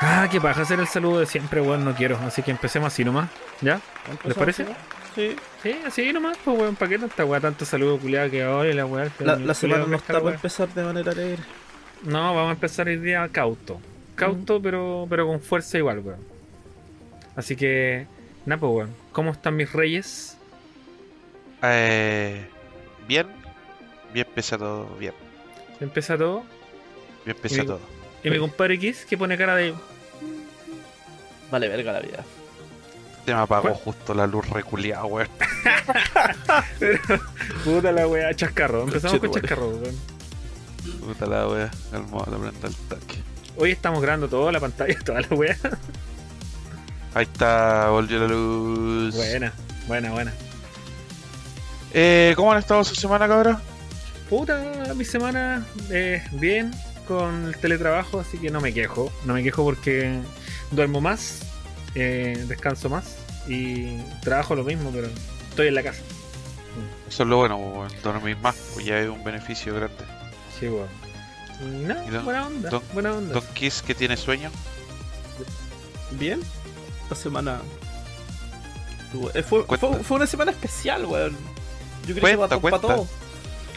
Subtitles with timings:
[0.00, 2.18] Ah, qué paja hacer el saludo de siempre, weón, no quiero.
[2.18, 3.30] Así que empecemos así nomás.
[3.60, 3.80] ¿Ya?
[4.24, 4.66] ¿Les parece?
[5.14, 5.36] Sí.
[5.62, 7.40] Sí, así nomás, pues weón, ¿para qué tanta weá?
[7.40, 9.10] Tanto saludo culiado que ahora y la weá.
[9.20, 11.42] La, la semana no está para empezar de manera alegre.
[12.02, 13.80] No, vamos a empezar el día cauto.
[14.14, 16.20] Cauto, pero, pero con fuerza igual, weón.
[17.36, 18.06] Así que,
[18.44, 18.94] nada, pues weón.
[19.12, 20.36] ¿Cómo están mis reyes?
[21.62, 22.46] Eh,
[23.08, 23.26] bien,
[24.12, 25.14] bien pesa todo, bien.
[25.80, 26.44] Empieza todo.
[27.26, 27.80] Y- todo.
[28.22, 29.74] Y mi compadre Kiss que pone cara de.
[31.50, 32.24] Vale, verga la vida.
[33.26, 33.74] Se me apagó ¿Cuál?
[33.74, 35.28] justo la luz reculeada, weón.
[37.64, 38.82] Puta la weá, chascarro.
[38.82, 39.96] Empezamos con chascarro, weón.
[41.00, 43.16] Puta la wea, el modo la prenda el taque.
[43.56, 45.56] Hoy estamos grabando toda la pantalla, toda la weá.
[47.14, 49.14] Ahí está, volvió la luz.
[49.14, 49.52] Buena,
[49.86, 50.32] buena, buena.
[51.92, 53.58] Eh, ¿Cómo han estado su semana, cabrón?
[54.28, 56.72] Puta, mi semana eh, bien
[57.06, 59.12] con el teletrabajo, así que no me quejo.
[59.24, 60.20] No me quejo porque
[60.70, 61.40] duermo más,
[61.94, 65.08] eh, descanso más y trabajo lo mismo, pero
[65.50, 66.00] estoy en la casa.
[67.08, 67.92] Eso es lo bueno, weón.
[68.02, 69.96] Dormir más, pues ya es un beneficio grande.
[70.58, 70.88] Sí, weón.
[71.60, 73.34] Y No, ¿Y don- buena onda, don- buena onda.
[73.34, 74.50] Don Kiss, que tiene sueño.
[76.12, 76.40] Bien.
[77.02, 77.60] Esta semana.
[79.34, 81.36] eh, fue, fue, fue una semana especial, weón.
[82.06, 82.80] Yo creo Cuenta, que para cuenta.
[82.80, 83.08] todo.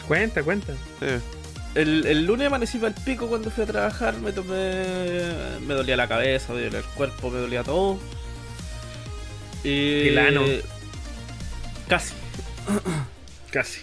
[0.08, 0.72] Cuenta, cuenta.
[1.00, 1.06] Sí.
[1.74, 4.84] El, el lunes amanecí para el pico cuando fui a trabajar, me tomé.
[5.66, 7.98] Me dolía la cabeza, me dolía el cuerpo, me dolía todo.
[9.62, 10.08] Y.
[10.08, 10.42] El ano.
[11.88, 12.14] Casi.
[13.52, 13.80] Casi.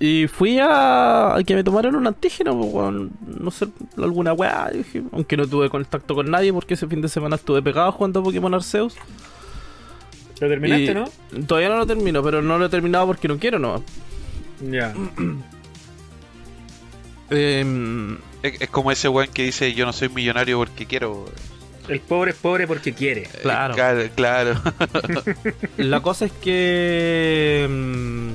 [0.00, 2.92] Y fui a, a que me tomaran un antígeno, pues,
[3.40, 7.08] no sé, alguna weá, dije, aunque no tuve contacto con nadie porque ese fin de
[7.08, 8.96] semana estuve pegado jugando a Pokémon Arceus.
[10.40, 11.04] ¿Lo terminaste, Y- no?
[11.46, 13.82] Todavía no lo termino, pero no lo he terminado porque no quiero, no.
[14.60, 14.94] Ya.
[17.30, 21.24] Em, Es, es como ese weón que dice: Yo no soy millonario porque quiero.
[21.88, 23.22] El pobre es pobre porque quiere.
[23.22, 23.74] Eh, Claro.
[23.74, 24.60] Claro, claro.
[25.78, 28.34] la cosa es que em,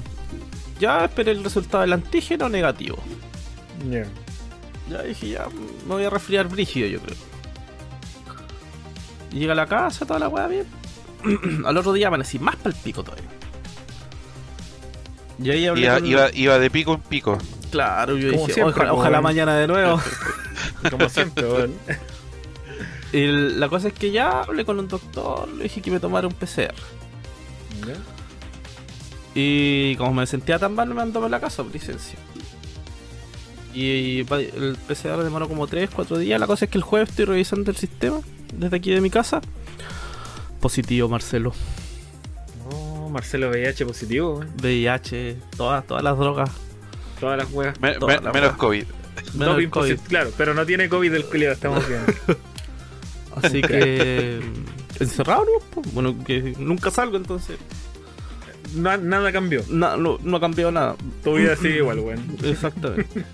[0.80, 2.98] ya esperé el resultado del antígeno negativo.
[3.90, 4.06] Ya.
[4.90, 5.48] Ya dije, ya
[5.88, 7.18] me voy a resfriar brígido, yo creo.
[9.32, 10.66] Llega a la casa, toda la weá bien.
[11.66, 13.30] Al otro día amanecí más pa'l pico todavía.
[15.42, 17.38] Y ahí hablé Iba, con- iba, iba de pico en pico.
[17.72, 20.02] Claro, yo Como dije, siempre, ojalá, mañana de nuevo.
[20.90, 21.74] Como siempre, weón.
[23.14, 26.28] y la cosa es que ya hablé con un doctor, le dije que me tomara
[26.28, 26.74] un PCR.
[27.88, 27.96] Ya.
[29.36, 32.18] Y como me sentía tan mal, me mandó a la casa por licencia.
[33.74, 36.40] Y el PCR demoró como 3, 4 días.
[36.40, 38.20] La cosa es que el jueves estoy revisando el sistema
[38.54, 39.42] desde aquí de mi casa.
[40.60, 41.54] Positivo, Marcelo.
[43.10, 44.52] Marcelo VIH positivo, weón.
[44.62, 46.50] VIH, todas, todas las drogas.
[47.20, 47.80] Todas las weas.
[47.82, 48.00] Menos.
[48.00, 48.84] COVID.
[49.36, 49.70] Menos COVID.
[49.70, 52.02] posit- Claro, pero no tiene COVID el culiado, estamos bien.
[53.44, 54.40] Así que.
[55.00, 55.82] encerrado, ¿no?
[55.94, 57.58] Bueno, que nunca salgo entonces.
[58.76, 59.64] Na- nada cambió.
[59.70, 60.96] Na- no, no ha cambiado nada.
[61.24, 62.24] Tu vida sigue igual, weón.
[62.44, 63.26] Exactamente.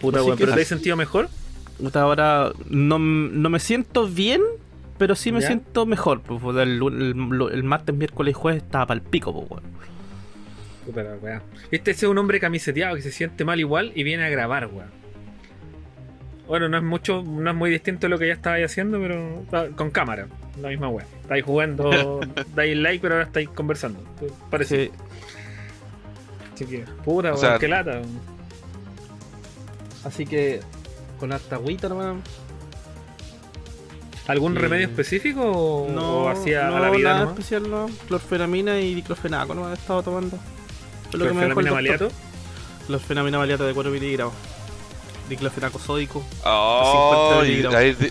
[0.00, 0.38] Puta, weón.
[0.38, 1.28] ¿Pero te has sentido mejor?
[1.84, 4.40] Hasta ahora no, no me siento bien,
[5.02, 5.48] pero sí me ¿Ya?
[5.48, 6.20] siento mejor.
[6.20, 11.42] Pues, el, el- el martes, miércoles y jueves estaba para el pico, pues, weón.
[11.72, 14.90] Este es un hombre camiseteado que se siente mal igual y viene a grabar, weón.
[16.46, 19.44] Bueno, no es mucho, no es muy distinto a lo que ya estabais haciendo, pero
[19.50, 20.28] ah, con cámara,
[20.60, 21.04] la misma weá.
[21.22, 22.20] Estáis jugando,
[22.54, 24.04] dais like, pero ahora estáis conversando.
[24.50, 24.86] Parece.
[24.86, 24.92] Sí.
[26.54, 27.90] Así que, puta, O weón, sea, qué lata.
[27.94, 28.20] weón.
[30.04, 30.60] Así que
[31.18, 32.20] con harta agüita, hermano.
[34.28, 37.90] ¿Algún remedio específico o, No, o hacía no, a la vida nada especial, no.
[38.06, 40.36] Clorfenamina y diclofenaco no he estado tomando.
[41.12, 42.08] Es lo que me ¿Clorfenamina maliato?
[42.86, 44.34] Clorfenamina maliato de 4 miligramos.
[45.28, 46.24] Diclofenaco sódico.
[46.44, 47.78] Oh, 50 miligramos.
[47.78, 48.10] ahí, di-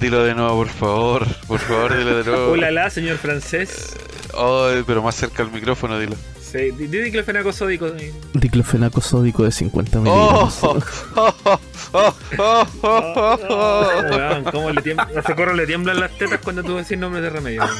[0.00, 1.26] dilo de nuevo, por favor.
[1.46, 2.52] Por favor, dilo de nuevo.
[2.52, 3.96] Hola, la, señor francés.
[4.34, 6.14] Oh, pero más cerca al micrófono, dilo.
[6.50, 7.90] Sí, di di diclofenaco sódico.
[8.32, 10.78] Diclofenaco sódico de 50 Oh, oh,
[11.14, 11.58] oh, oh,
[11.92, 14.02] oh, oh, oh, oh.
[14.10, 17.30] Weón, ¿Cómo le tiembla, a Socorro le tiemblan las tetas cuando tú decís nombres de
[17.30, 17.62] remedio?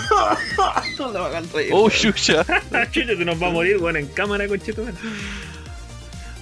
[1.73, 2.45] Oh, chucha.
[2.91, 4.95] Chucha, te nos va a morir, weón, en cámara, conchito, weón.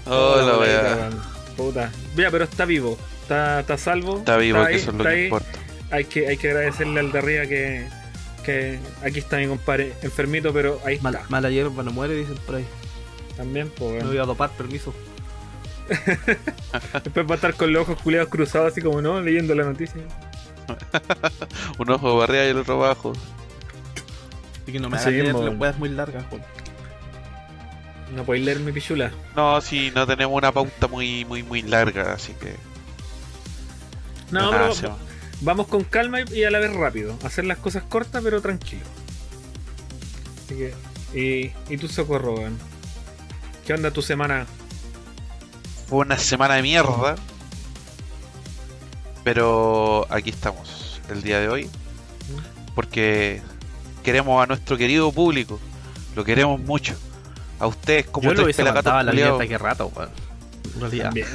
[0.07, 0.97] Oh, la wea.
[0.97, 1.21] weón.
[1.57, 1.91] Puta.
[2.17, 2.99] Mira, pero está vivo.
[3.23, 4.19] Está, está salvo.
[4.19, 5.25] Está vivo, ahí, que eso es lo está que ahí.
[5.25, 5.49] importa.
[5.91, 7.87] Hay que, hay que agradecerle al de arriba que,
[8.47, 11.11] que aquí está mi compadre enfermito, pero ahí está.
[11.11, 12.65] Mala, mala hierba no muere, dicen por ahí.
[13.37, 14.09] También, pues, Me weón.
[14.09, 14.95] voy a dopar, permiso.
[17.05, 20.01] Después va a estar con los ojos culiados cruzados, así como no, leyendo la noticia.
[21.79, 23.13] Un ojo barriga y el otro abajo.
[24.63, 25.49] Así que no me Así hagas leer mismo.
[25.49, 26.43] las weas muy largas, weón.
[28.15, 29.11] No podéis leer mi pichula.
[29.35, 32.55] No, si no tenemos una pauta muy, muy, muy larga, así que.
[34.31, 34.97] No, nada, pero.
[35.41, 37.17] Vamos con calma y a la vez rápido.
[37.25, 38.85] Hacer las cosas cortas pero tranquilo.
[40.45, 40.75] Así que.
[41.15, 42.59] Y, y tu socorro, weón.
[43.67, 44.47] ¿Qué onda tu semana?
[45.89, 47.17] Fue una semana de mierda.
[49.25, 51.71] Pero aquí estamos el día de hoy.
[52.75, 53.43] Porque
[54.05, 55.59] queremos a nuestro querido público.
[56.15, 56.95] Lo queremos mucho.
[57.59, 58.73] A ustedes como Yo lo tres hubiese la
[59.13, 59.39] culiados.
[59.39, 60.11] mierda que rato, weón.
[60.77, 61.05] En realidad.
[61.05, 61.27] También.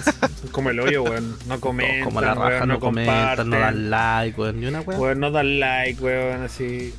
[0.51, 1.35] Como el hoyo, weón.
[1.47, 4.59] No comentan, Como la raja, weón, no, no comentan, no dan like, weón.
[4.61, 5.01] Ni una weón.
[5.01, 6.93] Weón, no dan like, weón, así.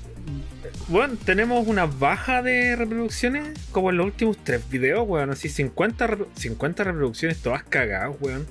[0.88, 5.30] Bueno, tenemos una baja de reproducciones como en los últimos tres videos, weón.
[5.30, 8.46] Así 50, repro- 50 reproducciones todas cagadas, weón.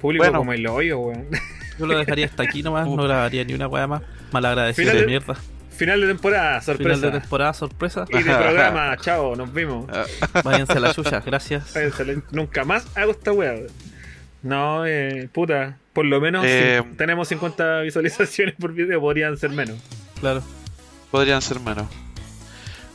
[0.00, 0.38] Público Bueno.
[0.38, 1.26] como el hoyo, weón.
[1.78, 4.02] Yo lo dejaría hasta aquí nomás, no grabaría ni una weá más.
[4.32, 5.36] Malagradecido de- mierda.
[5.76, 7.06] Final de temporada, Final sorpresa.
[7.10, 8.04] de temporada, sorpresa.
[8.10, 9.86] Y de programa, chao, nos vimos.
[10.44, 11.72] Váyanse a la chucha, gracias.
[11.74, 13.52] Váyanse, Nunca más hago esta weá.
[13.52, 13.66] weón.
[14.42, 15.78] No, eh, puta.
[15.92, 19.76] Por lo menos Eh, si tenemos 50 visualizaciones por video, podrían ser menos.
[20.20, 20.42] Claro.
[21.10, 21.86] Podrían ser menos.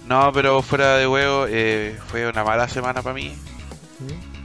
[0.08, 3.34] No, pero fuera de huevo, eh, fue una mala semana para mí.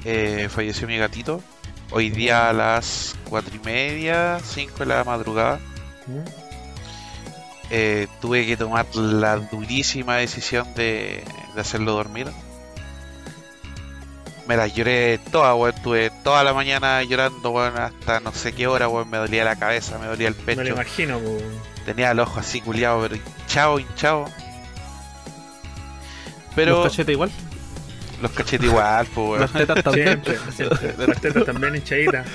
[0.04, 1.42] Eh, falleció mi gatito.
[1.90, 5.58] Hoy día a las cuatro y media, 5 de la madrugada.
[7.70, 11.25] Eh, tuve que tomar la durísima decisión de,
[11.55, 12.28] de hacerlo dormir.
[14.46, 15.75] Me la lloré toda, weón.
[15.82, 19.08] Tuve toda la mañana llorando, weón, hasta no sé qué hora, weón.
[19.08, 20.75] Me dolía la cabeza, me dolía el Me lo pecho.
[20.75, 21.20] imagino.
[21.87, 24.25] Tenía el ojo así culiado, pero hinchado, hinchado.
[26.55, 27.31] Pero Los cachetes igual.
[28.22, 29.40] los cachetes igual, pues, weón.
[29.40, 30.08] Las tetas también.
[30.25, 31.06] Siempre, siempre.
[31.08, 32.26] Las tetas también hinchaditas.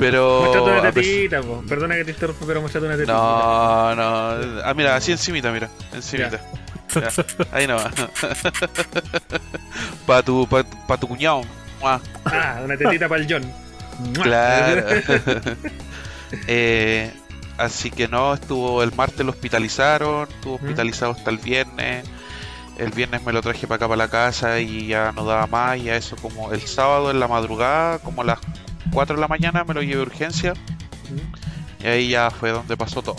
[0.00, 0.40] Pero.
[0.40, 1.62] Muéstrate una tetita, po.
[1.68, 3.12] Perdona que te interrumpa, pero muéstrate una tetita.
[3.12, 4.60] No, no.
[4.64, 5.68] Ah, mira, así encimita, mira.
[5.92, 6.40] Encimita.
[6.94, 7.08] Ya,
[7.52, 7.90] Ahí no va.
[10.06, 11.42] para tu, pa, pa tu cuñado.
[11.82, 12.00] Ah,
[12.64, 13.52] una tetita para el John.
[14.14, 14.84] Claro.
[16.46, 17.12] Eh,
[17.58, 20.62] así que no, estuvo el martes lo hospitalizaron, estuvo ¿Mm?
[20.62, 22.08] hospitalizado hasta el viernes.
[22.78, 25.76] El viernes me lo traje para acá para la casa y ya no daba más.
[25.78, 28.38] Y a eso como el sábado en la madrugada, como a las
[28.92, 30.54] 4 de la mañana, me lo llevé a urgencia.
[31.82, 33.16] Y ahí ya fue donde pasó todo.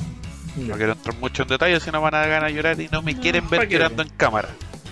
[0.58, 2.90] No quiero entrar mucho en detalle, si no van a dar ganas de llorar y
[2.92, 4.50] no me No, quieren ¿pa' ver llorando en cámara.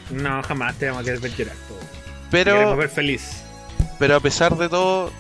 [0.10, 1.56] No, jamás te vamos a querer ver llorar.
[2.32, 3.42] Te queremos Pero, ver feliz.
[4.00, 5.12] pero a pesar de todo,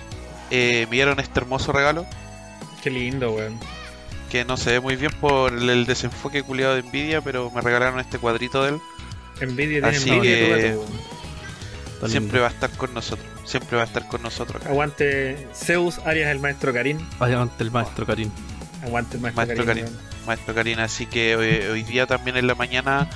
[0.51, 2.05] eh, me dieron este hermoso regalo.
[2.83, 3.59] Qué lindo, weón.
[4.29, 7.99] que no se ve muy bien por el, desenfoque culiado de Nvidia, pero me regalaron
[7.99, 8.79] este cuadrito de él.
[9.41, 10.85] Envidia tiene Así que- gato.
[11.99, 12.41] Tan Siempre lindo.
[12.41, 13.27] va a estar con nosotros.
[13.45, 14.69] Siempre va a estar con nosotros acá.
[14.71, 16.97] Aguante Zeus, Arias el maestro Karim.
[17.19, 18.31] Adelante el maestro Karim.
[18.83, 19.85] Aguante el maestro, Maestro Karim.
[19.85, 19.99] Karim.
[20.25, 23.09] Maestro Karina, así que hoy, hoy día también en la mañana,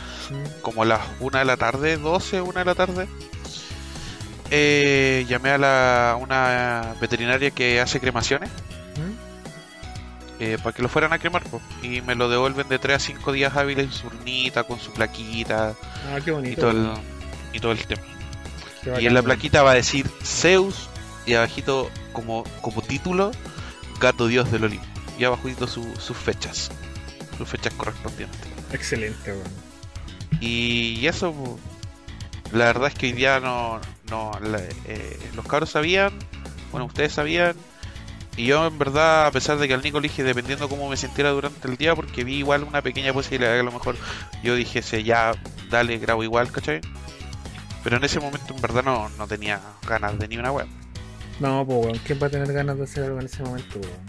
[0.62, 3.08] como a las 1 de la tarde, 12, 1 de la tarde,
[4.50, 8.50] eh, llamé a la, una veterinaria que hace cremaciones
[8.98, 10.42] ¿Mm?
[10.42, 13.00] eh, para que lo fueran a cremar po, y me lo devuelven de 3 a
[13.00, 15.76] 5 días hábiles en su urnita, con su plaquita
[16.12, 16.62] Ah, qué y bonito.
[16.62, 16.90] todo el,
[17.54, 18.02] y todo el tema.
[19.00, 20.90] Y en la plaquita va a decir Zeus
[21.26, 23.32] y abajito como, como título
[24.00, 24.86] Gato Dios del Olimpo.
[25.18, 26.70] Y abajito su- sus fechas,
[27.38, 28.40] sus fechas correspondientes.
[28.72, 29.44] Excelente, weón.
[30.42, 31.34] Y eso,
[32.52, 33.80] la verdad es que hoy día no,
[34.10, 36.12] no la- eh, los cabros sabían,
[36.72, 37.56] bueno, ustedes sabían.
[38.36, 40.98] Y yo en verdad, a pesar de que al Nico le dije dependiendo cómo me
[40.98, 43.96] sintiera durante el día, porque vi igual una pequeña posibilidad que a lo mejor
[44.44, 45.36] yo dije, "Sí, ya,
[45.70, 46.82] dale, grabo igual, ¿cachai?
[47.84, 50.68] Pero en ese momento en verdad no, no tenía ganas de ni una web.
[51.40, 51.98] No, pues, weón.
[52.06, 54.00] ¿Quién va a tener ganas de hacer algo en ese momento, weón?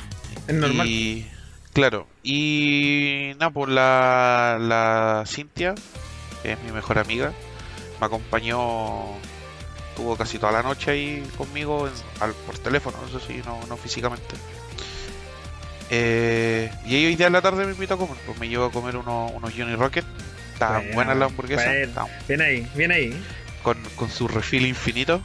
[0.47, 0.87] Es normal.
[0.87, 1.27] Y
[1.73, 5.75] claro, y nada, por la, la Cintia,
[6.43, 7.33] que es mi mejor amiga,
[8.01, 9.05] me acompañó,
[9.91, 13.77] estuvo casi toda la noche ahí conmigo en- al- por teléfono, eso sí, no, no
[13.77, 14.37] físicamente.
[15.91, 18.71] Eh, y hoy día en la tarde me invitó a comer, pues me llevó a
[18.73, 20.05] comer unos, unos Johnny Rocket.
[20.55, 21.67] Estaban Buena, buenas las hamburguesas,
[22.29, 23.23] Bien ahí, bien ahí.
[23.65, 25.21] Con, con su refil infinito.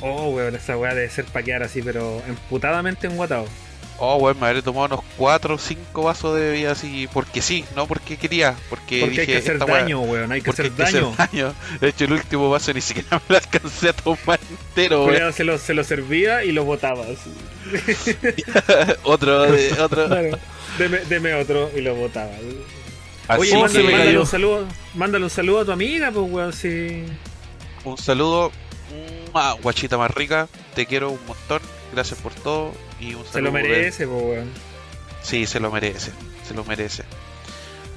[0.00, 3.46] Oh, weón, esa weá debe ser pa' quedar así, pero emputadamente enguatado.
[4.00, 7.64] Oh, weón, me habré tomado unos 4 o 5 vasos de bebida así, porque sí,
[7.74, 10.30] no porque quería, porque, Porque dije, hay que hacer weá- daño, weón.
[10.30, 11.14] Hay que hacer hay que hacer daño.
[11.16, 11.54] daño.
[11.80, 15.10] De hecho, el último vaso ni siquiera me lo alcancé a tomar entero, weón.
[15.14, 17.02] Cuidado, se lo, se lo servía y lo botaba.
[17.06, 17.32] así.
[19.02, 20.06] Otro, de- otro.
[20.06, 20.38] Claro.
[20.78, 22.30] Deme, deme otro y lo botaba.
[23.26, 27.04] Así Oye, mándale, mándale un saludo, mándale un saludo a tu amiga, pues, weón, sí.
[27.90, 28.52] Un saludo.
[29.32, 31.60] Mua, guachita más rica, te quiero un montón.
[31.92, 32.72] Gracias por todo.
[33.00, 34.50] Y un Se lo saludo merece, pues, weón.
[35.22, 36.12] Sí, se lo merece,
[36.46, 37.04] se lo merece.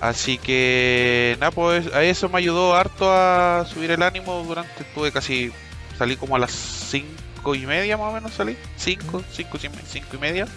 [0.02, 5.12] Así que, nada, pues a eso me ayudó harto a subir el ánimo durante, tuve
[5.12, 5.52] casi,
[5.96, 10.18] salí como a las 5 y media más o menos salí, 5, 5, 5 y
[10.18, 10.48] media.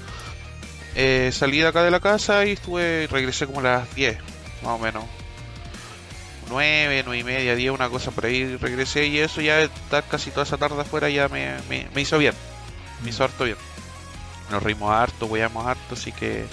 [0.95, 4.17] Eh, salí de acá de la casa y estuve, regresé como a las 10,
[4.63, 5.05] más o menos.
[6.49, 10.31] 9, 9 y media, 10, una cosa por ahí, regresé y eso ya estar casi
[10.31, 12.35] toda esa tarde afuera ya me, me, me hizo bien,
[13.03, 13.57] me hizo harto bien.
[14.51, 16.45] Nos reímos harto, weamos harto, así que,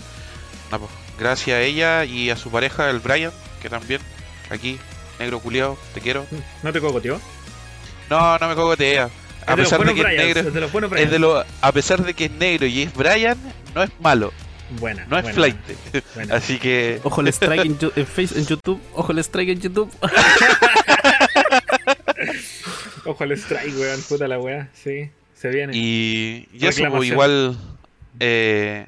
[0.69, 0.81] pues,
[1.19, 3.31] gracias a ella y a su pareja, el Brian,
[3.61, 4.01] que también,
[4.49, 4.79] aquí,
[5.19, 6.25] negro culiao, te quiero.
[6.63, 7.19] ¿No te cocoteó?
[8.09, 9.09] No, no me cogotea.
[9.47, 13.37] A pesar de que es negro, a pesar de que es negro y es Brian,
[13.73, 14.31] no es malo,
[14.79, 15.05] Buena.
[15.09, 15.57] no es buena, flight.
[16.15, 16.35] buena.
[16.35, 18.79] Así que, Ojo el strike en, en Face, en YouTube.
[18.95, 19.91] Ojo el strike en YouTube.
[23.05, 24.01] Ojo al strike, weón.
[24.03, 24.69] Puta la weá.
[24.73, 25.73] Sí, se viene.
[25.75, 27.57] y, y eso, pues, igual,
[28.19, 28.87] eh,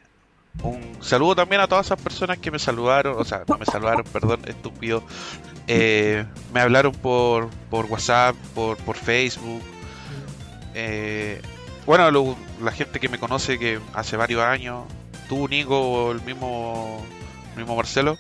[0.62, 4.04] un saludo también a todas esas personas que me saludaron, o sea, no me saludaron,
[4.06, 5.04] perdón, estúpido.
[5.68, 9.62] Eh, me hablaron por, por WhatsApp, por, por Facebook.
[10.76, 11.42] Eh,
[11.86, 14.86] bueno, lo- la gente que me conoce que hace varios años,
[15.34, 17.04] tú, Nico, o el mismo,
[17.54, 18.18] el mismo Marcelo.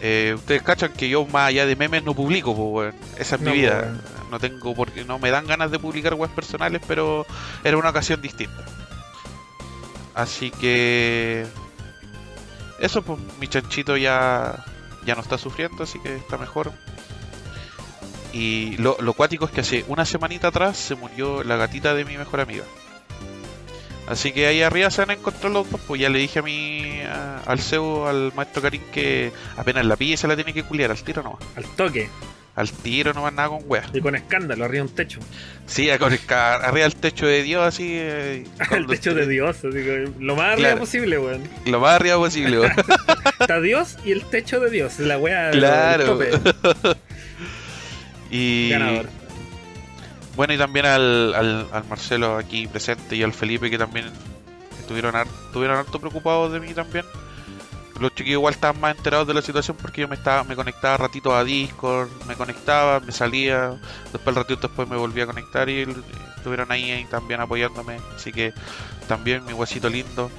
[0.00, 3.50] eh, ustedes cachan que yo más allá de memes no publico, pues, esa es No,
[3.52, 3.94] mi vida.
[4.30, 7.26] No tengo porque no me dan ganas de publicar webs personales, pero
[7.64, 8.64] era una ocasión distinta.
[10.14, 11.46] Así que
[12.80, 14.64] eso, pues mi chanchito ya
[15.06, 16.72] ya no está sufriendo, así que está mejor.
[18.32, 22.04] Y lo, lo cuático es que hace una semanita atrás se murió la gatita de
[22.04, 22.64] mi mejor amiga.
[24.08, 25.80] Así que ahí arriba se van a encontrar los dos.
[25.86, 29.96] Pues ya le dije a mi a- al CEO, al maestro Karim, que apenas la
[29.96, 31.40] pille se la tiene que culiar al tiro nomás.
[31.56, 32.08] Al toque.
[32.56, 33.86] Al tiro nomás nada con weas.
[33.94, 35.20] Y con escándalo, arriba un techo.
[35.66, 37.86] Sí, con el arriba del techo de Dios, así.
[37.92, 39.58] eh, El techo de Dios.
[39.58, 40.78] Así que lo más arriba Claro.
[40.80, 41.42] posible, weón.
[41.66, 42.72] Lo más arriba posible, weón.
[43.40, 44.98] Está Dios y el techo de Dios.
[44.98, 46.04] La del Claro.
[46.06, 46.30] tope.
[48.30, 48.70] Y.
[48.70, 49.08] Ganador.
[50.38, 54.06] Bueno, y también al, al, al Marcelo aquí presente y al Felipe que también
[54.78, 57.04] estuvieron, har- estuvieron harto preocupados de mí también.
[57.98, 60.96] Los chiquillos igual estaban más enterados de la situación porque yo me estaba me conectaba
[60.96, 63.70] ratitos a Discord, me conectaba, me salía,
[64.12, 65.84] después el ratito después me volví a conectar y,
[66.36, 67.96] estuvieron ahí, ahí también apoyándome.
[68.14, 68.52] Así que
[69.08, 70.30] también mi huesito lindo,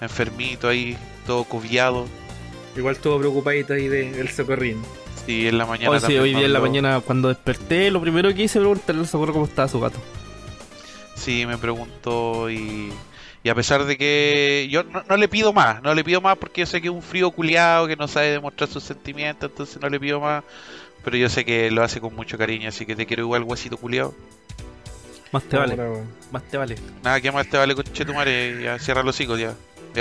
[0.00, 2.06] enfermito ahí, todo cobiado.
[2.76, 4.82] Igual estuvo preocupadito ahí de- del socorrín.
[5.28, 8.32] Y en la mañana Hoy sí, hoy día en la mañana cuando desperté, lo primero
[8.34, 9.98] que hice fue preguntarle al socorro cómo estaba su gato.
[11.16, 12.90] Sí, me preguntó y,
[13.44, 16.38] y a pesar de que yo no, no le pido más, no le pido más
[16.38, 19.78] porque yo sé que es un frío culiado que no sabe demostrar sus sentimientos, entonces
[19.82, 20.44] no le pido más,
[21.04, 23.76] pero yo sé que lo hace con mucho cariño, así que te quiero igual, huesito
[23.76, 24.14] culiado.
[25.30, 25.76] Más te vale,
[26.32, 26.76] más te vale.
[27.04, 29.54] Nada, que más te vale con chetumare, ya cierra los hocico ya.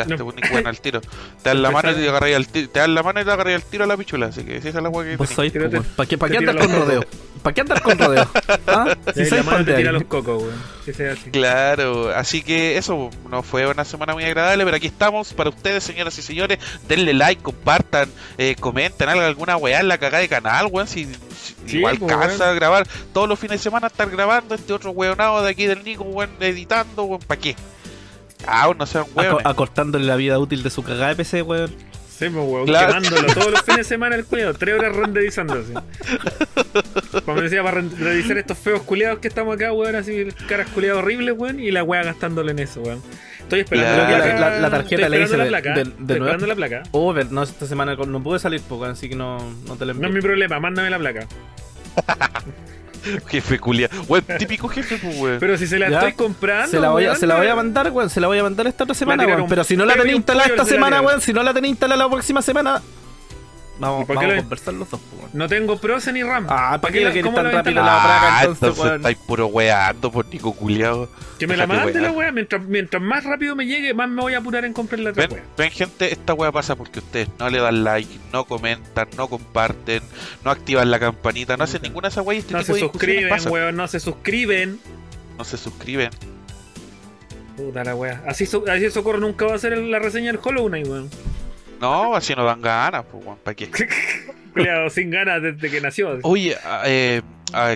[0.06, 0.16] No.
[0.18, 1.02] te pones buena al tiro.
[1.02, 1.10] Te
[1.50, 3.56] dan la mano y te agarras al tiro, te dan la mano y te agarras
[3.56, 6.08] al tiro a la pichula, así que esa es la hueá que Vos Tírate- ¿para
[6.10, 7.06] qué, pa' te qué andar con rodeo?
[7.42, 8.30] ¿Para qué andar con rodeo?
[8.68, 8.98] ¿Ah?
[9.16, 9.94] Si pa'l te de tira ahí.
[9.94, 10.56] los cocos, weón.
[10.86, 11.30] Que sea así.
[11.32, 15.84] Claro, así que eso no fue una semana muy agradable, pero aquí estamos para ustedes,
[15.84, 16.60] señoras y señores.
[16.88, 20.88] Denle like, compartan, eh, comenten, hagan alguna weá en la cagada de canal, weón.
[20.88, 21.16] Si, si
[21.68, 22.56] Sí, igual pues, cansa weón.
[22.56, 26.04] grabar todos los fines de semana, estar grabando este otro weonado de aquí del Nico,
[26.04, 27.56] weón, editando, weón, ¿para qué?
[28.46, 29.46] Ah, no sean Aco- weones.
[29.46, 31.70] acortándole la vida útil de su cagada de PC, weón.
[32.10, 32.88] Sí, pues, weón, Claro.
[32.88, 35.74] quemándolo todos los fines de semana el culiado, tres horas renderizando así.
[37.26, 41.04] Como me decía, para renderizar estos feos culiados que estamos acá, weón, así caras culiadas
[41.04, 43.02] horribles, weón, y la weá gastándole en eso, weón.
[43.40, 45.74] Estoy esperando la, placa, La- la- la tarjeta estoy le hice la placa.
[45.74, 45.82] de-
[46.14, 46.84] esperando la placa.
[46.92, 49.94] Oh, ver, no, esta semana no pude salir, pues, así que no, no te la
[49.94, 50.08] No envío.
[50.10, 51.28] es mi problema, mándame la placa.
[53.28, 53.90] Jefe culia.
[54.08, 55.38] Weón, típico jefe, pues, weón.
[55.40, 55.98] Pero si se la Ya.
[56.00, 58.10] estoy comprando, Se la, voy a, weón, se la voy a mandar, weón.
[58.10, 59.48] Se la voy a mandar esta otra semana, weón.
[59.48, 61.22] Pero si no la tenéis instalada esta semana, weón.
[61.22, 63.07] Si no la tenéis instalada la próxima semana, ¿Y
[63.80, 65.32] vamos, por qué vamos a conversar los dos, pues, weón.
[65.34, 66.48] No tengo pros ni RAM.
[66.50, 68.96] Ah, ¿para qué la querés tan rápido la placa, Ah, entonces, weón?
[68.98, 71.10] estáis puro weando por Nico culiado.
[71.40, 72.32] Que me la mande la weá.
[72.32, 75.28] Mientras, mientras más rápido me llegue, más me voy a apurar en comprar la otra
[75.28, 79.28] Ven, ven, gente, esta wea pasa porque ustedes no le dan like, no comentan, no
[79.28, 80.02] comparten,
[80.44, 82.80] no activan la campanita, no hacen ninguna de esas weas y este No tipo se
[82.82, 84.80] de suscriben, weón, no se suscriben.
[85.38, 86.10] No se suscriben.
[87.56, 88.24] Puta la weá.
[88.28, 91.10] Así, so- así Socorro nunca va a hacer la reseña del Hollow Knight, weón.
[91.80, 93.70] No, así no dan ganas, pues, weón, ¿para qué?
[94.54, 96.12] Culeado, sin ganas desde que nació.
[96.12, 96.22] así.
[96.24, 97.22] Oye, ah, eh,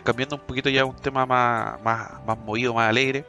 [0.04, 3.24] cambiando un poquito ya a un tema más, más, más movido, más alegre.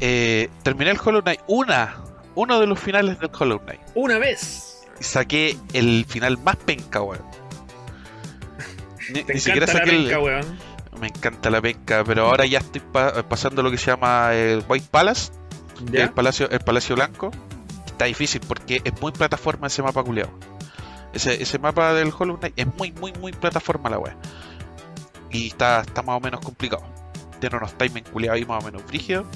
[0.00, 1.96] Eh, terminé el Hollow Knight, una,
[2.34, 3.80] uno de los finales del Hollow Knight.
[3.94, 4.82] Una vez.
[5.00, 7.22] Y saqué el final más penca, weón.
[9.12, 10.58] Ni, Te ni siquiera encanta la saqué el, penca, weón.
[11.00, 14.62] Me encanta la penca, pero ahora ya estoy pa- pasando lo que se llama el
[14.68, 15.32] White Palace,
[15.90, 16.04] ¿Ya?
[16.04, 17.30] el Palacio, el Palacio Blanco.
[18.00, 20.30] Está difícil porque es muy plataforma ese mapa culeado.
[21.12, 24.16] Ese, ese mapa del Hollow Knight es muy, muy, muy plataforma la wea.
[25.28, 26.82] Y está, está más o menos complicado.
[27.40, 29.26] Tiene unos timing culiados ahí más o menos brígidos.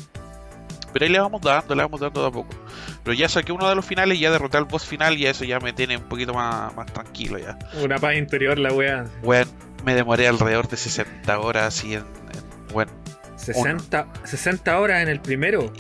[0.95, 2.55] Pero ahí le vamos dando, le vamos dando de a poco.
[3.03, 5.61] Pero ya saqué uno de los finales, ya derroté al boss final y eso ya
[5.61, 7.59] me tiene un poquito más, más tranquilo ya.
[7.83, 9.05] Una paz interior la wea.
[9.23, 9.47] Weón,
[9.85, 12.93] me demoré alrededor de 60 horas y en, en, bueno,
[13.37, 15.71] 60, 60 horas en el primero.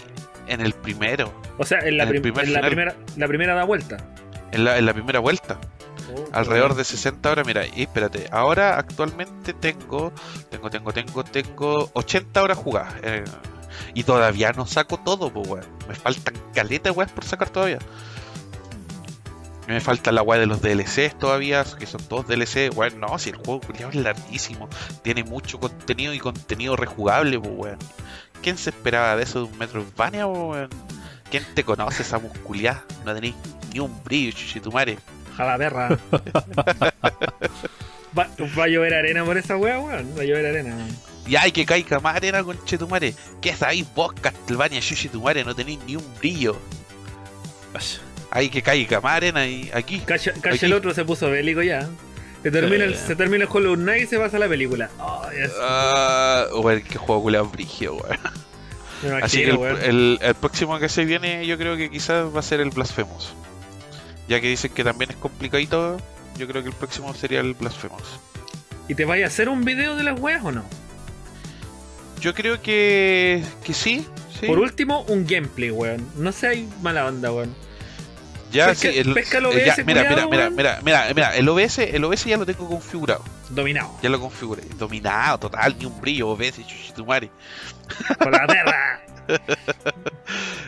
[0.47, 3.29] En el primero, O sea, en la, En el prim- primer en la primera, la
[3.29, 3.97] primera da vuelta.
[4.53, 5.59] en la, en la primera vuelta.
[6.15, 7.47] Oh, alrededor de 60 horas.
[7.47, 10.13] Mira, y espérate, ahora actualmente tengo,
[10.51, 12.95] tengo, tengo, tengo, tengo 80 horas jugadas.
[13.03, 13.25] eh,
[13.95, 15.67] y todavía no saco todo, pues, weón.
[15.89, 17.79] Me faltan caletas, weón, por sacar todavía.
[19.67, 22.71] Me falta la weá de los DLCs todavía, que son todos DLC.
[22.75, 24.69] Weón, no, si el juego es larguísimo.
[25.03, 27.79] Tiene mucho contenido y contenido rejugable, pues, weón.
[28.45, 30.69] ¿Quién se esperaba de eso de un Metroidvania, weón?
[31.31, 32.85] ¿Quién te conoce esa musculiá?
[33.03, 33.35] No tenéis
[33.73, 34.99] ni un brillo, chuchitumare.
[35.39, 35.89] A la perra.
[38.17, 40.13] va, va a llover arena por esa wea, weón.
[40.17, 40.77] Va a llover arena.
[40.77, 40.95] weón.
[41.27, 43.15] Y hay que caiga más arena con Chetumare.
[43.41, 45.43] ¿Qué sabéis vos, Castlevania Chuchitumare?
[45.43, 46.59] No tenéis ni un brillo.
[48.31, 50.01] Hay que caiga más arena y aquí.
[50.01, 50.67] Cacha, cacha Aquí.
[50.67, 51.89] el otro se puso bélico ya.
[52.45, 54.91] Se termina, el, se termina el Hollow Knight y se pasa a la película.
[55.01, 58.19] Ay, es- Ah, weón, qué juego brigio, weón.
[59.23, 62.43] Así que el, el- el próximo que se viene, yo creo que quizás va a
[62.43, 63.33] ser el Blasphemous.
[64.29, 65.99] Ya que dicen que también es complicadito,
[66.39, 68.21] yo creo que el próximo sería el Blasphemous.
[68.89, 70.65] ¿Y te vaya a hacer un video de las weas o no?
[72.21, 74.07] Yo creo que, que sí.
[74.41, 74.47] sí.
[74.47, 76.07] Por último, un gameplay, weón.
[76.17, 77.55] No hay mala onda, weón.
[78.55, 81.37] Ya, pesca- sí, el, pesca el eh, OBS, ya, mira, mira, mira, mira, mira, mira,
[81.37, 83.23] el OBS, el OBS ya lo tengo configurado.
[83.51, 83.91] Dominado.
[84.03, 84.63] Ya lo configuré.
[84.79, 87.31] Dominado, total, ni un brillo, OBS, chuchitumare.
[88.19, 89.01] Con la perra.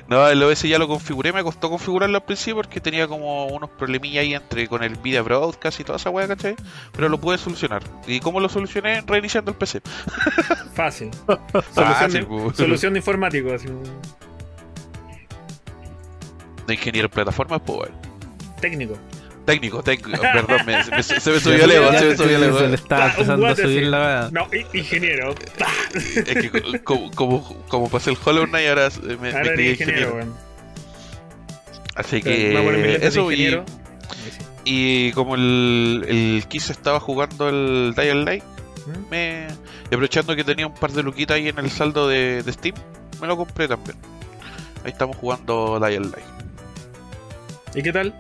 [0.08, 3.70] No, el OBS ya lo configuré, me costó configurarlo al principio porque tenía como unos
[3.70, 6.54] problemillas ahí entre con el Video Broadcast y toda esa weá, ¿cachai?
[6.92, 7.82] Pero lo pude solucionar.
[8.06, 9.02] ¿Y cómo lo solucioné?
[9.04, 9.80] Reiniciando el PC.
[10.74, 11.10] Fácil.
[11.12, 12.56] Solución, Fácil, de, pues.
[12.56, 13.52] solución de informático.
[13.52, 13.66] Así,
[16.66, 17.90] De ingeniero en plataformas, pues
[18.60, 18.94] técnico.
[19.44, 22.58] Técnico, técnico, perdón, me- me- se me subió el ego, se me subió el ego.
[22.58, 23.84] Se le está un empezando a subir así.
[23.90, 24.28] la.
[24.32, 25.34] No, ingeniero.
[25.94, 26.50] Es que
[26.82, 30.18] co- como, como, como pasé el Hollow Knight, ahora me, me Ahora eres ingeniero.
[31.94, 33.58] Así Me que eso y,
[34.64, 38.42] y como el, el Kiss estaba jugando el Dial Light,
[38.86, 39.10] ¿Mm?
[39.10, 39.46] me,
[39.84, 42.74] y aprovechando que tenía un par de luquitas ahí en el saldo de, de Steam,
[43.20, 43.96] me lo compré también.
[44.84, 46.26] Ahí estamos jugando Dial Light.
[47.74, 48.14] ¿Y qué tal?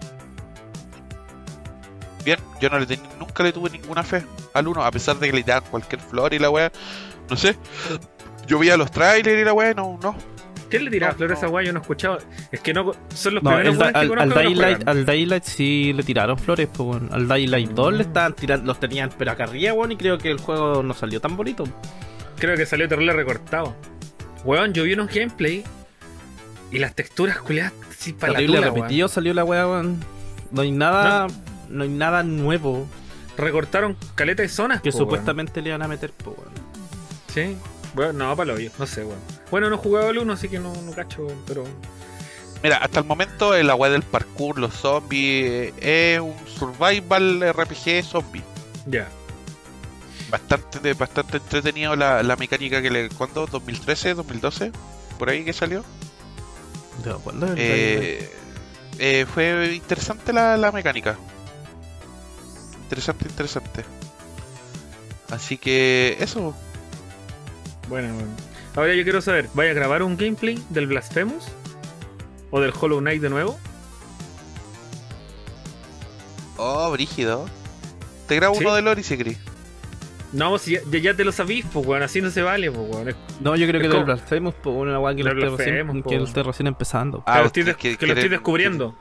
[2.24, 5.30] Bien, yo no le tenía, nunca le tuve ninguna fe al uno, a pesar de
[5.30, 6.72] que le daban cualquier flor y la weá,
[7.30, 7.56] no sé.
[8.46, 10.16] Yo veía los trailers y la weá, no, no.
[10.68, 11.62] ¿Quién le tiraba No, flores a esa?
[11.62, 12.18] Yo no he escuchado.
[12.50, 15.92] Es que no son los No, primeros que al, conozco al Daylight, al Daylight sí
[15.92, 17.08] le tiraron flores, pues, weón.
[17.12, 17.96] Al Daylight 2 Mm.
[17.96, 20.92] le estaban tirando, los tenían pero acá arriba, weón, y creo que el juego no
[20.94, 21.62] salió tan bonito.
[22.38, 23.76] Creo que salió terrible recortado.
[24.44, 25.62] Weón, yo vi unos gameplay
[26.70, 30.00] y las texturas culiadas sí para la Terrible tula, repetido salió la weá, weón.
[30.50, 31.26] No hay nada,
[31.68, 31.82] no.
[31.84, 32.88] hay nada nuevo weón.
[33.36, 34.80] Recortaron caleta de zonas.
[34.80, 35.08] que po, weón.
[35.08, 36.50] supuestamente le iban a meter, pues, weón.
[37.32, 37.56] Sí.
[37.94, 39.18] Bueno, no, para lo obvio, no sé, weón.
[39.50, 41.64] Bueno, no he jugado el 1, así que no, no cacho, weón, pero.
[42.62, 48.02] Mira, hasta el momento el agua del parkour, los zombies, eh, es un survival RPG
[48.02, 48.42] zombie.
[48.86, 49.08] Ya.
[50.30, 53.08] Bastante, bastante entretenido la, la mecánica que le...
[53.10, 53.46] ¿Cuándo?
[53.46, 54.16] ¿2013?
[54.16, 54.72] ¿2012?
[55.18, 55.84] Por ahí que salió.
[57.04, 57.54] ¿De Daylight?
[57.58, 58.30] Eh,
[58.98, 61.16] eh, fue interesante la, la mecánica.
[62.84, 63.84] Interesante, interesante.
[65.30, 66.54] Así que eso.
[67.88, 68.28] Bueno, weón.
[68.76, 71.44] Ahora yo quiero saber, ¿vaya a grabar un gameplay del Blasphemous?
[72.50, 73.58] ¿O del Hollow Knight de nuevo?
[76.56, 77.46] Oh, brígido.
[78.28, 78.60] Te grabo ¿Sí?
[78.64, 79.38] uno de Lori si querés.
[80.32, 82.88] No, si ya, ya- ya te lo sabís, pues, weón, así no se vale, pues,
[82.90, 83.08] weón.
[83.08, 86.08] Es- No, yo creo que del Blasphemous, pues, una weá que lo esté recién, que
[86.08, 86.22] weón.
[86.24, 87.22] esté recién empezando.
[87.26, 88.96] Ah, que lo estoy, que- que descubriendo.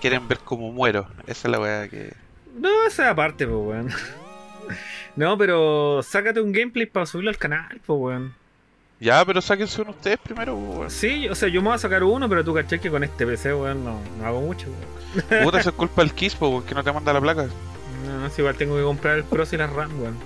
[0.00, 1.06] Quieren ver cómo muero.
[1.26, 2.12] Esa es la weá que.
[2.58, 3.88] No, esa es aparte, pues, weón.
[5.14, 8.34] No, pero sácate un gameplay para subirlo al canal, pues, weón.
[8.98, 10.90] Ya, pero sáquense uno ustedes primero, weón.
[10.90, 13.26] Sí, o sea, yo me voy a sacar uno, pero tú caché que con este
[13.26, 15.44] PC, weón, no, no hago mucho, weón.
[15.44, 17.46] Puta, eso es culpa del Kiss, po, porque no te manda la placa.
[18.06, 20.16] No, no, si igual tengo que comprar el Pro y la RAM, weón.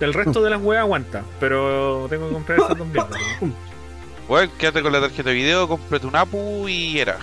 [0.00, 3.04] El resto de las weas aguanta, pero tengo que comprar esas también,
[3.40, 3.54] weón.
[4.28, 7.16] Weón, quédate con la tarjeta de video, cómprate un APU y era.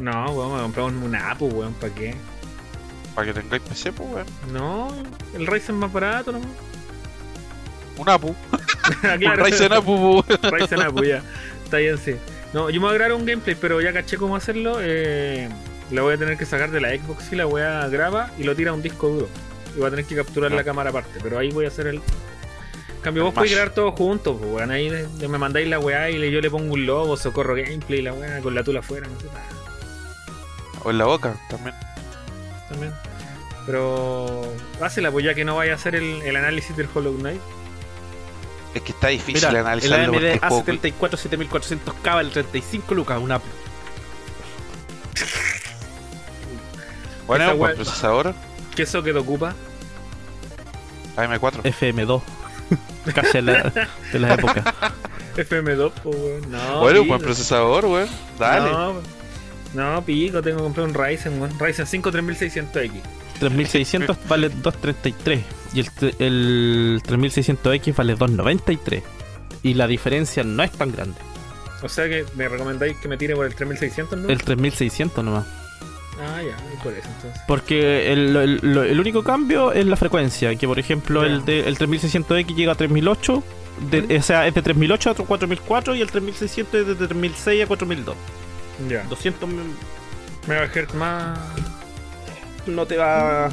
[0.00, 2.14] No, weón, me compramos un Apu, weón, ¿para qué?
[3.14, 4.26] Para que tengáis PC, pues, weón.
[4.52, 4.88] No,
[5.34, 6.40] el Ryzen más barato, ¿no?
[7.96, 8.34] Un APU.
[9.00, 9.42] claro.
[9.42, 10.24] Un Ryzen APU, weón.
[10.42, 11.22] Ryzen Apu, ya.
[11.64, 12.16] Está bien, sí.
[12.52, 14.78] No, yo me voy a grabar un gameplay, pero ya caché cómo hacerlo.
[14.80, 15.48] Eh,
[15.90, 18.56] La voy a tener que sacar de la Xbox y la weá graba y lo
[18.56, 19.28] tira a un disco duro.
[19.74, 21.18] Y voy a tener que capturar la cámara aparte.
[21.22, 21.96] Pero ahí voy a hacer el.
[21.96, 23.56] En cambio, vos El podés mash.
[23.58, 24.70] grabar todo juntos, pues, weón.
[24.70, 27.54] Ahí de- de- me mandáis la weá y le- yo le pongo un logo, socorro
[27.54, 29.26] gameplay, la weá, con la tula afuera, no sé.
[29.26, 29.40] pa,
[30.84, 31.74] O en la boca también.
[32.68, 32.92] También.
[33.66, 34.42] Pero.
[34.80, 37.40] Hácela, pues ya que no vaya a hacer el, el análisis del Hollow Knight.
[38.74, 43.18] Es que está difícil Mira, el analizarlo AMD el juego- A74 7400K vale 35 lucas,
[43.20, 43.40] una
[47.26, 48.34] Bueno, esa un buen wea- procesador.
[48.74, 49.54] ¿Qué eso que te ocupa?
[51.16, 51.62] AM4.
[51.62, 52.22] FM2.
[53.14, 54.74] Casi de la, de la época.
[55.36, 56.50] FM2, pues weón.
[56.50, 56.80] No.
[56.80, 58.08] bueno, un buen procesador, weón.
[58.38, 58.70] Dale.
[58.70, 58.94] No,
[59.74, 61.58] no, pico, tengo que comprar un Ryzen, weón.
[61.58, 62.92] Ryzen 5 3600X.
[63.40, 65.40] 3600 vale 233
[65.74, 65.88] y el,
[66.20, 69.02] el 3600X vale 293.
[69.62, 71.16] Y la diferencia no es tan grande.
[71.82, 74.28] O sea que me recomendáis que me tire por el 3600, ¿no?
[74.28, 75.46] El 3600 nomás.
[76.20, 77.42] Ah, ya, por eso entonces.
[77.48, 80.54] Porque el, el- lo- el único cambio es la frecuencia.
[80.56, 83.42] Que por ejemplo el, de, el 3600X llega a 3008.
[83.90, 87.66] de- o sea, es de 3008 a 4004 y el 3600 es de 3006 a
[87.66, 88.16] 4002.
[88.88, 89.02] Ya.
[89.04, 89.62] 200 me-
[90.46, 91.38] Megahertz más.
[92.66, 93.50] no te va.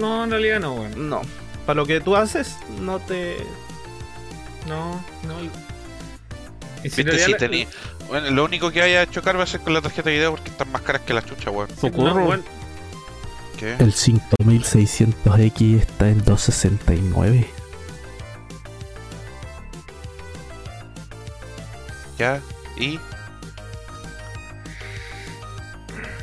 [0.00, 1.08] No, en realidad no, weón.
[1.08, 1.22] No.
[1.66, 3.36] Para lo que tú haces, no te.
[4.68, 4.92] No,
[5.26, 5.42] no.
[5.44, 5.50] y-
[6.90, 7.38] si Viste, si la-
[8.08, 10.32] Bueno, lo único que vaya a chocar va a ser con la tarjeta de video
[10.32, 11.68] porque están más caras que la chucha, weón.
[11.80, 12.26] Socorro.
[12.26, 12.44] weón,
[13.58, 13.72] ¿Qué?
[13.78, 17.46] El 5600X está en 269.
[22.18, 22.40] Ya.
[22.78, 22.98] Y.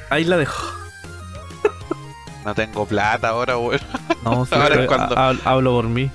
[0.09, 0.63] Ahí la dejo.
[2.45, 3.79] No tengo plata ahora, weón.
[4.23, 6.09] No, si Ahora cuando- ha- ha- hablo por mí.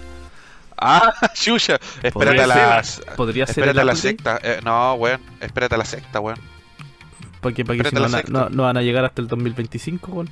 [0.86, 1.76] Ah, chucha.
[2.02, 3.00] Espérate Podría a las.
[3.16, 4.38] Podría ser Espérate a la secta.
[4.42, 5.20] Eh, no, weón.
[5.40, 6.38] Espérate a la secta, weón.
[7.40, 10.30] Porque, porque si Espérate no, no, no van a llegar hasta el 2025, weón.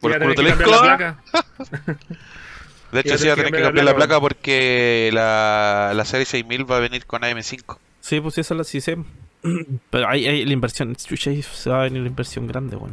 [0.00, 1.16] Por el culo que te cambiar la la placa.
[2.92, 6.70] De hecho, sí va a tener que cambiar la placa porque la, la serie 6000
[6.70, 7.76] va a venir con AM5.
[8.00, 8.96] Sí, pues esa la sí sé.
[9.90, 10.94] Pero ahí, ahí la inversión.
[10.94, 12.92] Chucha, ahí se va a venir la inversión grande, weón.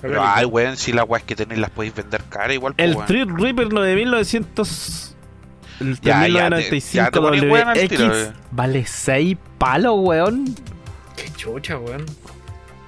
[0.00, 3.06] Pero, ay, weón, si las weas que tenéis las podéis vender cara igual, El weón.
[3.06, 5.13] Threadripper 9900.
[5.80, 8.32] El Ya, ya, te- 3995 ya te poní weón al tiro, WX eh.
[8.52, 10.54] vale 6 palos, weón.
[11.16, 12.04] Qué chucha, weón.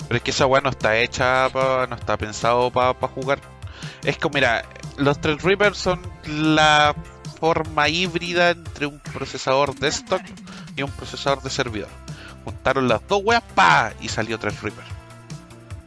[0.08, 3.40] Pero es que esa wea no está hecha, pa- no está pensado para jugar.
[4.04, 4.64] Es como, mira,
[4.96, 6.94] los Threadripper son la
[7.40, 10.20] forma híbrida entre un procesador desktop
[10.76, 11.88] y un procesador de servidor.
[12.44, 14.84] Juntaron las dos weas, pa, y salió Threadripper.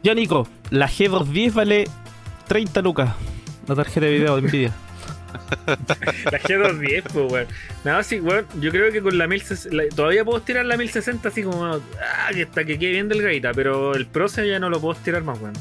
[0.02, 1.88] Ya, Nico, la G210 vale
[2.46, 3.10] 30 lucas.
[3.66, 4.72] La tarjeta de video de Nvidia.
[5.66, 7.46] La G210, pues, weón.
[7.84, 8.46] Nada, sí, weón.
[8.60, 9.94] Yo creo que con la 1060.
[9.94, 11.64] Todavía puedo estirar la 1060 así como.
[11.66, 11.80] Ah,
[12.32, 13.52] que está que quede bien delgadita.
[13.54, 15.54] Pero el Proce ya no lo puedo estirar más, weón.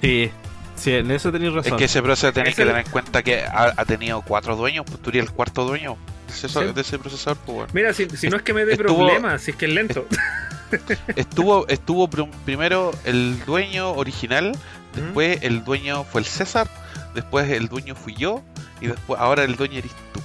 [0.00, 0.30] Sí,
[0.76, 1.72] sí, en eso tenéis razón.
[1.72, 4.84] Es que ese procesador tenéis que tener en cuenta que ha, ha tenido cuatro dueños,
[4.86, 5.96] pues tú eres el cuarto dueño
[6.28, 6.60] de ese, Sí.
[6.74, 7.68] de ese procesador, pues, weón.
[7.72, 10.06] Mira, si, si no es que me dé problemas, si es que es lento.
[11.16, 14.52] Estuvo, estuvo prim- primero el dueño original,
[15.00, 16.68] después el dueño fue el César,
[17.14, 18.42] después el dueño fui yo,
[18.80, 20.20] y después ahora el dueño eres tú.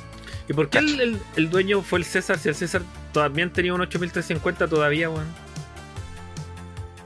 [0.50, 2.82] ¿Y por qué el, el- el dueño fue el César si el César
[3.14, 5.28] también tenía un 8350 todavía, weón?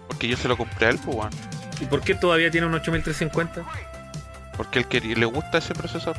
[0.08, 1.30] Porque yo se lo compré a él, pues, weón.
[1.80, 3.64] ¿Y por qué todavía tiene un 8350?
[4.56, 6.18] Porque él quería- le gusta ese procesador.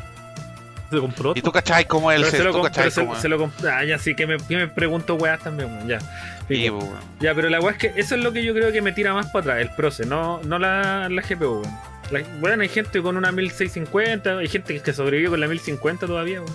[0.90, 1.32] se compró.
[1.36, 3.18] Y tú cachai cómo Pero se lo, tú comp- cachai pero se- es.
[3.20, 5.88] se lo Ah, ya sí, que me, que me pregunto weas también, weón.
[5.88, 6.00] Ya.
[6.00, 6.98] Sí, pues, weón.
[7.20, 9.12] Ya, pero la weá es que eso es lo que yo creo que me tira
[9.14, 11.78] más para atrás, el proce, no, no la, la GPU, weón.
[12.10, 16.40] La- Bueno, hay gente con una 1650, hay gente que sobrevive con la 1050 todavía,
[16.40, 16.54] weón.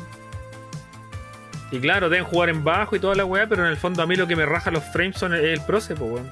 [1.72, 4.06] Y claro, deben jugar en bajo y toda la weá, pero en el fondo a
[4.08, 6.32] mí lo que me raja los frames son el, el proce, pues, weón.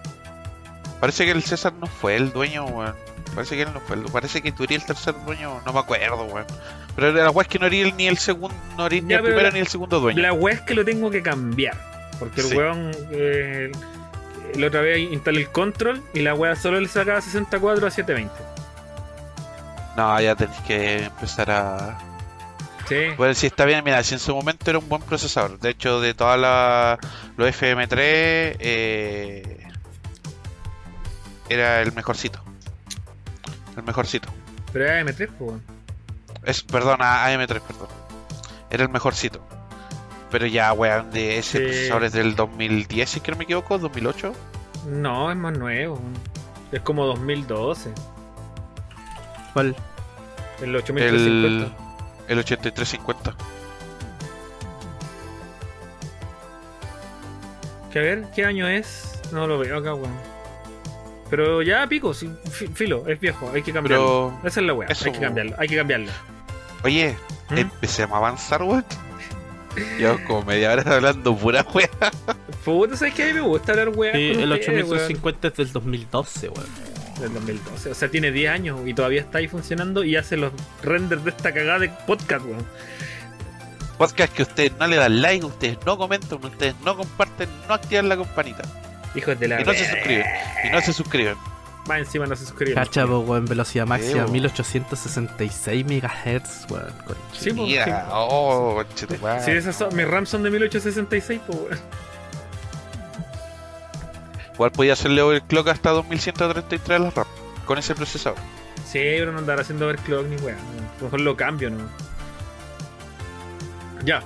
[0.99, 2.93] Parece que el César no fue el dueño, weón.
[3.35, 3.65] Parece que
[4.11, 6.45] Parece que tú eres el tercer dueño, no me acuerdo, weón.
[6.95, 9.43] Pero la weá es que no eres ni el segundo, no eres ni el primero
[9.43, 10.21] la- ni el segundo dueño.
[10.21, 11.77] La weá es que lo tengo que cambiar,
[12.19, 12.55] porque el Sí.
[12.57, 12.91] weón.
[13.11, 13.71] eh,
[14.55, 18.33] la otra vez instalé el control y la weá solo le sacaba 64 a 720.
[19.95, 21.97] No, ya tenés que empezar a.
[22.89, 22.97] Sí.
[23.15, 25.57] Bueno, si está bien, mira, si en su momento era un buen procesador.
[25.59, 26.99] De hecho, de todas las
[27.37, 29.67] los FM3, eh,
[31.49, 32.43] era el mejorcito.
[33.77, 34.29] El mejorcito.
[34.73, 35.63] Pero era M3, pues, weón.
[36.43, 37.87] Es, perdón, a- AM3, perdón.
[38.69, 39.41] Era el mejorcito.
[40.29, 41.63] Pero ya, weón, de ese Sí.
[41.65, 44.33] procesador es del 2010, si es que no me equivoco, 2008.
[44.87, 45.95] No, es más nuevo.
[45.95, 46.13] weón.
[46.71, 47.91] Es como 2012.
[49.53, 49.75] ¿Cuál?
[50.61, 51.47] El 8350.
[51.47, 51.73] El,
[52.29, 53.35] el 8350.
[57.91, 59.19] Que a ver, ¿qué año es?
[59.33, 60.13] No lo veo acá, weón.
[61.31, 64.33] Pero ya pico, sí, fi- filo, es viejo, hay que cambiarlo.
[64.37, 66.11] Pero, Esa es la weá, eso, hay que cambiarlo, hay que cambiarlo.
[66.83, 67.15] oye,
[67.49, 67.57] ¿Mm?
[67.57, 68.85] empecemos a avanzar, weón.
[69.97, 71.89] Llevamos como media hora hablando pura wea.
[72.65, 74.11] Puta, ¿sabes que A mí me gusta hablar weá.
[74.13, 74.93] Sí, el ustedes, weón.
[75.05, 76.67] 8050 es del 2012, weón.
[77.21, 77.91] Del 2012.
[77.91, 80.51] O sea, tiene 10 años y todavía está ahí funcionando y hace los
[80.83, 82.65] renders de esta cagada de podcast, weón.
[83.97, 88.09] Podcast que ustedes no le dan like, ustedes no comentan, ustedes no comparten, no activan
[88.09, 88.63] la campanita.
[89.15, 89.61] Hijos de la.
[89.61, 90.25] Y no se suscriben.
[90.63, 91.35] Y no se suscriben.
[91.87, 92.75] Más encima no se suscriben.
[92.75, 94.31] Cacha, weón, velocidad máxima, weón.
[94.31, 96.93] 1866 MHz, weón.
[97.33, 97.91] Sí, Mira, sí.
[98.11, 99.43] oh, conchetumare.
[99.43, 101.79] Si esas son, mis RAM son de 1866, pues weón.
[104.53, 107.25] Igual podía hacerle overclock hasta 2133 a la RAM
[107.65, 108.37] con ese procesador.
[108.85, 110.55] Sí, pero no andar haciendo overclock ni weá.
[111.01, 111.89] Mejor lo cambio, ¿no?
[114.03, 114.21] Ya.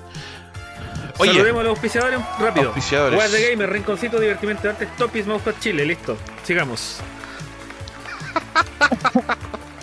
[1.18, 1.32] Oye.
[1.32, 2.68] Saludemos a los auspiciadores rápido.
[2.68, 3.32] Auspiciadores.
[3.32, 6.18] De Gamer, Rinconcito, Divertimento de Artes, Topis, Mousepad Chile, listo.
[6.44, 7.00] Sigamos.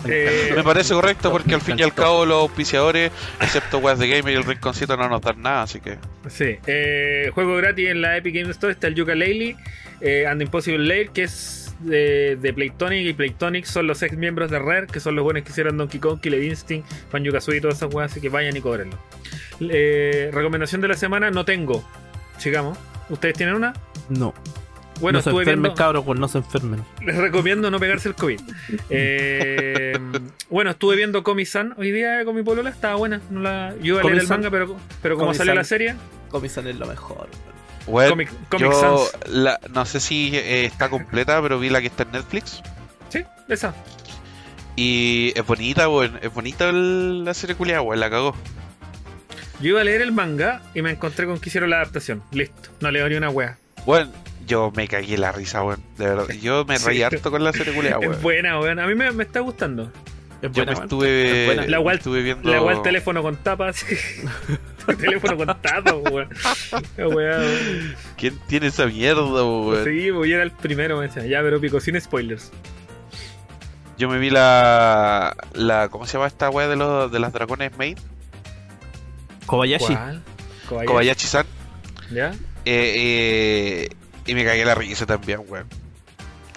[0.05, 4.09] Eh, Me parece correcto porque al fin y al cabo los auspiciadores, excepto West de
[4.09, 5.97] Gamer y el Rinconcito, no nos dan nada, así que.
[6.27, 9.55] Sí, eh, juego gratis en la Epic Game Store está el Yooka-Laylee
[10.01, 14.51] eh, and Impossible Lair, que es de, de Playtonic y Playtonic son los ex miembros
[14.51, 17.61] de Rare, que son los buenos que hicieron Donkey Kong, Killer Instinct, Fan Yukazui y
[17.61, 18.97] todas esas weas, así que vayan y cóbrenlo.
[19.61, 21.83] Eh, recomendación de la semana, no tengo.
[22.37, 22.77] Sigamos.
[23.09, 23.73] ¿Ustedes tienen una?
[24.09, 24.33] No.
[25.01, 25.75] Bueno, no se estuve enfermen, viendo.
[25.77, 26.83] cabros, weón, no se enfermen.
[27.03, 28.39] Les recomiendo no pegarse el COVID.
[28.89, 29.97] Eh,
[30.49, 33.19] bueno, estuve viendo Comi-san hoy día con mi polola, estaba buena.
[33.29, 35.95] No la, yo iba a leer el manga, pero, pero como salió la serie,
[36.29, 37.27] Comisan es lo mejor.
[37.87, 39.11] Bueno, Comic, Comic yo Sans.
[39.33, 42.61] la- no sé si eh, está completa, pero vi la que está en Netflix.
[43.09, 43.73] Sí, esa.
[44.75, 46.17] Y es bonita, weón.
[46.21, 47.99] Es bonita el- la serie culiada, weón.
[47.99, 48.35] La cagó.
[49.63, 52.21] Yo iba a leer el manga y me encontré con que hicieron la adaptación.
[52.31, 53.57] Listo, no leo ni una wea.
[53.85, 54.11] Bueno,
[54.45, 55.81] yo me cagué la risa, weón.
[55.97, 56.27] De verdad.
[56.41, 57.03] Yo me reí Sí.
[57.03, 58.21] harto con la serie culiada, Es weón.
[58.21, 58.79] buena, weón.
[58.79, 59.91] A mí me, me está gustando.
[60.41, 60.83] Es Yo buena, me weón.
[60.83, 61.69] estuve, Es.
[61.69, 62.51] La wea- estuve viendo.
[62.51, 63.85] La teléfono con tapas.
[64.99, 66.27] teléfono con tapas, weón.
[66.97, 67.95] Weón.
[68.17, 69.85] ¿Quién tiene esa mierda, weón?
[69.85, 71.25] Sí, voy era el primero, me decía.
[71.25, 72.51] Ya, pero pico, sin spoilers.
[73.97, 75.87] Yo me vi la, la.
[75.89, 77.97] ¿Cómo se llama esta weá de, los, de las dragones Maid?
[79.45, 79.85] Kobayashi.
[79.87, 80.21] ¿Cuál?
[80.67, 80.87] Kobayashi.
[80.87, 81.45] Kobayashi-san.
[82.11, 82.31] ¿Ya?
[82.65, 83.89] Eh, eh,
[84.25, 85.67] y me cagué la risa también, weón.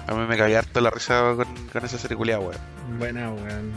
[0.07, 2.61] A mí me cagué harto la risa con, con esa serie culiada, weón.
[2.99, 3.73] Buena, weón.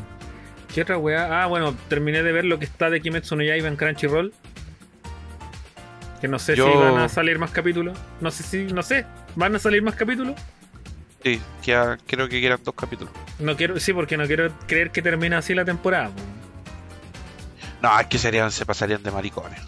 [0.73, 1.43] ¿Qué otra weá?
[1.43, 4.31] Ah, bueno, terminé de ver lo que está de Kimetsu no Yaiba en Crunchyroll.
[6.21, 7.97] Que no sé Yo- si van a salir más capítulos.
[8.21, 9.05] No sé si, no sé.
[9.35, 10.35] ¿Van a salir más capítulos?
[11.23, 13.11] Sí, ya creo que quedan dos capítulos.
[13.39, 16.09] No quiero, sí, porque no quiero creer que termine así la temporada.
[16.09, 16.38] weón.
[17.81, 19.59] No, es que serían, se pasarían de maricones.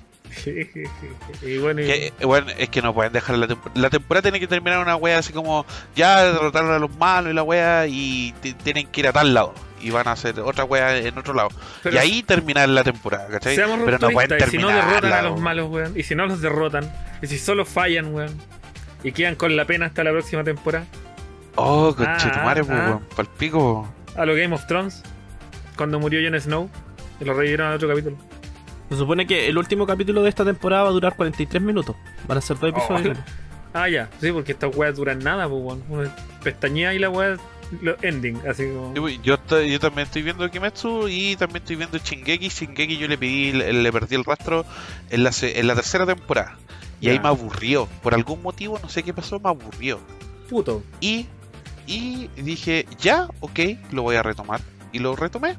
[1.42, 3.80] y bueno, y- Que, eh, bueno, es que no pueden dejar la temporada.
[3.82, 7.36] La temporada tiene que terminar una wea así como ya derrotaron a los malos y
[7.36, 9.54] la wea y tienen que ir a tal lado.
[9.82, 11.50] Y van a hacer otra wea en otro lado.
[11.82, 13.56] pero y ahí terminar la temporada, ¿cachai?
[13.56, 14.90] seamos Pero no pueden rupturistas, y si no terminar.
[15.02, 15.94] derrotan a los malos, weón.
[16.00, 16.92] Y si no los derrotan.
[17.22, 18.36] Y si solo fallan, weón.
[19.04, 20.86] Y quedan con la pena hasta la próxima temporada.
[21.56, 22.86] Oh, conchetumare, Ah, pues, ah.
[22.88, 23.92] weón, palpico.
[24.16, 25.02] A lo Game of Thrones.
[25.76, 26.70] Cuando murió Jon Snow.
[27.22, 28.18] Y lo revivieron en otro capítulo.
[28.90, 31.96] Se supone que el último capítulo de esta temporada va a durar 43 minutos.
[32.28, 33.18] Van a ser dos episodios.
[33.74, 34.10] Ah, ya.
[34.20, 36.12] Sí, porque estas weas duran nada, pues, weón.
[36.44, 37.38] Pestañea y la wea
[37.82, 38.38] lo ending.
[38.46, 38.94] Así como.
[38.94, 42.50] Yo, yo, estoy- yo también estoy viendo Kimetsu y también estoy viendo Shingeki.
[42.50, 44.66] Shingeki yo le pedí, le, le perdí el rastro
[45.10, 46.58] en la, se- en la tercera temporada.
[47.00, 47.88] Y ahí me aburrió.
[48.04, 50.02] Por algún motivo, no sé qué pasó, me aburrió.
[50.50, 50.84] Puto.
[51.00, 51.28] Y,
[51.88, 53.58] y dije, ya, ok,
[53.94, 54.60] lo voy a retomar.
[54.92, 55.56] Y lo retomé.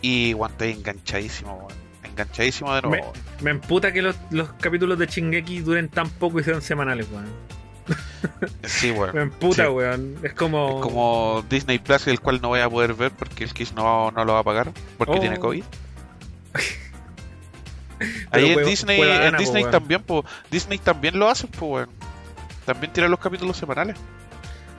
[0.00, 1.72] Y bueno, estoy enganchadísimo, weón.
[2.04, 3.12] Enganchadísimo de nuevo.
[3.42, 7.26] Me- emputa que los, los capítulos de Shingeki duren tan poco y sean semanales, weón.
[8.64, 9.14] Sí, weón.
[9.14, 9.70] Me emputa, Sí.
[9.70, 10.16] weón.
[10.22, 10.76] Es como.
[10.76, 14.10] Es como Disney Plus, el cual no voy a poder ver porque el Kiss no,
[14.10, 15.20] no lo va a pagar porque Oh.
[15.20, 15.64] tiene COVID.
[18.30, 21.88] Ahí en Disney, en Disney también, po, Disney también lo hace, pues, weón.
[22.64, 23.96] También tira los capítulos semanales.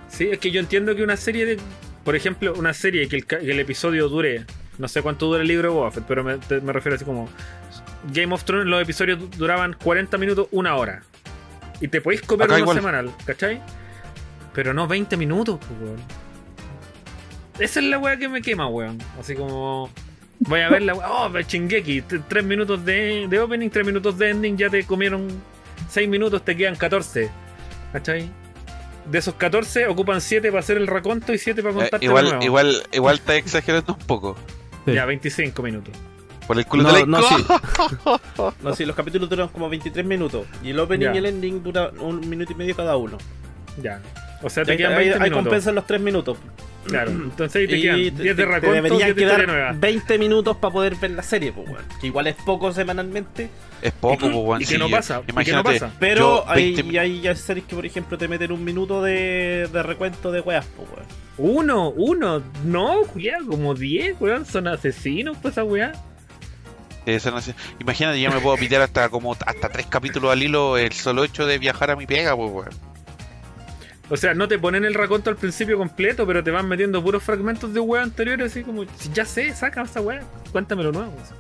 [0.08, 1.60] Sí, es que yo entiendo que una serie de.
[2.04, 4.46] Por ejemplo, una serie que el, que el episodio dure.
[4.80, 7.06] No sé cuánto dura el libro de Boba Fett, pero me, te- me refiero así
[7.06, 7.30] como.
[8.14, 11.04] Game of Thrones, los episodios du- duraban 40 minutos, una hora.
[11.82, 12.78] Y te podéis comer Acá uno igual.
[12.78, 13.62] semanal, ¿cachai?
[14.54, 16.00] Pero no 20 minutos, pues, weón.
[17.60, 18.98] Esa es la weá que me quema, weón.
[19.20, 19.90] Así como.
[20.40, 21.12] Voy a ver la weá.
[21.12, 22.02] Oh, Chingeki.
[22.02, 24.58] 3 minutos de, de opening, 3 minutos de ending.
[24.58, 25.28] Ya te comieron
[25.90, 27.30] 6 minutos, te quedan 14.
[27.92, 28.30] ¿Cachai?
[29.12, 32.06] De esos 14 ocupan 7 para hacer el raconto y 7 para Eh, contarte de
[32.06, 34.38] igual, igual, igual está exagerando un poco.
[34.86, 34.94] Sí.
[34.94, 35.94] Ya, 25 minutos.
[36.48, 37.36] Por el culo No, de la no, sí.
[38.64, 40.46] No, sí, los capítulos duran como 23 minutos.
[40.64, 41.14] Y el opening Ya.
[41.16, 43.18] y el ending dura un minuto y medio cada uno.
[43.82, 44.02] Ya.
[44.42, 45.44] O sea, te Ahí, quedan ahí- 20 ahí minutos.
[45.44, 46.38] compensan los 3 minutos.
[46.88, 49.48] Claro, entonces ahí te Y quedan te- 10 te- de te raconto, 10 deberían quedar
[49.48, 49.74] nueva.
[49.76, 51.84] 20 minutos para poder ver la serie, pues, weón.
[52.02, 53.50] Que igual es poco semanalmente.
[53.82, 54.62] Es poco, pues, weón.
[54.62, 55.94] Y que sí, no pasa, y que no Imagínate, pasa.
[56.00, 59.70] Pero hay, 20 y hay ya series que, por ejemplo, te meten un minuto de,
[59.72, 61.06] de recuento de weas, pues, weón.
[61.40, 65.94] Uno, uno, no, Julián, como 10, weón, son asesinos, pues esa weá.
[67.06, 67.56] Sé.
[67.80, 71.46] Imagínate, yo me puedo pitear hasta como hasta tres capítulos al hilo el solo hecho
[71.48, 72.70] de viajar a mi pega, pues, weón.
[74.12, 77.24] O sea, no te ponen el raconto al principio completo, pero te van metiendo puros
[77.24, 80.22] fragmentos de weá anteriores, así como, ya sé, saca esa weá,
[80.52, 81.14] cuéntamelo nuevo.
[81.24, 81.34] así.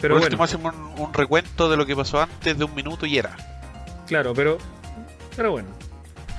[0.00, 3.06] Pero Por bueno, hacemos un, un recuento de lo que pasó antes de un minuto
[3.06, 3.36] y era.
[4.06, 4.58] claro, pero,
[5.36, 5.68] pero bueno.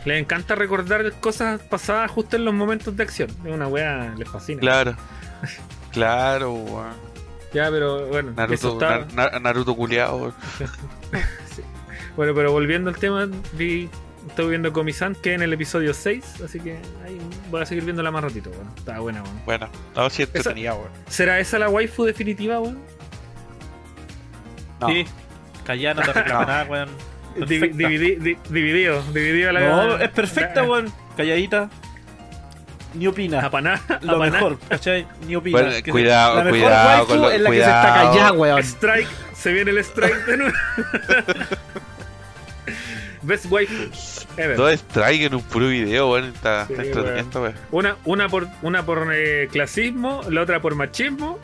[0.06, 3.30] Les encanta recordar cosas pasadas justo en los momentos de acción.
[3.46, 4.60] Es una weá, les fascina.
[4.60, 4.96] Claro.
[5.92, 6.94] Claro, weón.
[7.54, 10.34] Ya, pero bueno, eso Naruto, está- Na- Na- Naruto culiao, weón.
[12.16, 13.90] Bueno, pero volviendo al tema, vi,
[14.28, 16.74] estoy viendo Comisan que en el episodio 6, así que
[17.06, 17.18] ahí
[17.50, 18.70] voy a seguir viéndola más ratito, weón.
[18.78, 19.42] Está buena, weón.
[19.46, 20.90] Bueno, no, sí Esa- entretenida, weón.
[21.10, 22.80] ¿Será esa la waifu definitiva, weón?
[24.80, 24.88] No.
[24.88, 25.06] Sí.
[25.66, 26.90] Callada, no te nada, weón.
[27.40, 27.78] Perfecta.
[27.78, 30.94] dividi- di- dividido, dividido la No, es perfecta, la- weón.
[31.18, 31.70] Calladita.
[32.94, 33.40] Ni opina.
[33.46, 34.32] Apaná, Lo apaná.
[34.34, 35.08] mejor, ¿cachai?
[35.26, 35.58] Ni opina.
[35.60, 37.88] Bueno, Que se- cuidado, la mejor cuidado waifu con lo- es la que se cuidado.
[37.88, 38.60] está callada, weón.
[38.64, 40.54] Strike, se viene el strike de nuevo.
[43.24, 43.74] Best waifu
[44.36, 44.58] ever.
[44.58, 46.26] Dos strikes en un puro video, weón.
[46.26, 47.54] Está, Sí, está weón.
[47.72, 51.40] Una, una por, una por eh, clasismo, la otra por machismo.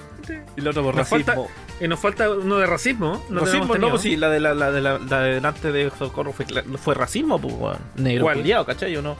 [0.57, 1.35] Y lo otro por Nos falta-
[1.79, 3.23] Y nos falta uno de racismo.
[3.29, 5.91] No racismo, no, pues sí, la de la, la de la, la de delante de
[5.97, 6.45] Socorro fue,
[6.77, 7.77] fue racismo, pues, weón.
[7.97, 8.37] Negro ¿Cuál?
[8.37, 8.95] culiao, ¿cachai?
[8.97, 9.15] ¿O no?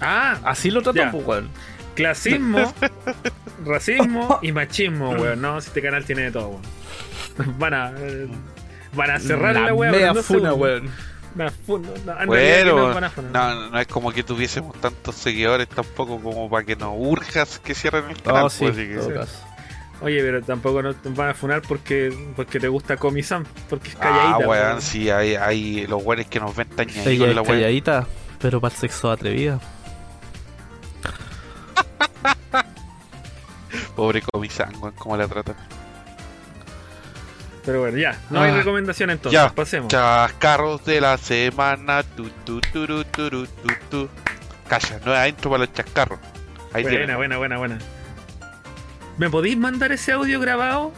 [0.00, 1.10] Ah, Así lo trató, Ya.
[1.10, 1.48] pues, weón.
[1.94, 2.72] Clasismo,
[3.64, 5.40] racismo y machismo, weón.
[5.40, 7.58] No, si este canal tiene de todo, weón.
[7.58, 7.92] Van a.
[7.98, 8.28] eh,
[8.94, 9.90] van a cerrar la, weá.
[9.90, 10.90] Mea no funa, weón.
[11.34, 11.46] No,
[12.26, 13.32] Bueno, no van a funar.
[13.32, 17.74] no, no es como que tuviésemos tantos seguidores tampoco como para que nos urjas que
[17.74, 18.44] cierren el canal.
[18.44, 19.51] Oh, sí, pues, así que-
[20.02, 24.00] Oye, pero tampoco nos van a funar porque, porque te gusta Comi-san, porque es Ah,
[24.00, 24.48] calladita.
[24.48, 24.82] weón, weón.
[24.82, 27.54] sí, hay, hay los weones que nos ven tañaditos Ella con la weón.
[27.54, 28.06] calladita,
[28.40, 29.60] pero para el sexo atrevida.
[33.96, 35.54] Pobre comisán, weón, cómo la tratan.
[37.64, 39.54] Pero bueno, ya, no hay Ah, recomendación entonces, ya.
[39.54, 39.88] pasemos.
[39.88, 42.02] Chascarros de la semana.
[42.02, 44.08] Tu, tu, turu, turu, tu, tu.
[44.66, 46.18] Calla, nueva intro para los chascarros.
[46.72, 47.16] Ahí Buena, tienen.
[47.16, 47.78] buena, buena, buena.
[49.22, 50.90] ¿Me podéis mandar ese audio grabado?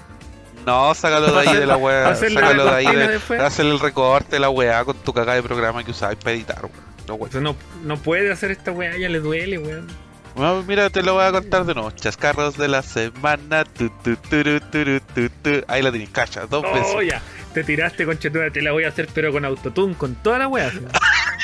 [0.64, 2.16] No, sácalo de ahí de la weá.
[2.16, 2.86] Sácalo de ahí.
[2.86, 3.38] De, después.
[3.38, 6.64] hacerle el recorte de la weá con tu cagada de programa que usabas para editar,
[6.64, 6.72] weón.
[7.06, 7.28] No, weón.
[7.28, 9.88] O sea, no, no puede hacer esta weá, ya le duele, weón.
[10.36, 11.90] No, mira, te lo voy a contar de nuevo.
[11.90, 13.64] Chascarros de la semana.
[13.66, 15.62] Tu, tu, turu, turu, tu, tu.
[15.68, 16.94] Ahí la tenés, cacha, dos veces.
[16.94, 17.20] Oh, ya.
[17.52, 20.48] Te tiraste con chetura, te la voy a hacer, pero con autotune, con toda la
[20.48, 20.72] weá.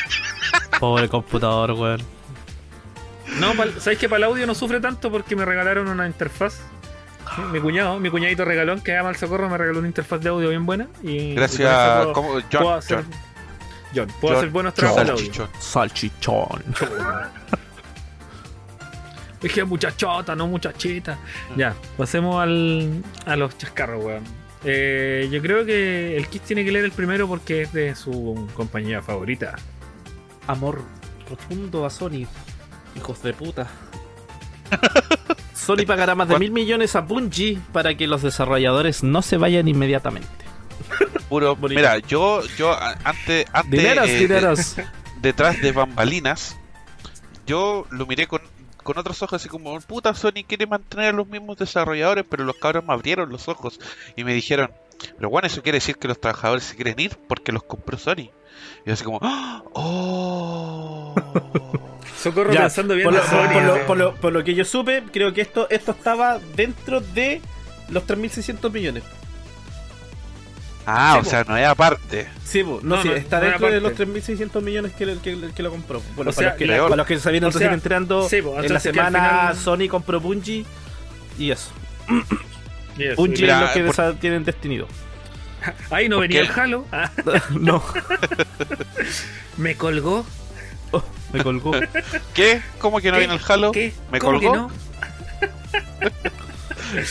[0.80, 2.00] Pobre computador, weón.
[3.38, 5.10] No, ¿sabes que para el audio no sufre tanto?
[5.10, 6.69] Porque me regalaron una interfaz.
[7.36, 10.28] Sí, Mi cuñado, mi cuñadito regalón que ama el socorro, me regaló una interfaz de
[10.30, 10.88] audio bien buena.
[11.02, 12.28] Y y Gracias, esa puedo, ¿cómo?
[12.28, 13.06] puedo John, hacer, John,
[13.94, 15.48] John, puedo John, hacer buenos trabajos de audio.
[15.58, 16.64] Salchichón.
[19.40, 21.18] Dije muchachota, no muchachita.
[21.56, 24.24] Ya, pasemos al, a los chascarros, weón.
[24.64, 28.46] Eh, yo creo que el Kiss tiene que leer el primero porque es de su
[28.52, 29.56] compañía favorita.
[30.46, 30.82] Amor
[31.26, 32.26] profundo a Sony.
[32.96, 33.66] Hijos de puta.
[35.54, 39.68] Sony pagará más de mil millones a Bungie para que los desarrolladores no se vayan
[39.68, 40.28] inmediatamente.
[41.28, 41.78] Puro, Bonito.
[41.80, 44.86] mira, yo, yo antes, antes Dineros, eh, de-
[45.22, 46.56] detrás de bambalinas,
[47.46, 48.40] yo lo miré con,
[48.82, 52.56] con otros ojos así como, puta, Sony quiere mantener a los mismos desarrolladores, pero los
[52.56, 53.78] cabros me abrieron los ojos
[54.16, 54.72] y me dijeron,
[55.16, 58.30] pero bueno, eso quiere decir que los trabajadores se quieren ir porque los compró Sony.
[58.84, 59.62] Y yo así como, ¡Ah!
[59.72, 61.14] ¡oh!
[62.22, 63.82] Socorro Ya, pensando bien por, lo, Sony, por- por lo- así.
[63.86, 67.40] por lo- por lo que yo supe, creo que esto, esto estaba dentro de
[67.88, 69.02] los 3.600 millones.
[70.86, 71.30] Ah, Sí, o po.
[71.30, 72.28] sea, no es aparte.
[72.44, 74.06] Sí, po, no, No, sí, no, está no dentro de los parte.
[74.06, 76.02] 3.600 millones que, que, que lo compró.
[76.16, 78.28] Bueno, O para, sea, los que, para los que se vienen O sea, recién enterando,
[78.28, 80.64] sí, po, en la semana final- Sony compró Bungie
[81.38, 81.70] y eso.
[82.98, 84.88] Y eso, Bungie mira, es lo que por- tienen destinido.
[85.90, 86.46] Ahí no ¿Por venía qué?
[86.48, 86.86] el Halo.
[86.90, 87.10] Ah,
[87.50, 87.82] no,
[89.58, 90.26] me colgó.
[90.92, 91.72] Oh, me colgó.
[92.34, 92.60] ¿Qué?
[92.78, 93.18] ¿Cómo que no ¿Qué?
[93.20, 93.72] viene el Halo?
[93.72, 93.92] ¿Qué?
[94.10, 94.62] ¿Me ¿Cómo que colgó?
[94.68, 94.70] no?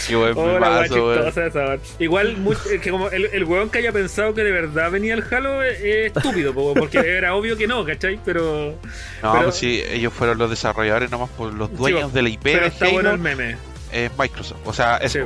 [0.07, 1.77] Qué buen esa.
[1.99, 5.13] Igual, mu- eh, que como el, el weón que haya pensado que de verdad venía
[5.13, 8.19] el Halo es es estúpido, po, porque era obvio que no, ¿cachai?
[8.25, 8.75] Pero,
[9.23, 12.41] No, pero- pues sí, ellos fueron los desarrolladores nomás por los dueños de la IP
[12.43, 13.57] pero de está Halo, bueno el meme.
[13.93, 15.19] es Microsoft, o sea, Sí.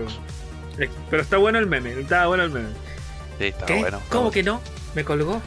[0.79, 2.69] Eh, Pero está bueno el meme, está bueno el meme.
[3.39, 3.79] Sí, está ¿Qué?
[3.79, 4.01] bueno.
[4.09, 4.61] ¿Cómo que no?
[4.95, 5.41] Me colgó.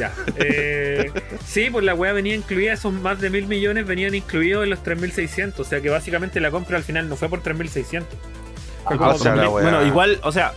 [0.00, 0.12] Ya.
[0.36, 1.12] Eh,
[1.46, 4.82] sí, pues la weá venía incluida, esos más de mil millones venían incluidos en los
[4.82, 5.66] 3600.
[5.66, 8.18] O sea que básicamente la compra al final no fue por 3600.
[8.86, 10.52] Ah, o sea, bueno, igual, o sea.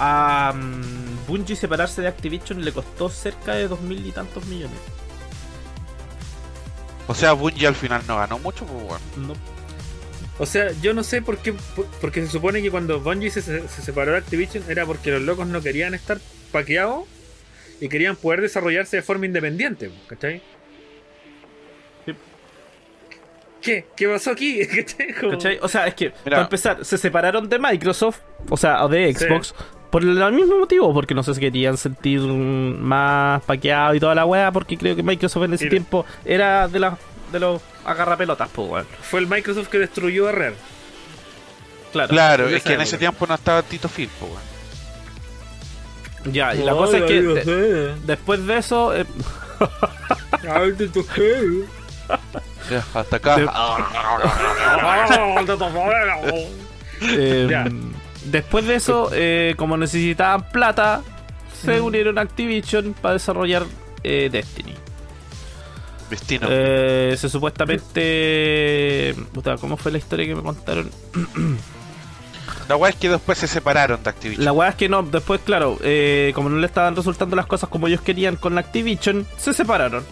[0.00, 4.78] A mm, Bungie separarse de Activision le costó cerca de dos mil y tantos millones.
[7.06, 9.00] O sea, Bungie al final no ganó mucho, pues bueno.
[9.28, 9.34] No,
[10.38, 11.52] O sea, yo no sé por qué.
[11.52, 15.22] por- Porque se supone que cuando Bungie se, se separó de Activision era porque los
[15.22, 17.04] locos no querían estar paqueados
[17.80, 20.42] y querían poder desarrollarse de forma independiente, ¿cachai?
[22.06, 22.12] Sí.
[23.62, 23.86] ¿Qué?
[23.96, 24.66] ¿Qué pasó aquí?
[24.66, 25.12] ¿Cachai?
[25.14, 25.58] Como- ¿cachai?
[25.62, 26.36] O sea, es que, Mira.
[26.36, 29.24] para empezar, se separaron de Microsoft, o sea, o de Sí.
[29.24, 29.54] Xbox,
[29.90, 34.26] por el mismo motivo, porque no sé si querían sentir más paqueado y toda la
[34.26, 36.98] weá, porque creo que Microsoft en ese tiempo era de, la,
[37.32, 38.86] de los agarrapelotas, pues, weón.
[39.02, 40.54] Fue el Microsoft que destruyó a Rare.
[41.92, 42.08] Claro.
[42.10, 44.46] Claro, es que en ese tiempo no estaba Tito Phil, pues bueno.
[46.24, 49.06] Ya, y la cosa es que de- después de eso, eh,
[50.50, 51.62] Ay, te toqué.
[52.70, 53.36] Ya, hasta acá.
[53.36, 53.46] De-.
[57.00, 57.64] Eh, Ya.
[58.24, 61.02] Después de eso, eh, como necesitaban plata,
[61.64, 61.84] se Mm.
[61.84, 63.64] unieron a Activision para desarrollar
[64.02, 64.74] eh, Destiny.
[66.10, 66.46] Destino.
[66.50, 69.14] Eh, se supuestamente.
[69.32, 70.90] puta, ¿Cómo fue la historia que me contaron?
[72.68, 74.44] La weá es que después se separaron de Activision.
[74.44, 77.70] La weá es que no, después, claro, eh, como no le estaban resultando las cosas
[77.70, 80.04] como ellos querían con Activision, se separaron.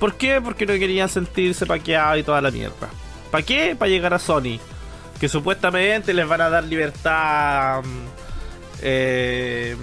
[0.00, 0.40] ¿Por qué?
[0.40, 2.88] Porque no querían sentirse paqueados y toda la mierda.
[3.30, 3.76] ¿Para qué?
[3.78, 4.58] Para llegar a Sony.
[5.20, 7.82] Que supuestamente les van a dar libertad.
[7.82, 8.06] mm,
[8.82, 9.76] eh,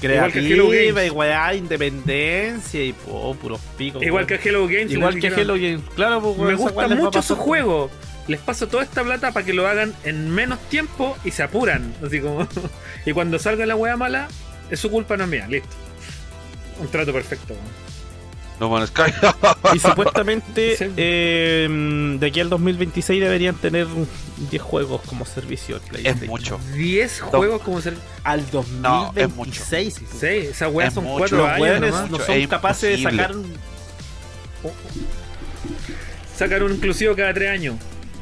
[0.00, 4.02] creativa y weá, independencia y po, puros picos.
[4.02, 4.26] Igual weón.
[4.26, 4.92] que a Hello Games.
[4.92, 5.82] Igual que Hello Games.
[5.94, 7.90] Claro, pues, Me esa weá gustan les va a mucho pasar sus juegos.
[8.28, 11.94] Les paso toda esta plata para que lo hagan en menos tiempo y se apuran.
[12.04, 12.46] Así como.
[13.06, 14.28] y cuando salga la wea mala,
[14.70, 15.46] es su culpa, no es mía.
[15.48, 15.68] Listo.
[16.80, 17.54] Un trato perfecto.
[18.58, 19.12] No Man's Sky.
[19.74, 20.86] Y supuestamente Sí.
[20.96, 23.86] eh, de aquí al 2026 deberían tener
[24.50, 25.76] 10 juegos como servicio.
[25.76, 26.26] es PlayStation.
[26.26, 26.58] mucho.
[26.74, 27.94] 10 juegos como ser.
[28.24, 28.42] Al
[28.80, 29.60] No, es mucho.
[29.60, 29.94] 2026.
[30.18, 31.18] Sí, esas weas Es son mucho.
[31.18, 31.80] 4 Los años.
[31.80, 32.10] nomás.
[32.10, 33.54] no Es son capaces de sacar un-
[36.36, 37.76] Sacan un inclusivo cada 3 años.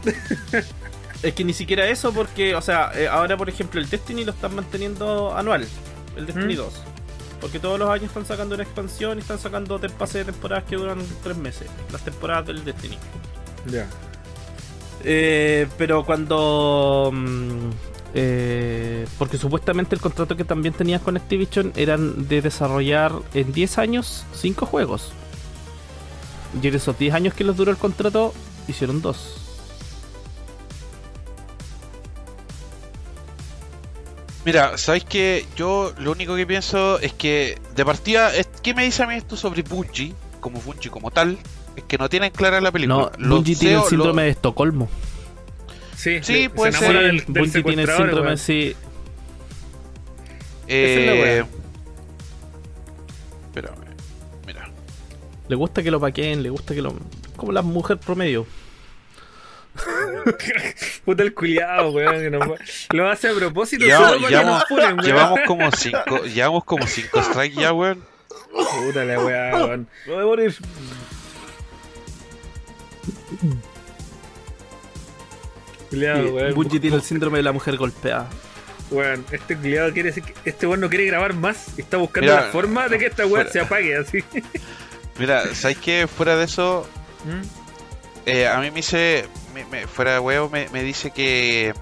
[1.25, 4.33] Es que ni siquiera eso, porque, o sea, eh, ahora por ejemplo el Destiny lo
[4.33, 5.67] están manteniendo anual.
[6.19, 6.59] El Destiny ¿Mm?
[6.59, 6.75] 2.
[7.41, 10.77] Porque todos los años están sacando una expansión y están sacando pases de temporadas que
[10.77, 11.69] duran 3 meses.
[11.91, 12.99] Las temporadas del Destiny.
[13.71, 13.87] Ya.
[15.03, 17.11] Eh, pero cuando.
[17.11, 17.71] mm,
[18.13, 23.79] eh, porque supuestamente el contrato que también tenías con Activision eran de desarrollar en 10
[23.79, 25.13] años 5 juegos.
[26.63, 28.35] Y en esos 10 años que les duró el contrato,
[28.69, 29.43] hicieron 2.
[34.45, 38.84] Mira, ¿sabéis que Yo lo único que pienso es que de partida, es- ¿qué me
[38.84, 40.12] dice a mí esto sobre Bungie?
[40.40, 41.38] Como Bungie como tal,
[41.76, 43.11] es que no tienen clara la No, película.
[43.18, 44.88] Los Bungie tiene el síndrome lo- de Estocolmo.
[45.97, 46.92] Sí, Sí, le- puede se ser.
[47.03, 48.38] del, del Bungie tiene el síndrome, weón.
[48.38, 48.74] sí.
[50.66, 51.45] Esa es la Eh,
[53.47, 53.84] espérame,
[54.47, 54.68] mira.
[55.49, 56.95] Le gusta que lo paqueen, le gusta que lo.
[57.36, 58.47] Como la mujer promedio.
[61.05, 62.20] Puta el culiado, weón.
[62.20, 62.49] que nos
[62.91, 65.05] Lo hace a propósito Ya- solo que llevamos- nos.
[65.05, 68.05] Llevamos como cinco, llevamos como cinco strikes ya, weón.
[68.53, 69.89] Puta la weá, weón.
[70.07, 70.57] No voy a morir.
[75.91, 76.55] Culiado, weón.
[76.55, 78.29] Bungie tiene el síndrome de la mujer golpeada.
[78.91, 82.31] Weón, este culiado quiere decir que este weón no quiere grabar más y está buscando
[82.31, 84.22] Mira, la forma de que esta weá se apague así.
[85.18, 86.07] Mira, ¿sabes qué?
[86.07, 86.87] Fuera de eso,
[87.25, 87.43] ¿Mm?
[88.27, 91.73] eh, a mí me dice, me- me- fuera de huevo, me, me dice que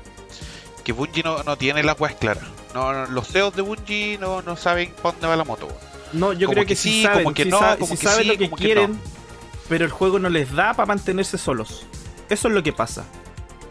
[0.84, 2.44] que Bungie no, no tiene las weas claras.
[2.74, 5.68] No, no, los CEOs de Bungie no, no saben para dónde va la moto.
[6.12, 7.94] No, yo Como creo que, que sí, sí, saben, como que sí no, sa- como
[7.94, 8.98] sí que saben sí, lo que como que quieren, no.
[9.68, 11.86] pero el juego no les da para mantenerse solos.
[12.28, 13.04] Eso es lo que pasa.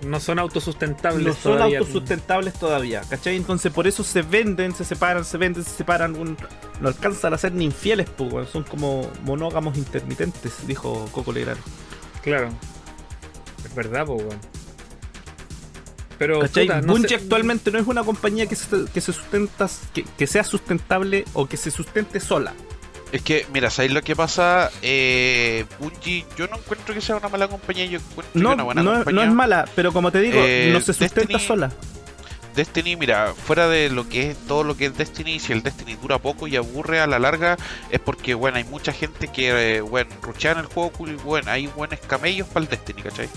[0.06, 1.80] No son autosustentables No son todavía.
[1.80, 3.36] autosustentables todavía, ¿cachai?
[3.36, 6.16] Entonces por eso se venden, se separan, se venden, se separan.
[6.16, 6.38] un-
[6.80, 11.60] no alcanzan a ser ni infieles, pues, son como monógamos intermitentes, dijo Coco Legrand.
[12.24, 12.50] Claro.
[13.76, 14.40] Verdad, po, weón.
[16.18, 16.68] Pero, ¿Cachai?
[16.68, 20.28] puta, no Bungie actualmente no es una compañía que se, que se sustenta, que, que
[20.28, 22.54] sea sustentable o que se sustente sola.
[23.12, 24.70] Es que, mira, ¿sabéis lo que pasa?
[24.84, 28.54] Eh, Bungie, yo no encuentro que sea una mala compañía, yo encuentro que No, es
[28.56, 29.22] una buena no, compañía.
[29.26, 31.72] no es mala, pero como te digo, Eh, no se sustenta Destiny- sola.
[32.56, 35.96] Destiny, mira, fuera de lo que es todo lo que es Destiny, si el Destiny
[35.96, 37.58] dura poco y aburre a la larga,
[37.90, 41.68] es porque, bueno, hay mucha gente que, eh, bueno, ruchean el juego, cool, bueno, hay
[41.68, 43.30] buenos camellos para el Destiny, ¿cachai?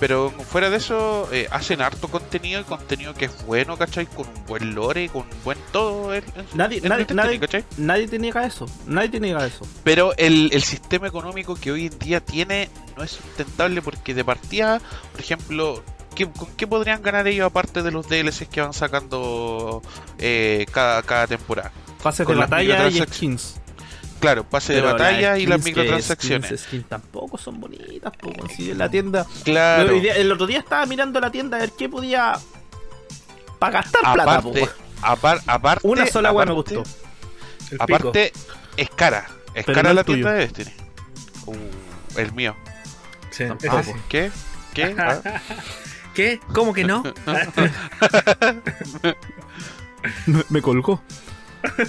[0.00, 4.06] Pero fuera de eso, eh, hacen harto contenido y contenido que es bueno, ¿cachai?
[4.06, 6.24] Con un buen lore, con un buen todo, en
[6.54, 7.64] Nadie, en nadie, nadie, ¿cachai?
[7.76, 8.66] nadie te niega eso.
[8.86, 9.66] Nadie te niega eso.
[9.84, 14.24] Pero el, el sistema económico que hoy en día tiene no es sustentable porque de
[14.24, 14.80] partida,
[15.12, 15.82] por ejemplo,
[16.14, 19.82] ¿qué, ¿con qué podrían ganar ellos aparte de los DLCs que van sacando
[20.18, 21.72] eh, cada, cada temporada?
[22.02, 23.60] Pases de Con batalla y skins.
[24.24, 26.46] Claro, pase de batalla y las microtransacciones.
[26.48, 28.48] skins, skins tampoco son bonitas, po, weón.
[28.48, 29.26] Si en la tienda.
[29.44, 29.90] Claro.
[29.94, 32.32] El otro día estaba mirando la tienda a ver qué podía.
[33.58, 34.70] Para gastar plata, po, Aparte, weón.
[35.02, 36.90] apar- aparte, Una sola weá me aparte- gustó.
[37.78, 38.32] Aparte,
[38.78, 39.26] es cara.
[39.54, 40.16] Es Pero cara no la tuyo.
[40.24, 40.72] tienda de Destiny.
[41.46, 41.54] Uh,
[42.18, 42.56] el mío.
[43.30, 43.92] Sí, sí.
[44.08, 44.30] ¿Qué?
[44.72, 44.96] ¿Qué?
[44.98, 45.20] Ah,
[46.14, 46.40] ¿Qué?
[46.54, 47.02] ¿Cómo que no?
[50.48, 51.02] Me colgó.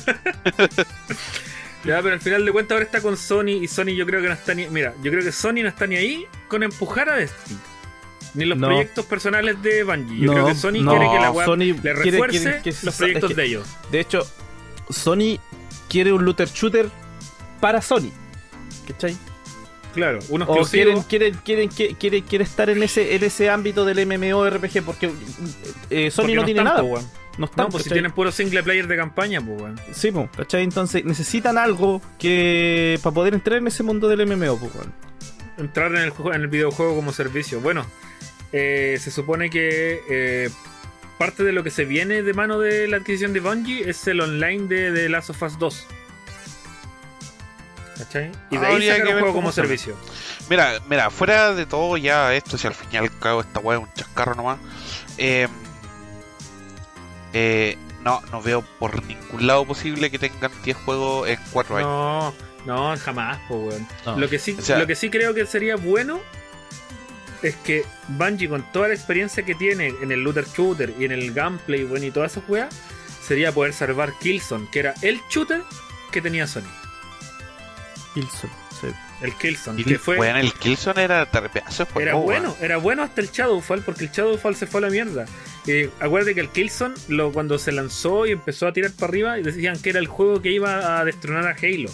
[1.86, 4.28] Ya, pero al final de cuentas ahora está con Sony y Sony yo creo que
[4.28, 4.68] no está ni...
[4.68, 7.60] Mira, yo creo que Sony no está ni ahí con empujar a Destiny.
[8.34, 8.68] Ni los No.
[8.68, 10.20] proyectos personales de Bungie.
[10.20, 12.74] Yo No, creo que Sony no, quiere que la web Sony le refuerce quiere que
[12.84, 13.68] los proyectos es que- de ellos.
[13.92, 14.28] De hecho,
[14.90, 15.38] Sony
[15.88, 16.90] quiere un looter shooter
[17.62, 18.12] para Sony.
[18.88, 19.16] ¿Cachai?
[19.94, 24.06] Claro, uno O quieren, quieren, quieren, quieren, quieren, estar en ese, en ese ámbito del
[24.06, 25.10] MMORPG porque
[25.90, 26.84] eh, Sony porque no, tiene nada.
[27.38, 29.80] No están, No, pues si tienen puro single player de campaña, pues weón.
[29.94, 30.64] Sí, po, ¿cachai?
[30.64, 34.94] Entonces necesitan algo que para poder entrar en ese mundo del MMO, pues, weón.
[35.58, 37.60] Entrar en el, juego- en el videojuego como servicio.
[37.62, 37.86] Bueno,
[38.54, 40.50] eh, se supone que eh,
[41.18, 44.22] parte de lo que se viene de mano de la adquisición de Bungie es el
[44.22, 45.88] online de, de Last of Us 2.
[47.98, 48.32] ¿Cachai?
[48.52, 49.96] Y de ahí Habría sacar que un juego como servicio.
[50.50, 53.78] Mira, mira, fuera de todo ya esto, si al fin y al cabo esta weá
[53.78, 54.60] es un chascarro nomás.
[55.18, 55.48] eh,
[57.38, 61.90] eh, no, no veo por ningún lado posible que tengan 10 juegos en 4 años.
[62.66, 63.88] No, no, jamás, pues weón.
[64.06, 64.18] No.
[64.18, 66.22] Lo que sí, O sea- lo que sí creo que sería bueno
[67.42, 71.12] es que Bungie con toda la experiencia que tiene en el looter shooter y en
[71.12, 72.74] el gameplay bueno, y todas esas weas,
[73.22, 75.62] sería poder salvar Killzone, que era el shooter
[76.12, 76.62] que tenía Sony.
[78.14, 78.88] Killzone, sí.
[79.22, 83.30] El Killzone, que fue el Killzone era de juego, era bueno, era bueno hasta el
[83.32, 85.26] Shadowfall, porque el Shadowfall se fue a la mierda.
[85.68, 89.39] Eh, acuérdate que el Killzone, lo, cuando se lanzó y empezó a tirar para arriba,
[89.39, 91.89] y decían que era el juego que iba a destronar a Halo.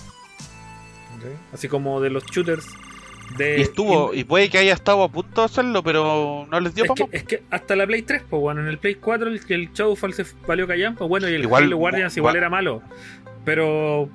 [1.53, 2.67] Así como de los shooters
[3.37, 6.73] de Y estuvo, y puede que haya estado a punto de hacerlo, pero no les
[6.75, 9.29] dio es que, es que hasta la Play 3, pues bueno, en el Play 4
[9.29, 12.49] el, el Shadowfall se valió callan, pues bueno, y el Igual- Halo Guardians igual era
[12.49, 12.81] malo.
[13.45, 14.09] Pero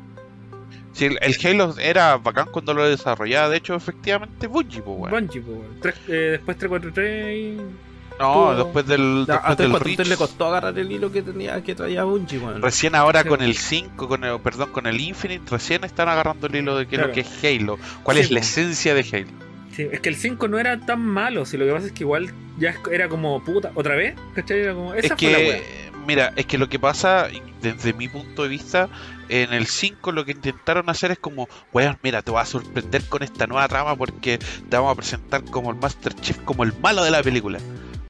[0.92, 5.10] Si el, el Halo era bacán cuando lo desarrollaba, de hecho, efectivamente, Bungie, pues, weón.
[5.10, 5.74] Bungie, pues bueno.
[5.80, 7.85] Tres- eh, después 343 y...
[8.18, 10.08] No, después del, después del 343 Reach.
[10.08, 12.62] le costó agarrar el hilo que tenía que traía Bungie, weón.
[12.62, 13.28] Recién ahora Sí.
[13.28, 16.86] con el 5, con el, perdón, con el Infinite, recién están agarrando el hilo de
[16.86, 17.08] Claro.
[17.08, 17.78] lo que es Halo.
[18.02, 19.26] ¿Cuál Sí, es la esencia de Halo?
[19.74, 22.04] Sí, es que el 5 no era tan malo, si lo que pasa es que
[22.04, 24.60] igual ya era como puta, otra vez, ¿cachai?
[24.60, 25.62] Era como, esa es fue la que, wea.
[26.06, 27.28] mira, es que lo que pasa,
[27.60, 28.88] desde mi punto de vista,
[29.28, 33.04] en el 5 lo que intentaron hacer es como, weón, mira, te voy a sorprender
[33.10, 36.72] con esta nueva trama porque te vamos a presentar como el Master Chief, como el
[36.80, 37.58] malo de la película.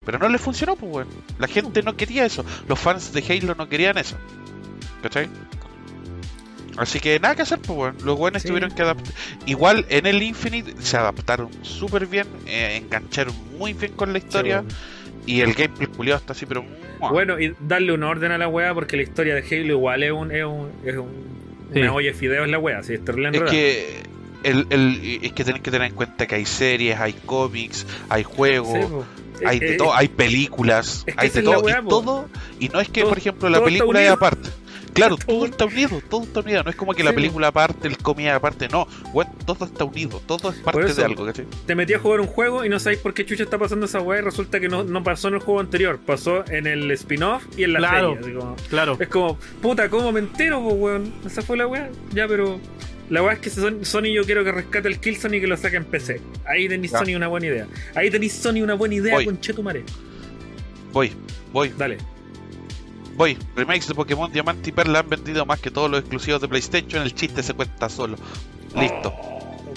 [0.07, 1.09] Pero no le funcionó, pues, weón.
[1.39, 2.45] La gente no quería eso.
[2.69, 4.17] Los fans de Halo no querían eso.
[5.03, 5.29] ¿Cachai?
[6.79, 7.97] Así que nada que hacer, pues, weón.
[8.33, 8.49] Los Sí.
[8.49, 9.13] tuvieron que adaptar.
[9.47, 14.63] Igual en el Infinite se adaptaron súper bien, eh, engancharon muy bien con la historia.
[14.69, 14.75] Sí,
[15.29, 16.65] Y el gameplay culiado está así, pero.
[17.01, 20.13] Bueno, y darle un orden a la wea porque la historia de Halo igual es
[20.13, 21.37] un, es un, es un
[21.75, 21.81] Sí.
[21.81, 23.51] una olla de fideos la wea, si es terrible es enredada.
[23.51, 24.03] que.
[24.45, 28.23] El, el- es que tienen que tener en cuenta que hay series, hay cómics, hay
[28.23, 29.26] juegos, Sí.
[29.45, 31.89] Hay de todo, hay películas, es que hay de todo, weá, y po.
[31.89, 32.29] todo,
[32.61, 34.49] y no es que Todo- por ejemplo la película es aparte.
[34.93, 37.87] Claro, Todo- está unido, todo está unido, no es como que la Sí, película aparte,
[37.87, 38.89] el cómic aparte, no,
[39.45, 41.45] todo está unido, todo es parte eso, de algo, ¿cachai?
[41.67, 44.01] Te metí a jugar un juego y no sabéis por qué chucha está pasando esa
[44.01, 47.45] weá y resulta que no, no pasó en el juego anterior, pasó en el spin-off
[47.59, 48.15] y en la Claro.
[48.15, 48.25] serie.
[48.31, 48.97] así como- Claro.
[48.99, 51.13] es como, puta, ¿cómo me entero, po, weón?
[51.27, 51.91] Esa fue la weá.
[52.15, 52.59] Ya, pero
[53.11, 55.57] la weá es que Son- Sony yo quiero que rescate el Killzone y que lo
[55.57, 56.21] saque en PC.
[56.47, 56.91] Ahí tenéis.
[56.93, 57.67] Sony una buena idea.
[57.95, 59.25] Ahí tenéis Sony una buena idea Voy.
[59.25, 59.85] con Chetumare.
[60.93, 61.13] Voy,
[61.53, 61.99] voy, Dale.
[63.17, 63.37] voy.
[63.55, 67.03] Remakes de Pokémon Diamante y Perla han vendido más que todos los exclusivos de PlayStation,
[67.03, 68.17] el chiste se cuenta solo.
[68.75, 69.13] Listo.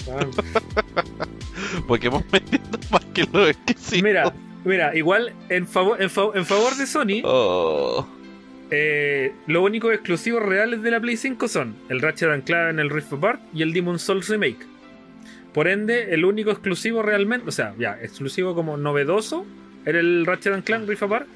[0.06, 0.30] Weón.
[1.86, 4.02] Pokémon vendiendo más que los exclusivos.
[4.02, 4.32] Mira,
[4.64, 8.06] mira, igual en favor, en, fa- en favor de Sony, Oh.
[8.70, 12.90] Eh, los únicos exclusivos reales de la Play 5 son el Ratchet Clank en el
[12.90, 14.66] Rift Apart y el Demon Souls Remake.
[15.52, 19.44] Por ende, el único exclusivo realmente, o sea, ya, exclusivo como novedoso,
[19.84, 21.26] era el Ratchet Clank Rift Apart,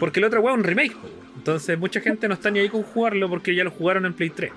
[0.00, 0.96] porque el otro weón es un remake.
[1.36, 4.30] Entonces, mucha gente no está ni ahí con jugarlo porque ya lo jugaron en Play
[4.30, 4.50] 3.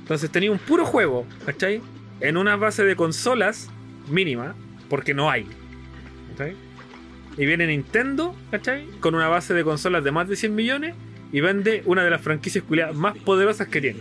[0.00, 1.80] Entonces, tenía un puro juego, ¿cachai?
[2.20, 3.70] En una base de consolas
[4.10, 4.56] mínima,
[4.88, 5.46] porque no hay.
[6.30, 6.56] ¿cachai?
[7.36, 8.86] Y viene Nintendo, ¿cachai?
[9.00, 10.94] Con una base de consolas de más de 100 millones
[11.32, 14.00] y vende una de las franquicias culiadas más poderosas que tiene.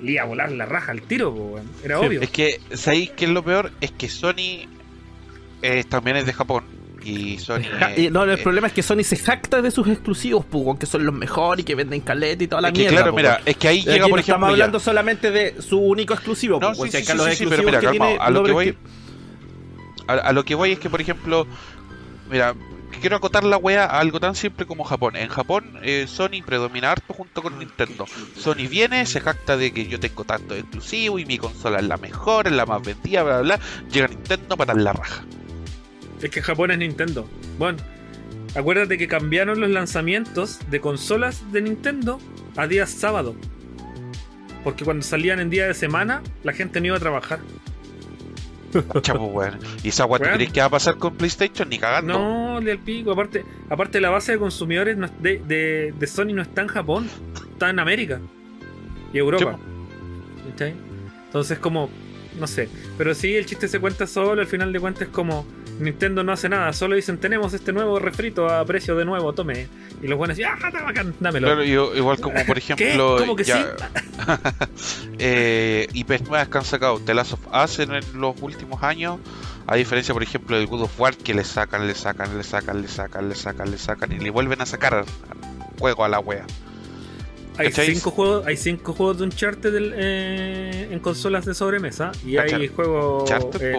[0.00, 1.60] Le iba a volar la raja al tiro, po.
[1.84, 2.20] Era Sí, obvio.
[2.22, 3.70] Es que, ¿sabéis qué es lo peor?
[3.80, 4.66] Es que Sony
[5.62, 6.64] eh, también es de Japón.
[7.04, 7.62] Y Sony.
[7.96, 10.86] Eh, no, el eh, problema es que Sony se jacta de sus exclusivos, weón, que
[10.86, 12.96] son los mejores y que venden caleta y toda la es que, mierda.
[12.96, 14.20] claro, po, mira, es que ahí llega, aquí por no ejemplo.
[14.20, 17.44] estamos ya- hablando solamente de su único exclusivo, No, pues, sí, sí, los sí, sí,
[17.48, 18.76] pero exclusivos mira, que calma, tiene a lo que voy-
[20.06, 21.46] A, a lo que voy es que, por ejemplo,
[22.30, 22.54] mira,
[23.00, 25.16] quiero acotar la wea a algo tan simple como Japón.
[25.16, 28.06] En Japón, eh, Sony predomina harto junto con Nintendo.
[28.36, 31.96] Sony viene, se jacta de que yo tengo tanto exclusivo y mi consola es la
[31.96, 33.66] mejor, es la más vendida, bla, bla, bla.
[33.90, 35.24] Llega Nintendo para la raja.
[36.20, 37.28] Es que Japón es Nintendo.
[37.58, 37.78] Bueno,
[38.54, 42.20] acuérdate que cambiaron los lanzamientos de consolas de Nintendo
[42.56, 43.34] a días sábado.
[44.62, 47.40] Porque cuando salían en día de semana, la gente no iba a trabajar.
[49.02, 49.58] Chapo, weón.
[49.82, 51.68] ¿Y esa wea tú crees que va a pasar con PlayStation?
[51.68, 52.14] Ni cagando.
[52.18, 53.12] No, de al pico.
[53.12, 57.08] Aparte, aparte la base de consumidores de, de- de Sony no está en Japón,
[57.52, 58.20] está en América
[59.12, 59.58] y Europa.
[61.26, 61.88] Entonces como,
[62.38, 62.68] no sé.
[62.98, 65.46] Pero sí, el chiste se cuenta solo, al final de cuentas es como
[65.80, 69.68] Nintendo no hace nada, solo dicen tenemos este nuevo refrito a precio de nuevo, tome.
[70.02, 71.46] Y los buenos dicen, ah, está bacán, dámelo.
[71.48, 73.16] Claro, yo- igual como por ejemplo.
[73.18, 73.74] ¿Cómo que ya-
[75.18, 79.18] eh, IPs nuevas que han sacado The Last of Us en los últimos años,
[79.66, 82.82] a diferencia por ejemplo del God of War que le sacan, le sacan, le sacan,
[82.82, 85.04] le sacan, le sacan, le sacan y le vuelven a sacar
[85.78, 86.44] juego a la wea.
[87.58, 92.36] Hay cinco juegos, hay cinco juegos de Uncharted del- eh, en consolas de sobremesa y
[92.38, 93.28] hay juegos
[93.62, 93.72] en,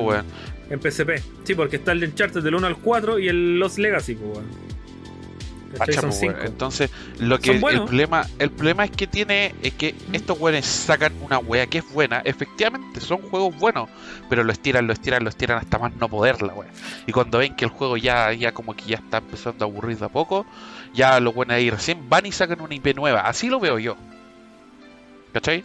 [0.69, 1.09] en PSP.
[1.43, 4.39] Sí, porque está el de Uncharted del 1 al 4 y el Lost Legacy, pues.
[6.11, 6.37] Cinco.
[6.43, 11.13] Entonces, lo que el problema, el problema es que tiene es que estos weones sacan
[11.21, 13.89] una wea que es buena, efectivamente son juegos buenos,
[14.29, 16.69] pero lo estiran, lo estiran, lo estiran hasta más no poder la wea.
[17.07, 19.97] Y cuando ven que el juego ya, ya como que ya está empezando a aburrir
[19.97, 20.45] de a poco,
[20.93, 23.21] ya lo buenos ahí recién van y sacan una IP nueva.
[23.21, 23.97] Así lo veo yo.
[25.33, 25.63] ¿Cachai?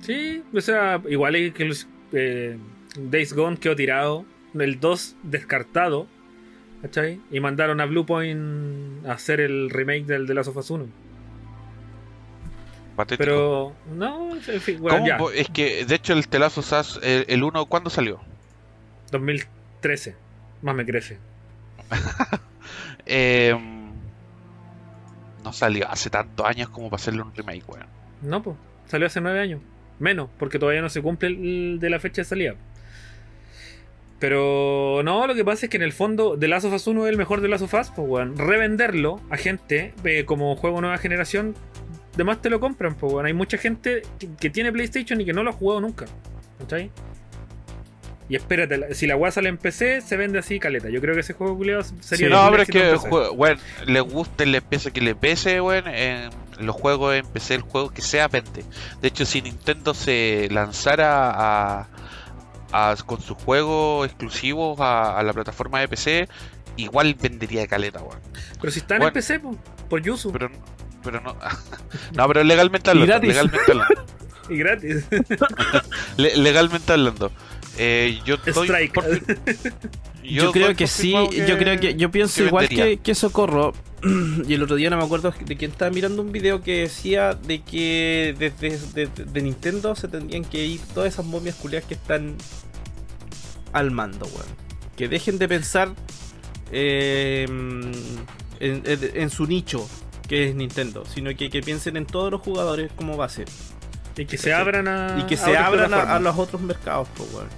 [0.00, 2.56] Sí, o sea, igual que los, eh,
[2.96, 6.06] Days Gone quedó tirado, el 2 descartado,
[6.82, 7.20] ¿cachai?
[7.30, 10.86] Y mandaron a Bluepoint a hacer el remake del de Last of Us 1.
[12.96, 13.24] Patético.
[13.24, 17.00] Pero, no, en fin, bueno, ¿Cómo ya, po- Es que, de hecho, el Telazo SAS,
[17.02, 18.20] el, el 1, ¿cuándo salió?
[19.10, 20.14] 2013,
[20.62, 21.18] más me crece.
[23.04, 23.52] Eh,
[25.42, 27.86] no salió hace tantos años como para hacerle un remake, weón.
[28.22, 28.56] No, pues,
[28.86, 29.60] salió hace 9 años.
[29.98, 32.54] Menos, porque todavía no se cumple el de la fecha de salida.
[34.22, 37.06] Pero no, lo que pasa es que en el fondo The Last of Us 1
[37.06, 38.38] es el mejor de Last of Us, pues weón.
[38.38, 41.56] Revenderlo a gente eh, como juego nueva generación,
[42.16, 43.26] demás te lo compran, pues weón.
[43.26, 46.04] Hay mucha gente que, que tiene PlayStation y que no lo ha jugado nunca.
[46.60, 46.92] ¿Cachai?
[48.28, 50.88] Y espérate, si la weá sale en PC, se vende así caleta.
[50.88, 54.46] Yo creo que ese juego culiado sería no, el pero es que, weón, le guste,
[54.46, 58.28] le pese que le pese, weón, en los juegos en PC, el juego que sea
[58.28, 58.64] vende.
[59.00, 61.88] De hecho, si Nintendo se lanzara a,
[62.72, 66.28] a- con sus juegos exclusivos a, a la plataforma de PC,
[66.76, 68.18] igual vendería de caleta, weón.
[68.60, 69.08] Pero si están Bueno.
[69.08, 69.56] en PC, po,
[69.88, 70.32] por Yuzu.
[70.32, 70.50] Pero,
[71.04, 71.36] pero no,
[72.14, 73.28] no, pero legalmente hablando, gratis.
[73.28, 74.06] legalmente hablando,
[74.48, 75.04] Y gratis.
[76.16, 77.30] le- legalmente hablando.
[77.78, 78.92] Eh, yo estoy Strike.
[78.92, 79.04] por-
[80.22, 81.12] Yo, creo que sí,
[81.46, 83.72] yo creo que yo pienso que igual que, que Socorro.
[84.48, 87.34] y el otro día no me acuerdo de quién estaba mirando un video que decía
[87.34, 91.86] de que desde de, de- de Nintendo se tendrían que ir todas esas momias culiadas
[91.88, 92.34] que están
[93.72, 94.46] al mando, weón.
[94.96, 95.90] Que dejen de pensar
[96.70, 97.92] eh, en,
[98.86, 99.88] en- en su nicho,
[100.28, 103.44] que es Nintendo, sino que, que piensen en todos los jugadores como base.
[104.16, 105.16] Y que se abran a.
[105.18, 107.48] Y que se abran a, los otros mercados, pues, weón.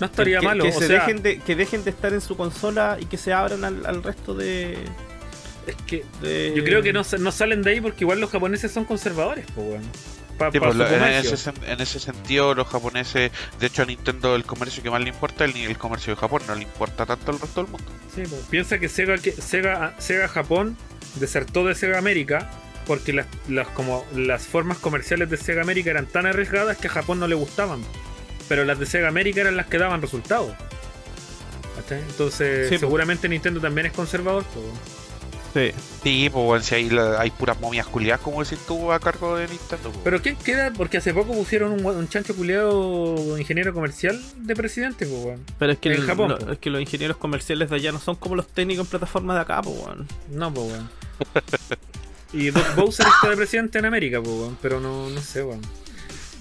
[0.00, 0.64] No estaría que, malo.
[0.64, 3.16] que o se sea, dejen de, que dejen de estar en su consola y que
[3.16, 4.72] se abran al, al resto de,
[5.66, 8.30] es que de- yo creo que no, sa- no salen de ahí porque igual los
[8.30, 9.82] japoneses son conservadores, pues, weón.
[10.46, 13.30] Pa- Sí, pa pues, en, ese, sen- en ese sentido, los japoneses,
[13.60, 16.20] de hecho a Nintendo el comercio que más le importa es el, el comercio de
[16.20, 17.86] Japón, no le importa tanto el resto del mundo.
[18.14, 20.76] Sí, pues, Piensa que Sega, que Sega, Sega Japón
[21.16, 22.50] desertó de Sega América
[22.86, 26.90] porque las, las, como las formas comerciales de Sega América eran tan arriesgadas que a
[26.90, 27.80] Japón no le gustaban.
[28.48, 30.52] Pero las de Sega América eran las que daban resultados.
[31.90, 32.80] Entonces, Sí, pues.
[32.80, 34.44] seguramente Nintendo también es conservador.
[34.54, 34.64] pues.
[35.54, 35.70] Sí.
[36.02, 39.46] Sí, pues bueno, si hay, hay puras momias culiadas, como decís tú, a cargo de
[39.48, 39.90] Nintendo.
[39.90, 39.98] pues.
[40.02, 40.72] Pero ¿quién queda?
[40.72, 45.44] Porque hace poco pusieron un, un chancho culiado ingeniero comercial de presidente, pues, weón.
[45.58, 46.52] Pero es que, En el- Japón, lo- po.
[46.52, 49.42] es que los ingenieros comerciales de allá no son como los técnicos en plataformas de
[49.42, 50.06] acá, pues, weón.
[50.30, 50.90] No, pues, weón.
[52.34, 54.56] Y Bowser está de presidente en América, pues, weón.
[54.62, 55.60] Pero no, no sé, weón.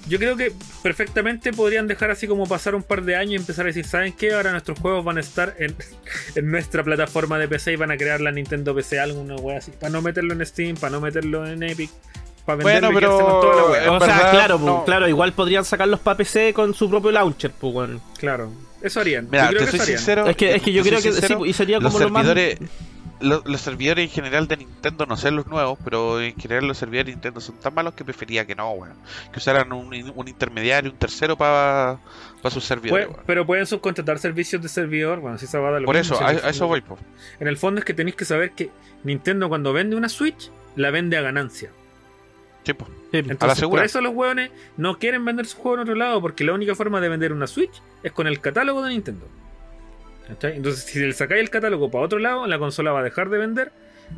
[0.07, 0.51] Yo creo que
[0.83, 4.13] perfectamente podrían dejar así como pasar un par de años y empezar a decir, ¿saben
[4.13, 4.33] qué?
[4.33, 5.75] Ahora nuestros juegos van a estar en,
[6.35, 9.71] en nuestra plataforma de PC y van a crear la Nintendo PC, alguna wea así.
[9.71, 11.89] Para no meterlo en Steam, para no meterlo en Epic.
[12.45, 13.91] Para Bueno, pero- con toda la wea.
[13.91, 14.83] O sea, verdad, claro, no.
[14.83, 18.01] claro, igual podrían sacarlos para PC con su propio launcher, pues, weón.
[18.17, 19.27] Claro, eso harían.
[19.29, 19.97] Mira, yo creo te que soy eso harían.
[19.99, 20.27] sincero.
[20.27, 22.25] Es que, es que yo creo que sí, y sería los como lo más.
[23.21, 27.07] Los servidores en general de Nintendo, no sé los nuevos, pero en general los servidores
[27.07, 28.95] de Nintendo son tan malos que prefería que no, weón.
[29.31, 31.99] Que usaran un, un intermediario, un tercero para
[32.49, 35.19] sus servidores, Puede- pero pueden subcontratar servicios de servidor.
[35.19, 36.97] Bueno, si esa va a dar lo Por mismo, eso, a, a eso voy, po.
[37.39, 38.69] En el fondo es que tenéis que saber que
[39.03, 41.69] Nintendo cuando vende una Switch, la vende a ganancia.
[42.63, 42.85] Sí, po.
[43.11, 43.81] Sí, Entonces, segura.
[43.81, 46.75] por eso los hueones no quieren vender su juego en otro lado, porque la única
[46.75, 49.27] forma de vender una Switch es con el catálogo de Nintendo.
[50.31, 50.55] ¿Cachai?
[50.55, 53.37] Entonces, si le sacáis el catálogo para otro lado, la consola va a dejar de
[53.37, 53.71] vender.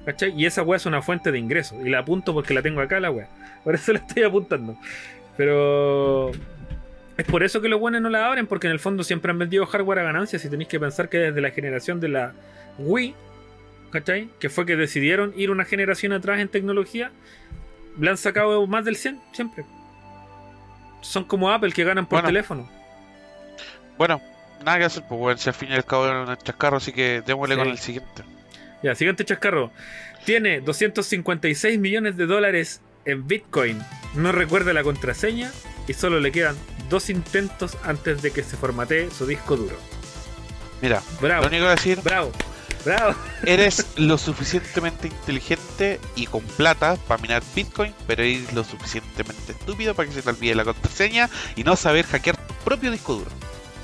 [0.06, 0.34] ¿Cachai?
[0.40, 1.78] Y esa weá es una fuente de ingresos.
[1.84, 3.28] Y la apunto porque la tengo acá, la weá.
[3.64, 4.78] Por eso la estoy apuntando.
[5.38, 6.32] Pero.
[7.16, 9.38] Es por eso que los buenos no la abren, porque en el fondo siempre han
[9.38, 10.44] vendido hardware a ganancias.
[10.46, 12.34] Y tenéis que pensar que desde la generación de la
[12.80, 13.14] Wii,
[13.92, 14.30] ¿cachai?
[14.40, 17.12] Que fue que decidieron ir una generación atrás en tecnología,
[18.00, 19.64] le han sacado más del 100 siempre.
[21.02, 22.28] Son como Apple que ganan por Bueno.
[22.30, 22.70] teléfono.
[23.98, 24.20] Bueno,
[24.64, 25.38] nada que hacer, pues, weón.
[25.38, 27.60] Si al fin y al cabo era un chascarro, así que démosle Sí.
[27.62, 28.24] con el siguiente.
[28.82, 29.72] Ya, siguiente chascarro.
[30.26, 33.82] Tiene 256 millones de dólares en Bitcoin.
[34.16, 35.52] No recuerda la contraseña
[35.88, 36.56] y solo le quedan
[36.90, 39.76] dos intentos antes de que se formatee su disco duro.
[40.82, 42.32] Mira, Bravo, lo único que decir, bravo,
[42.86, 43.16] bravo.
[43.46, 49.96] eres lo suficientemente inteligente y con plata para minar Bitcoin, pero eres lo suficientemente estúpido
[49.96, 53.32] para que se te olvide la contraseña y no saber hackear tu propio disco duro.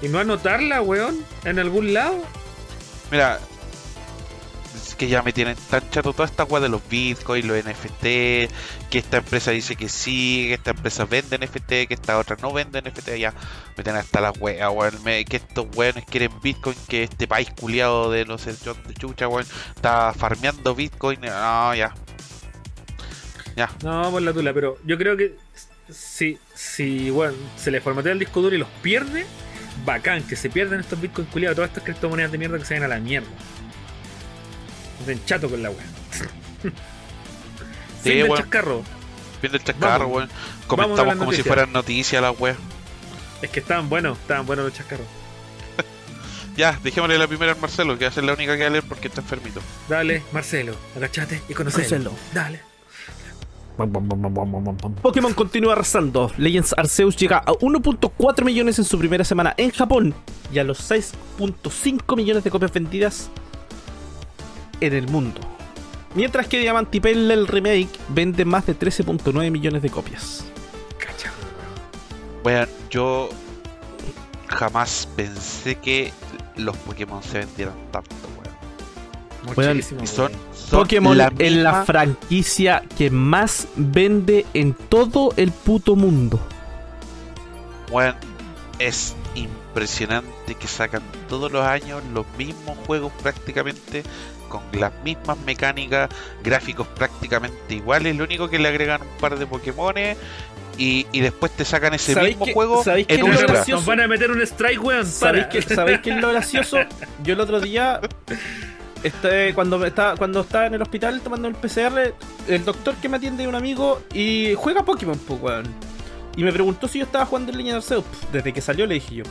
[0.01, 1.23] ¿Y no anotarla, weón?
[1.43, 2.23] ¿En algún lado?
[3.11, 3.39] Mira,
[4.75, 8.01] es que ya me tienen tan chato toda esta weá de los bitcoins, los NFT,
[8.89, 12.53] que esta empresa dice que sí, que esta empresa vende NFT, que esta otra no
[12.53, 13.33] vende NFT, ya
[13.75, 17.49] me tienen hasta la wea, weón, me- que estos weones quieren bitcoin, que este país
[17.59, 19.45] culiado de no sé dónde chucha, weón,
[19.75, 21.93] está farmeando bitcoin, no, ya.
[23.55, 25.35] Ya, No, por la tula, pero yo creo que
[25.89, 29.25] si, si bueno, se le formatea el disco duro y los pierde,
[29.85, 32.91] bacán, que se pierden estos bitcoins culiados, todas estas criptomonedas de mierda que se vayan
[32.91, 33.27] a la mierda.
[34.99, 35.85] Estén chato con la wea.
[36.61, 36.69] Sí,
[38.11, 38.83] Fin del chascarro.
[39.41, 40.29] viendo el chascarro, weón,
[40.67, 42.57] comentamos como si fueran noticias las weas.
[43.41, 45.07] Es que estaban buenos, estaban buenos los chascarros.
[46.57, 48.69] Ya, dejémosle la primera al Marcelo, que va a ser la única que va a
[48.71, 49.61] leer porque está enfermito.
[49.87, 51.87] Dale, Marcelo, agachate y conocelo.
[51.87, 52.13] Conocelo.
[52.33, 52.68] Dale.
[55.01, 56.31] Pokémon continúa arrasando.
[56.37, 60.13] Legends Arceus llega a 1.4 millones en su primera semana en Japón
[60.51, 63.29] y a los 6.5 millones de copias vendidas
[64.81, 65.39] en el mundo.
[66.15, 66.59] Mientras que
[67.01, 70.45] Perla, el remake, vende más de 13.9 millones de copias.
[70.97, 71.31] Cacha.
[72.43, 73.29] Bueno, yo
[74.47, 76.11] jamás pensé que
[76.55, 79.73] los Pokémon se vendieran tanto, weón.
[79.73, 80.03] Muchísimo.
[80.03, 80.31] Y son
[80.69, 86.39] Pokémon la es la franquicia que más vende en todo el puto mundo.
[87.89, 88.15] weón,
[88.79, 94.03] es impresionante que sacan todos los años los mismos juegos prácticamente
[94.47, 96.09] con las mismas mecánicas,
[96.43, 100.17] gráficos prácticamente iguales, lo único que le agregan un par de Pokémones
[100.77, 103.47] y, y después te sacan ese ¿Sabéis mismo juego sabéis qué en es lo Ultra.
[103.47, 103.77] gracioso?
[103.77, 105.05] Nos van a meter un strike, weón.
[105.05, 105.49] ¿Sabéis para.
[105.49, 106.77] qué, ¿Sabéis qué es lo gracioso?
[107.23, 107.99] Yo el otro día,
[109.03, 112.13] este, cuando, estaba, cuando estaba en el hospital tomando el PCR,
[112.47, 115.65] el doctor que me atiende es un amigo y juega Pokémon, pues, weón.
[116.35, 118.03] Y me preguntó si yo estaba jugando en línea de Arceus.
[118.03, 119.23] Pff, Desde que salió le dije yo.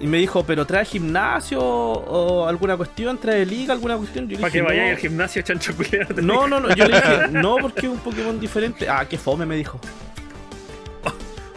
[0.00, 3.18] Y me dijo, ¿pero trae gimnasio o alguna cuestión?
[3.18, 4.26] ¿Trae liga alguna cuestión?
[4.28, 4.94] Yo le Para que vayáis no.
[4.94, 6.22] al gimnasio, chancho culiado.
[6.22, 8.88] No, no, no, yo le dije, no, porque es un Pokémon diferente.
[8.88, 9.78] Ah, qué fome, me dijo.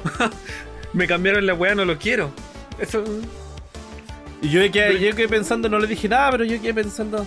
[0.94, 2.32] Me cambiaron la weá, no lo quiero.
[2.78, 3.04] Eso.
[4.44, 7.26] Y yo quedé, yo quedé pensando, no le dije nada, pero yo quedé pensando,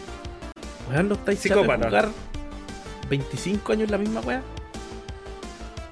[0.90, 1.86] weón, ¿no estáis Psicópata.
[1.86, 2.08] jugar
[3.08, 4.42] 25 años la misma weá?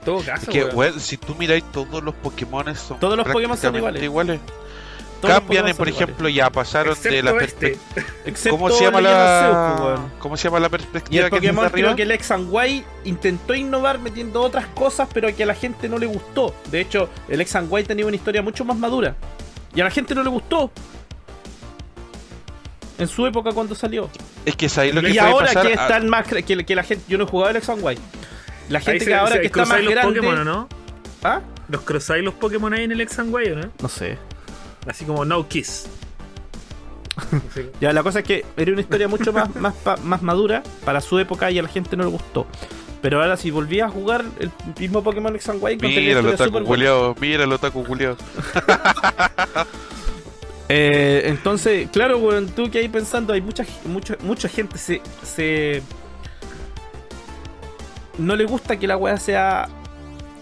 [0.04, 0.76] Todo caso, Que, weón.
[0.76, 4.40] weón, si tú miráis todos los Pokémon son Todos los Pokémon son prácticamente iguales.
[5.22, 7.38] Cambian, por ejemplo, ya pasaron de la este.
[7.78, 8.06] perspectiva.
[8.26, 10.12] Excepto ¿Cómo se llama la pues, weón.
[10.18, 11.86] ¿Cómo se llama la Y perspectiva el que Pokémon arriba?
[11.88, 15.54] creo que el X and Y intentó innovar metiendo otras cosas, pero que a la
[15.54, 16.54] gente no le gustó.
[16.70, 19.16] De hecho, el X and Y tenía una historia mucho más madura.
[19.74, 20.70] Y a la gente no le gustó.
[22.98, 24.08] En su época cuando salió.
[24.46, 25.66] Es que sabéis lo que y puede ahora pasar?
[25.66, 27.04] que Ah, están más que, que la gente.
[27.08, 27.68] Yo no he jugado el X.
[28.68, 30.20] La Ahí gente se- que ahora se que está más los grande.
[30.20, 30.68] Pokémon, ¿o ¿no?
[31.22, 31.40] ¿Ah?
[31.68, 33.70] Los cruzáis los Pokémon ahí en el Exangway, ¿o ¿no?
[33.80, 34.18] No sé.
[34.86, 35.86] Así como No Kiss.
[37.80, 41.00] Ya, la cosa es que era una historia mucho más, más, pa- más madura para
[41.00, 42.46] su época y a la gente no le gustó.
[43.02, 46.64] Pero ahora si volví a jugar el mismo Pokémon X and Y, Mira, lo taco
[46.64, 48.16] culiao, mira, lo taco culiao.
[50.68, 55.82] Eh, entonces, claro, weón, tú que ahí pensando, hay mucha, mucha, mucha gente se, se.
[58.18, 59.68] No le gusta que la weá sea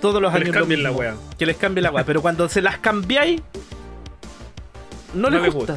[0.01, 1.15] todos los Que les años cambien la weá.
[1.39, 2.05] Que les cambie la weá.
[2.05, 3.41] Pero cuando se las cambiáis,
[5.15, 5.77] no, No les les gusta.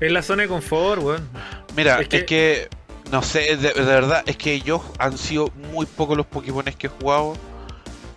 [0.00, 1.28] Es la zona de confort, weón.
[1.76, 2.68] Mira, Es es que-
[3.10, 6.86] no sé, de, de verdad, es que yo han sido muy pocos los Pokémon que
[6.86, 7.36] he jugado.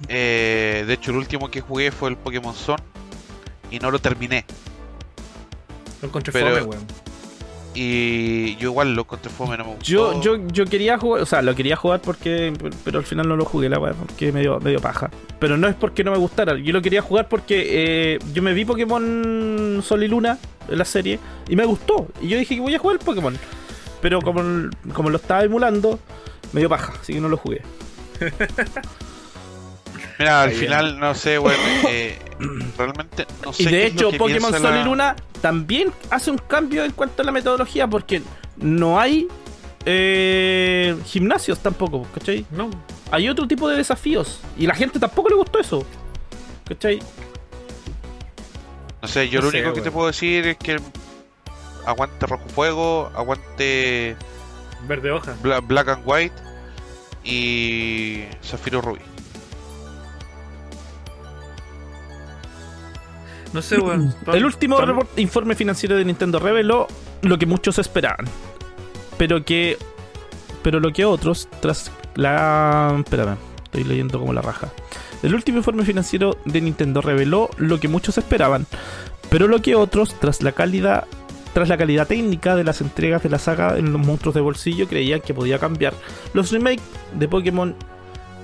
[0.08, 2.76] Eh, de hecho, el último que jugué fue el Pokémon Sun
[3.72, 4.46] y no lo terminé.
[6.02, 6.86] Lo encontré Pero- fome, weón.
[7.74, 9.86] Y yo igual lo encontré fome, no me gustó.
[9.86, 12.52] Yo, yo, yo quería jugar, o sea, lo quería jugar porque.
[12.84, 15.10] Pero al final no lo jugué la weá, porque medio, medio paja.
[15.40, 18.54] Pero no es porque no me gustara, yo lo quería jugar porque eh, yo me
[18.54, 21.18] vi Pokémon Sol y Luna en la serie
[21.48, 22.08] y me gustó.
[22.22, 23.38] Y yo dije que voy a jugar el Pokémon.
[24.02, 25.98] Pero como, como lo estaba emulando,
[26.52, 27.62] me dio paja, así que no lo jugué.
[30.22, 31.60] Mira, al final, no sé, weón.
[31.90, 32.18] eh,
[32.78, 33.64] realmente no sé.
[33.64, 36.38] Y qué de es lo hecho, que Pokémon Sol la- y Luna también hace un
[36.38, 38.22] cambio en cuanto a la metodología porque
[38.58, 39.28] no hay
[39.86, 42.46] eh, gimnasios tampoco, ¿cachai?
[42.52, 42.70] No.
[43.12, 44.40] hay otro tipo de desafíos.
[44.58, 45.86] Y la gente tampoco le gustó eso.
[46.66, 47.00] ¿Cachai?
[49.02, 50.78] No sé, yo No lo sé, único que te puedo decir es que
[51.86, 54.16] aguante rojo fuego, aguante
[54.88, 55.36] Verde hoja.
[55.42, 56.36] Bla- Black and White
[57.24, 59.00] y Zafiro Rubí.
[63.54, 64.14] No sé, weón.
[64.34, 66.88] El último report- informe financiero de Nintendo reveló
[67.22, 68.26] lo que muchos esperaban.
[69.18, 69.78] Pero que.
[70.64, 72.96] Pero lo que otros, tras la.
[73.04, 74.70] Espérame, estoy leyendo como la raja.
[75.24, 78.66] El último informe financiero de Nintendo reveló lo que muchos esperaban.
[79.30, 81.06] Pero lo que otros, tras la calidad.
[81.54, 84.88] Tras la calidad técnica de las entregas de la saga en los monstruos de bolsillo,
[84.88, 85.94] creían que podía cambiar.
[86.34, 86.82] Los remakes
[87.14, 87.76] de Pokémon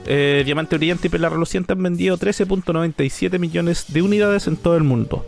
[0.08, 4.84] eh, Diamante Brillante y Perla Reluciente han vendido 13.97 millones de unidades en todo el
[4.84, 5.26] mundo.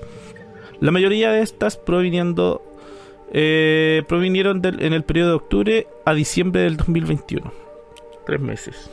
[0.80, 1.80] La mayoría de estas
[3.32, 7.51] eh, provinieron en el periodo de octubre a diciembre del 2021.
[8.25, 8.89] Tres meses.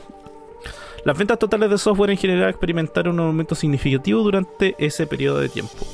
[1.04, 5.48] Las ventas totales de software en general experimentaron un aumento significativo durante ese periodo de
[5.48, 5.86] tiempo.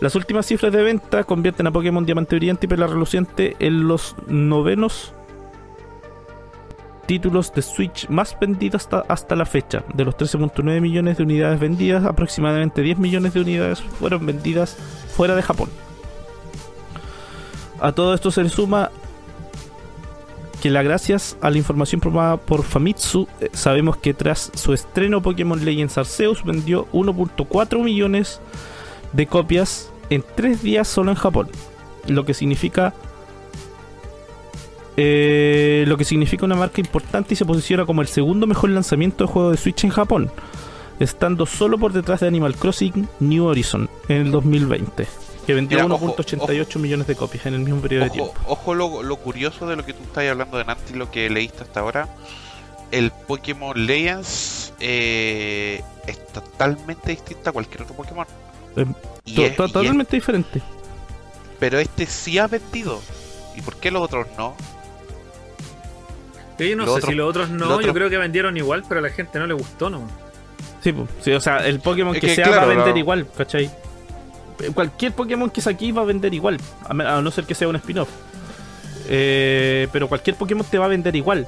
[0.00, 4.14] Las últimas cifras de venta convierten a Pokémon Diamante Brillante y Perla Reluciente en los
[4.26, 5.14] novenos
[7.06, 9.84] títulos de Switch más vendidos hasta, hasta la fecha.
[9.94, 14.76] De los 13.9 millones de unidades vendidas, aproximadamente 10 millones de unidades fueron vendidas
[15.16, 15.70] fuera de Japón.
[17.80, 18.90] A todo esto se le suma
[20.62, 25.22] que la gracias a la información probada por Famitsu, eh, sabemos que tras su estreno
[25.22, 28.40] Pokémon Legends Arceus vendió 1.4 millones
[29.12, 31.48] de copias en 3 días solo en Japón.
[32.06, 32.94] Lo que significa
[34.96, 39.24] eh, lo que significa una marca importante y se posiciona como el segundo mejor lanzamiento
[39.26, 40.30] de juego de Switch en Japón,
[41.00, 45.06] estando solo por detrás de Animal Crossing New Horizon en el 2020,
[45.46, 48.34] que vendió Mira, ojo, 1.88 millones de copias en el mismo periodo de tiempo.
[48.46, 51.62] ojo lo, lo curioso de lo que tú estás hablando de Nanti, lo que leíste
[51.64, 52.08] hasta ahora.
[52.92, 58.24] El Pokémon Legends eh, es totalmente distinto a cualquier otro Pokémon.
[58.76, 58.86] Eh,
[59.24, 60.62] Y To- es- to- y es- totalmente diferente.
[61.58, 63.00] pero este sí ha vendido.
[63.56, 64.54] ¿Y por qué los otros no?
[66.58, 68.56] Yo no Lo sé otro- si los otros no, lo otro- yo creo que vendieron
[68.56, 70.08] igual, pero a la gente no le gustó, ¿no?
[70.82, 70.94] Sí.
[71.20, 73.70] Sí, o sea, el Pokémon Es que, que, sea claro, va a vender igual, ¿cachai?
[74.74, 78.08] Cualquier Pokémon que saque va a vender igual, a, no ser que sea un spin-off.
[79.08, 81.46] Eh, pero cualquier Pokémon te va a vender igual,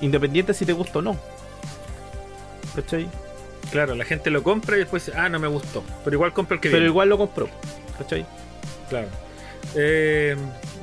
[0.00, 1.16] independiente si te gusta o no.
[2.76, 3.08] ¿Cachai?
[3.70, 5.82] Claro, la gente lo compra y después dice, ah, no me gustó.
[6.04, 6.90] Pero igual compra el que Pero viene.
[6.90, 7.48] igual lo compró,
[7.98, 8.26] ¿cachai?
[8.88, 9.08] Claro.
[9.74, 10.36] Eh,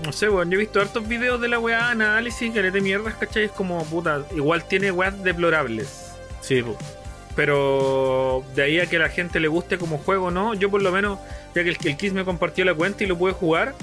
[0.04, 2.82] no sé, weón, yo he visto hartos videos de la weá, análisis, que le de
[2.82, 3.46] mierdas, ¿cachai?
[3.46, 6.14] Es como, puta, igual tiene weas deplorables.
[6.42, 6.78] Sí, po.
[7.36, 10.54] Pero de ahí a que la gente le guste como juego, no.
[10.54, 11.20] Yo por lo menos,
[11.54, 13.76] ya que el, el Kiss me compartió la cuenta y lo pude jugar,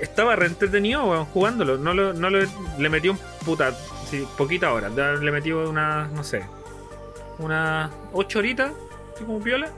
[0.00, 1.78] estaba re entretenido, weón, jugándolo.
[1.78, 2.38] No, lo, no lo,
[2.78, 3.72] le metí un puta,
[4.10, 4.88] sí, poquita hora.
[4.88, 6.42] Le metí una, no sé,
[7.38, 8.72] unas 8 horitas,
[9.18, 9.70] como piola.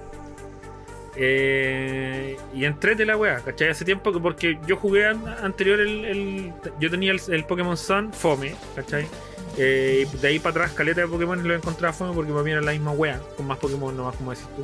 [1.22, 3.68] Eh, y entrete la weá, ¿cachai?
[3.68, 6.50] Hace tiempo que porque yo jugué an- anterior el,
[6.80, 9.06] Yo tenía el, Pokémon Sun Fome, ¿cachai?
[9.58, 12.52] Eh, y de ahí para atrás, caleta de Pokémon lo encontraba Fome porque para mí
[12.52, 14.62] era la misma weá, con más Pokémon nomás, como decís tú.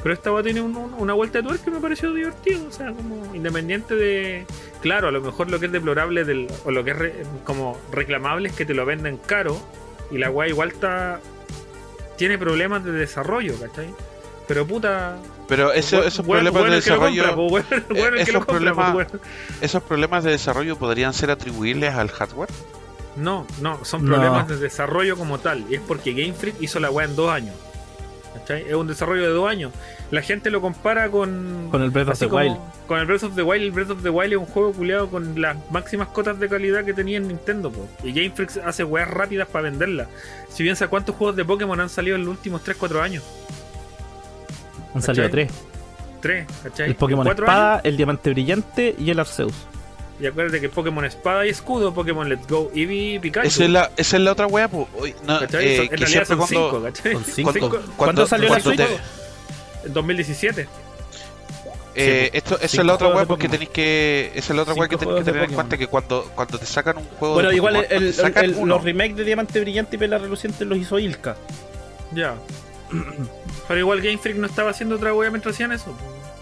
[0.00, 2.70] Pero esta weá tiene un- un- una vuelta de tuerca que me pareció divertido, o
[2.70, 4.46] sea, como independiente de.
[4.82, 6.98] Claro, a lo mejor lo que es deplorable del, o lo que es
[7.42, 9.60] como reclamable es que te lo venden caro
[10.12, 11.18] y la weá igual está.
[12.16, 13.88] Tiene problemas de desarrollo, ¿cachai?
[14.46, 15.16] Pero puta,
[15.48, 18.30] Pero eso- Bueno, esos bueno, problemas bueno, de desarrollo, compra, pues, bueno, bueno, el que
[18.30, 19.10] esos compra, pues, problemas- bueno.
[19.60, 22.48] esos problemas de desarrollo podrían ser atribuibles al hardware.
[23.16, 24.14] No, no, son No.
[24.14, 25.64] problemas de desarrollo como tal.
[25.70, 27.54] Y es porque Game Freak hizo la weá en dos años.
[28.34, 28.64] ¿Cachai?
[28.68, 29.72] Es un desarrollo de dos años.
[30.10, 31.68] La gente lo compara con.
[31.70, 32.56] Con el Breath of the como- Wild.
[32.86, 33.62] Con el Breath of the Wild.
[33.64, 36.84] El Breath of the Wild es un juego culiado con las máximas cotas de calidad
[36.84, 37.70] que tenía en Nintendo.
[37.70, 37.88] po.
[38.04, 40.08] Y Game Freak hace weas rápidas para venderla.
[40.50, 43.24] Si piensa cuántos juegos de Pokémon han salido en los últimos 3-4 años.
[44.96, 45.50] Han salido tres.
[46.20, 46.88] Tres, ¿cachai?
[46.88, 49.52] El Pokémon Espada, el Diamante Brillante y el Arceus.
[50.18, 53.46] Y acuérdate que Pokémon Espada y Escudo, Pokémon Let's Go, Eevee y Pikachu.
[53.48, 54.86] Esa es la, esa es la otra wea, pues.
[55.26, 55.44] No, eh,
[55.82, 57.12] en que realidad siempre son cuando, cinco, ¿cachai?
[57.12, 57.52] Son cinco.
[57.52, 58.76] cuando- ¿Cuándo salió la Switch?
[58.78, 60.68] te- En 2017.
[61.98, 64.32] Eh, Sí, esto, esa es la otra weá porque tenéis que.
[64.34, 66.66] Esa es la otra weá que tenéis que tener en cuenta que cuando, cuando te
[66.66, 68.84] sacan un juego Bueno, de igual Pokémon, el- cuando el- te sacan el- uno, los
[68.84, 71.36] remakes de Diamante Brillante y Pela Reluciente los hizo Ilka.
[72.12, 72.34] Ya.
[73.68, 75.90] Pero igual Game Freak no estaba haciendo otra wea mientras hacían eso.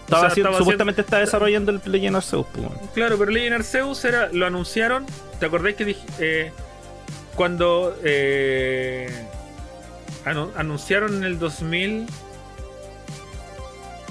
[0.01, 2.45] Estaba O sea, haciendo- estaba supuestamente está desarrollando el Legend Arceus.
[2.53, 2.67] pues.
[2.93, 5.05] Claro, pero Legend Arceus era, lo anunciaron.
[5.39, 6.51] ¿Te acordáis que dije, eh,
[7.35, 9.09] cuando eh,
[10.25, 12.05] anu- anunciaron en el 2000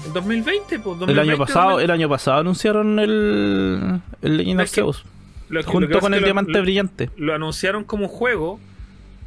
[0.05, 1.83] el 2020, pues, El 2020, año pasado, 2000.
[1.85, 5.01] el año pasado anunciaron el, el Legend Arceus.
[5.01, 5.09] Que-
[5.53, 7.09] lo junto con el lo- Diamante Brillante.
[7.17, 8.59] lo anunciaron como juego,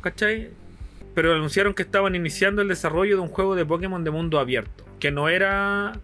[0.02, 0.50] ¿cachai?
[1.18, 4.84] Pero anunciaron que estaban iniciando el desarrollo de un juego de Pokémon de mundo abierto.
[5.00, 5.94] Que no era.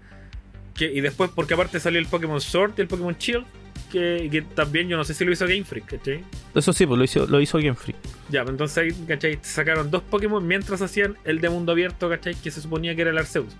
[0.74, 3.44] Que, y después, porque aparte salió el Pokémon Sword y el Pokémon Shield.
[3.92, 6.24] Que, que también yo no sé si lo hizo Game Freak, ¿cachai?
[6.52, 7.96] Eso sí, pues lo hizo, lo hizo Game Freak.
[8.28, 9.38] Ya, pues entonces ahí, ¿cachai?
[9.42, 12.34] Sacaron dos Pokémon mientras hacían el de mundo abierto, ¿cachai?
[12.34, 13.54] Que se suponía que era el Arceus.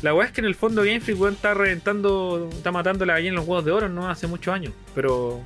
[0.00, 3.12] La weá es que en el fondo Game Freak weón, está reventando, está matando la
[3.12, 4.08] gallina en los huevos de oro, ¿no?
[4.08, 4.72] Hace muchos años.
[4.94, 5.42] Pero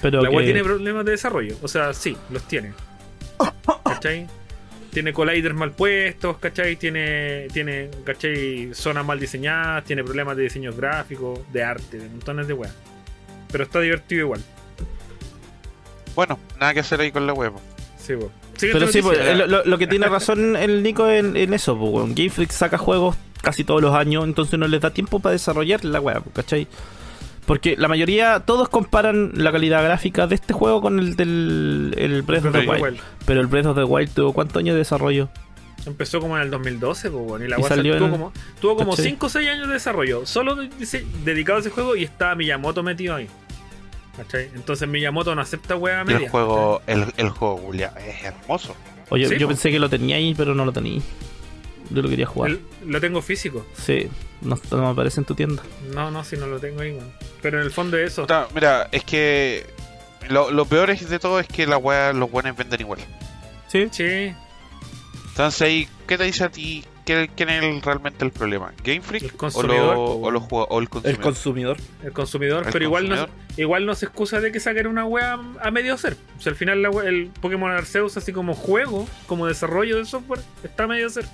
[0.00, 1.56] Pero la que- weá tiene problemas de desarrollo.
[1.60, 2.72] O sea, sí, los tiene.
[3.84, 4.26] ¿Cachai?
[4.92, 6.76] Tiene colliders mal puestos, ¿cachai?
[6.76, 8.70] Tiene, tiene, ¿cachai?
[8.72, 12.74] Zonas mal diseñadas, tiene problemas de diseño gráfico, de arte, de montones de weas.
[13.52, 14.40] Pero está divertido igual.
[16.14, 17.52] Bueno, nada que hacer ahí con la web.
[17.98, 18.14] Sí,
[18.72, 21.92] Pero sí, pues, lo, lo- lo que tiene razón el Nico en, en eso, pues,
[21.92, 22.14] weón.
[22.14, 25.84] Game Freak saca juegos casi todos los años, entonces no les da tiempo para desarrollar
[25.84, 26.66] la pues, ¿cachai?
[27.48, 32.22] Porque la mayoría, todos comparan la calidad gráfica de este juego con el del el
[32.22, 32.58] Breath of the.
[32.68, 33.00] Wild.
[33.26, 35.28] Pero el Breath of the Wild tuvo cuántos años de desarrollo.
[35.86, 38.76] Empezó como en el 2012, pues, bueno, y la Y salió tuvo en- como, tuvo
[38.76, 39.06] como ¿cachai?
[39.06, 42.34] 5 o 6 años de desarrollo, solo de- de- dedicado a ese juego y estaba
[42.34, 43.28] Miyamoto metido ahí.
[44.16, 44.50] ¿Cachai?
[44.54, 46.24] Entonces Miyamoto no acepta wea Y media.
[46.26, 48.76] el juego, el, el juego, Julia, es hermoso.
[49.08, 49.52] Oye, Sí, yo po.
[49.54, 51.00] pensé que lo tenía ahí, pero no lo tenía.
[51.90, 52.50] Yo lo quería jugar.
[52.50, 53.66] El- lo tengo físico.
[53.74, 54.08] Sí,
[54.42, 55.62] no, no me aparece en tu tienda.
[55.94, 57.10] No, no, si no lo tengo ahí, weón.
[57.42, 58.26] Pero en el fondo es eso.
[58.54, 59.66] Mira, es que
[60.28, 63.00] lo, lo peor es de todo es que la wea, los buenos venden igual.
[63.68, 64.32] Sí, Sí,
[65.28, 66.84] Entonces ahí, ¿qué te dice a ti?
[67.04, 68.72] ¿Qué- ¿Quién es el- realmente el problema?
[68.84, 71.22] ¿Game El Freak o, consumidor, lo- o, los juego- o el consumidor?
[71.22, 71.76] consumidor.
[72.02, 72.66] el consumidor.
[72.66, 73.44] El pero igual no, consumidor.
[73.56, 76.16] igual no se excusa de que saquen una wea a medio hacer.
[76.36, 80.04] O sea, al final la wea- el Pokémon Arceus, así como juego, como desarrollo de
[80.04, 81.24] software, está a medio hacer.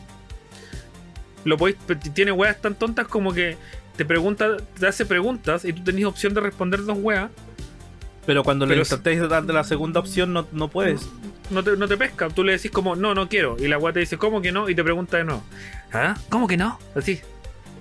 [1.45, 1.77] Lo podéis,
[2.15, 3.57] tiene weas tan tontas como que
[3.97, 7.31] te pregunta, te hace preguntas y tú tenés opción de responder dos weas.
[8.27, 11.03] Pero cuando Pero le es- intentáis dar de la segunda opción, no, no puedes.
[11.51, 12.29] no te, no te pesca.
[12.31, 13.57] Tú le decís como, no, no quiero.
[13.59, 14.69] Y la weá te dice, ¿cómo que no?
[14.71, 15.45] Y te pregunta de nuevo.
[15.93, 16.17] ¿Ah?
[16.31, 16.79] ¿Cómo que no?
[16.95, 17.21] Así.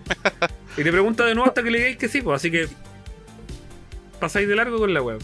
[0.77, 2.35] y te pregunta de nuevo hasta que le digáis que sí, pues.
[2.35, 2.67] Así que
[4.19, 5.21] pasáis de largo con la web.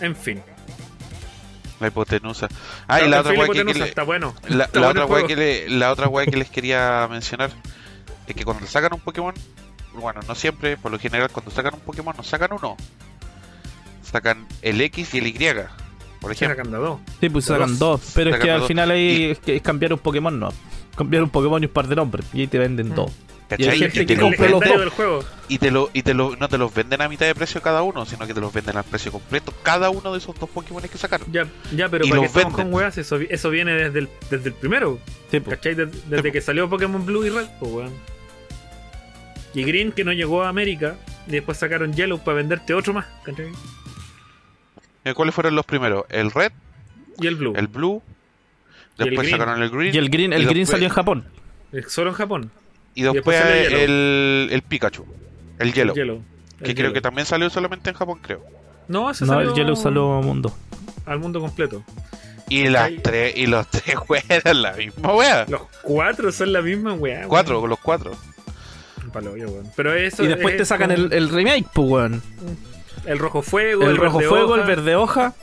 [0.00, 0.40] En fin.
[1.80, 2.48] La hipotenusa.
[2.86, 4.34] Ah, y la otra wea que, le- está bueno.
[4.48, 7.50] la, Está la bueno otra que le- la otra wea que les quería mencionar
[8.26, 9.34] es que cuando sacan un Pokémon,
[9.94, 12.76] bueno, no siempre, por lo general cuando sacan un Pokémon no sacan uno.
[14.02, 15.38] Sacan el X y el Y,
[16.20, 16.56] por ejemplo.
[16.56, 17.00] sacan dos.
[17.20, 18.00] Sí, pues sacan dos.
[18.02, 18.12] dos.
[18.14, 18.68] Pero es Sacan que al dos.
[18.68, 20.52] final ahí Y- es, que es cambiar un Pokémon, no.
[20.96, 22.26] Cambiar un Pokémon y un par de nombres.
[22.34, 22.94] Y ahí te venden Mm.
[22.94, 23.12] dos.
[23.50, 23.84] ¿Cachai?
[23.84, 24.30] Y te los
[24.60, 25.24] del juego.
[25.48, 27.82] y te lo y te lo no te los venden a mitad de precio cada
[27.82, 30.80] uno, sino que te los venden al precio completo cada uno de esos dos Pokémon
[30.82, 31.26] que sacaron.
[31.32, 32.66] Ya, ya pero Y para que los estemos venden.
[32.72, 35.00] con weas, eso, eso viene desde el, desde el primero.
[35.32, 35.40] Sí.
[35.40, 35.74] ¿Cachai?
[35.74, 37.92] Desde, desde Sí, que salió Pokémon Blue y Red, pues weón.
[39.52, 40.94] Y Green que no llegó a América.
[41.26, 43.06] Y después sacaron Yellow para venderte otro más.
[43.24, 43.48] ¿cachai?
[45.04, 46.04] Eh, ¿Cuáles fueron los primeros?
[46.08, 46.52] El Red,
[47.18, 47.54] Y el Blue.
[47.56, 48.02] el Blue,
[48.98, 51.24] el después sacaron el Green Y el Green, el y Green después- salió en Japón.
[51.72, 52.50] Eh, Solo en Japón.
[52.94, 53.78] Y después, Yellow.
[53.80, 55.04] el, el Pikachu,
[55.58, 56.22] el Yellow, El Yellow.
[56.58, 56.92] que El creo Yellow.
[56.94, 58.44] que también salió solamente en Japón, creo.
[58.88, 60.52] No, ese No, salió el Yellow salió a mundo.
[61.06, 61.82] al mundo completo.
[62.48, 65.46] Y las tres y los tres weas eran la misma wea.
[65.48, 67.26] Los cuatro son la misma weá.
[67.28, 68.10] Cuatro, los cuatro.
[69.12, 69.46] Palo, yo.
[69.76, 72.22] Pero eso Y después es te sacan como el, el remake, pues, weón.
[73.06, 74.60] el rojo fuego, El rojo verde fuego, hoja.
[74.60, 75.34] el verde hoja.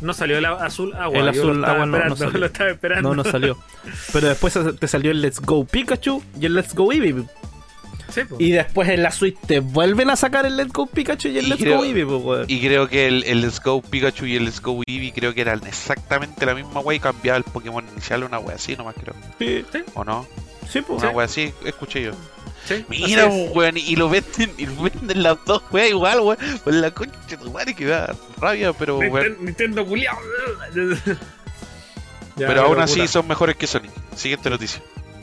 [0.00, 1.18] No salió el azul agua.
[1.18, 2.38] El azul lo estaba agua no- no esperando, salió.
[2.40, 3.08] Lo estaba esperando.
[3.14, 3.58] No, no salió.
[4.12, 7.24] Pero después te salió el Let's Go Pikachu y el Let's Go Eevee.
[8.08, 8.36] Sí, po.
[8.38, 11.46] Y después en la Switch te vuelven a sacar el Let's Go Pikachu y el
[11.46, 12.44] Y Let's creo- Go Eevee, pues, weón.
[12.48, 15.40] Y creo que el, el Let's Go Pikachu y el Let's Go Eevee creo que
[15.40, 19.14] eran exactamente la misma wea y cambiaba el Pokémon inicial una wea así nomás creo.
[19.38, 20.26] Sí, ¿O no?
[20.70, 21.02] sí, pues.
[21.02, 22.12] Una wea así, escuché yo.
[22.66, 26.38] Sí, Mira, weón, y lo venden, y lo venden las dos weas igual, weón.
[26.64, 29.12] Por la concha de tu madre que da rabia, pero weón.
[29.14, 30.18] Ninten- Nintendo culiao.
[32.36, 33.08] Ya, Pero aún así puta.
[33.12, 33.88] son mejores que Sony.
[34.14, 34.82] Siguiente noticia.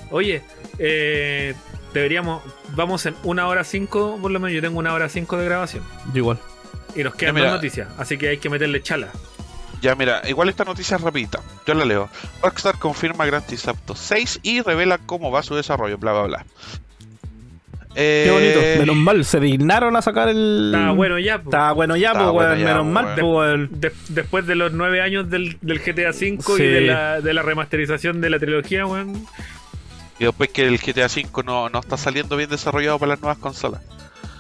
[0.10, 0.41] Oye,
[0.80, 1.54] eh,
[1.94, 2.41] deberíamos.
[2.70, 5.84] Vamos en una hora cinco, por lo menos yo tengo una hora cinco de grabación.
[6.12, 6.39] Yo igual.
[6.96, 7.52] Y nos quedan Ya, mira.
[7.52, 9.10] dos noticias, así que hay que meterle chala.
[9.80, 11.39] Ya, mira, igual esta noticia es rapidita.
[11.68, 12.10] Yo la leo.
[12.41, 16.46] Rockstar confirma Grand Theft Auto 6 y revela cómo va su desarrollo, bla, bla, bla.
[17.96, 18.80] Eh, Qué bonito.
[18.80, 20.72] Menos mal, se dignaron a sacar el.
[20.74, 21.50] Está bueno ya, po.
[21.50, 23.80] Está bueno ya, pues, bueno Menos mal, pues.
[23.82, 26.64] De- después de los nueve años del, del GTA V y Sí.
[26.64, 29.26] de la, de la remasterización de la trilogía, weón.
[30.20, 33.38] Y después que el GTA V no, no está saliendo bien desarrollado para las nuevas
[33.38, 33.82] consolas.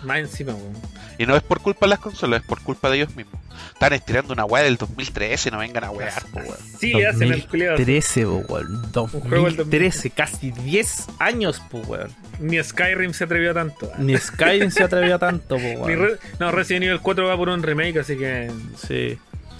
[0.03, 0.73] Más encima, weón.
[1.17, 3.35] Y no es por culpa de las consolas, es por culpa de ellos mismos.
[3.73, 6.57] Están estirando una weá del 2013, no vengan a wear, po, weón.
[6.79, 7.77] Sí, le hacen el culiado.
[7.77, 8.91] 2013, po, weón.
[8.93, 12.11] juego del 2013, casi 10 años, pues, weón.
[12.39, 13.91] Ni Skyrim se atrevió tanto.
[13.99, 15.99] Ni Skyrim se atrevió tanto, po, Ni weón.
[15.99, 18.51] Re- no, Resident Evil 4 va por un remake, así que.
[18.75, 19.17] Sí.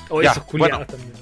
[0.10, 0.92] Oye, Ya, esos culiados bueno.
[0.92, 1.14] también.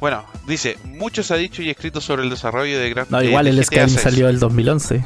[0.00, 3.46] Bueno, dice, mucho se ha dicho y escrito sobre el desarrollo de Grand No, igual
[3.46, 4.00] el Skyrim 6.
[4.02, 5.02] salió el 2011.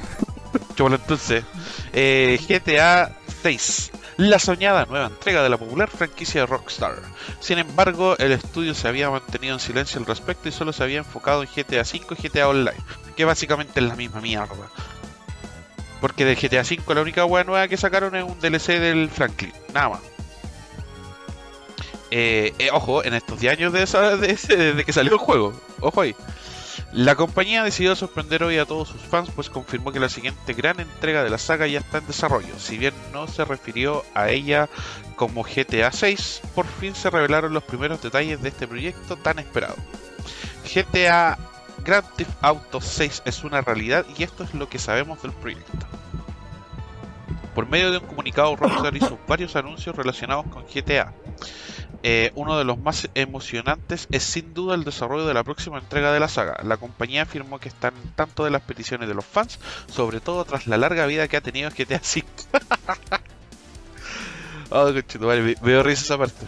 [0.78, 1.44] Bueno, entonces,
[1.92, 3.10] GTA
[3.42, 6.94] 6, la soñada nueva entrega de la popular franquicia de Rockstar.
[7.40, 10.98] Sin embargo, el estudio se había mantenido en silencio al respecto y solo se había
[10.98, 12.76] enfocado en GTA 5 y GTA Online,
[13.16, 14.54] que básicamente es la misma mierda.
[16.00, 19.52] Porque de GTA 5 la única hueá nueva que sacaron es un DLC del Franklin,
[19.74, 20.00] nada más.
[22.10, 26.00] Eh, eh, ojo, en estos 10 años de esa- de que salió el juego, ojo
[26.00, 26.14] ahí.
[26.92, 30.80] La compañía decidió sorprender hoy a todos sus fans, pues confirmó que la siguiente gran
[30.80, 32.58] entrega de la saga ya está en desarrollo.
[32.58, 34.70] Si bien no se refirió a ella
[35.14, 39.76] como GTA 6, por fin se revelaron los primeros detalles de este proyecto tan esperado.
[40.64, 41.38] GTA
[41.84, 45.86] Grand Theft Auto 6 es una realidad y esto es lo que sabemos del proyecto.
[47.54, 51.12] Por medio de un comunicado, Rockstar hizo varios anuncios relacionados con GTA.
[52.02, 56.12] Eh, uno de los más emocionantes es sin duda el desarrollo de la próxima entrega
[56.12, 56.60] de la saga.
[56.62, 60.44] La compañía afirmó que están en tanto de las peticiones de los fans, sobre todo
[60.44, 62.24] tras la larga vida que ha tenido GTA V.
[64.70, 66.46] oh, me dio risa esa parte.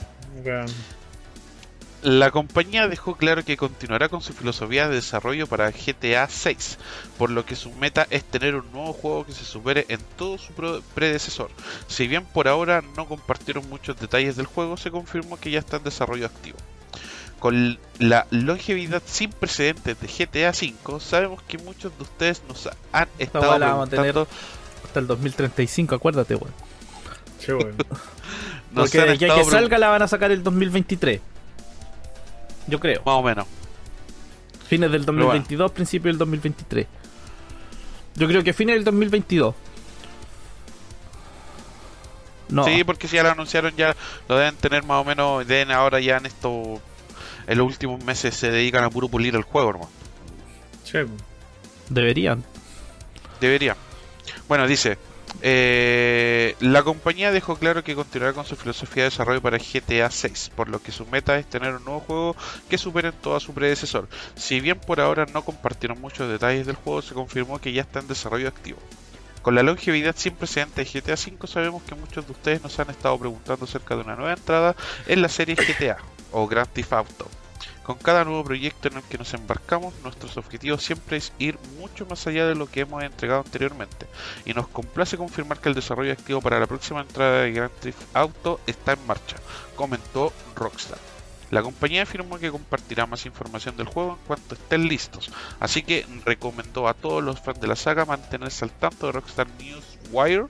[2.02, 6.78] La compañía dejó claro que continuará con su filosofía de desarrollo para GTA 6,
[7.18, 10.38] por lo que su meta es tener un nuevo juego que se supere en todo
[10.38, 11.50] su pro- predecesor.
[11.88, 15.76] Si bien por ahora no compartieron muchos detalles del juego, se confirmó que ya está
[15.76, 16.56] en desarrollo activo.
[17.38, 23.08] Con la longevidad sin precedentes de GTA 5, sabemos que muchos de ustedes nos han
[23.18, 24.28] estado a tener preguntando,
[24.84, 26.54] Hasta el 2035, acuérdate, weón.
[27.38, 27.76] Sí, weón.
[28.72, 31.20] nos Porque han de aquí a estado que salga la van a sacar el 2023.
[32.70, 33.02] Yo creo.
[33.04, 33.46] más o menos.
[34.68, 35.24] Fines del bueno.
[35.24, 36.86] 2022, principio del 2023.
[38.14, 39.54] Yo creo que fines del 2022.
[42.50, 42.64] No.
[42.64, 43.94] Sí, porque si ya lo anunciaron, ya
[44.28, 45.46] lo deben tener más o menos.
[45.46, 46.80] Deben ahora ya en esto.
[47.46, 49.90] En los últimos meses se dedican a puro pulir el juego, hermano.
[50.84, 50.98] Sí.
[51.88, 52.44] Deberían.
[53.40, 53.76] Debería.
[54.48, 54.98] Bueno, dice.
[55.42, 60.52] Eh, la compañía dejó claro que continuará con su filosofía de desarrollo para GTA 6,
[60.54, 62.36] por lo que su meta es tener un nuevo juego
[62.68, 64.08] que supere en todo a su predecesor.
[64.34, 68.00] Si bien por ahora no compartieron muchos detalles del juego, se confirmó que ya está
[68.00, 68.78] en desarrollo activo.
[69.42, 72.90] Con la longevidad sin precedentes de GTA 5 sabemos que muchos de ustedes nos han
[72.90, 74.76] estado preguntando acerca de una nueva entrada
[75.06, 75.96] en la serie GTA
[76.32, 77.28] o Grand Theft Auto.
[77.82, 82.06] Con cada nuevo proyecto en el que nos embarcamos, nuestros objetivos siempre es ir mucho
[82.06, 84.06] más allá de lo que hemos entregado anteriormente,
[84.44, 88.00] y nos complace confirmar que el desarrollo activo para la próxima entrada de Grand Theft
[88.14, 89.36] Auto está en marcha,
[89.76, 90.98] comentó Rockstar.
[91.50, 96.06] La compañía afirmó que compartirá más información del juego en cuanto estén listos, así que
[96.24, 100.46] recomendó a todos los fans de la saga mantenerse al tanto de Rockstar News Wire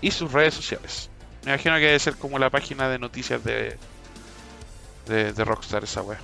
[0.00, 1.10] y sus redes sociales.
[1.44, 3.76] Me imagino que debe ser como la página de noticias de,
[5.06, 6.20] de, de Rockstar esa wea.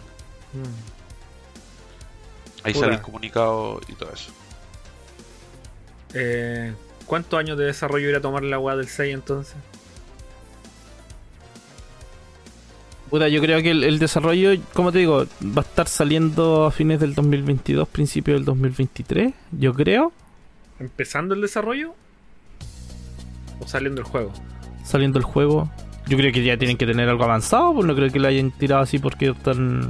[0.55, 2.64] Mm.
[2.64, 2.86] Ahí Pura.
[2.86, 4.32] sale el comunicado y todo eso.
[6.14, 6.72] Eh,
[7.06, 9.56] ¿Cuántos años de desarrollo irá a tomar la weá del 6 entonces?
[13.10, 16.70] Puta, yo creo que el, el desarrollo, como te digo, va a estar saliendo a
[16.70, 20.12] fines del 2022, principio del 2023, yo creo.
[20.81, 21.94] ¿Empezando el desarrollo?
[23.60, 24.32] ¿O saliendo el juego?
[24.85, 25.70] Saliendo el juego.
[26.06, 28.51] Yo creo que ya tienen que tener algo avanzado, pues no creo que lo hayan
[28.51, 29.89] tirado así porque están...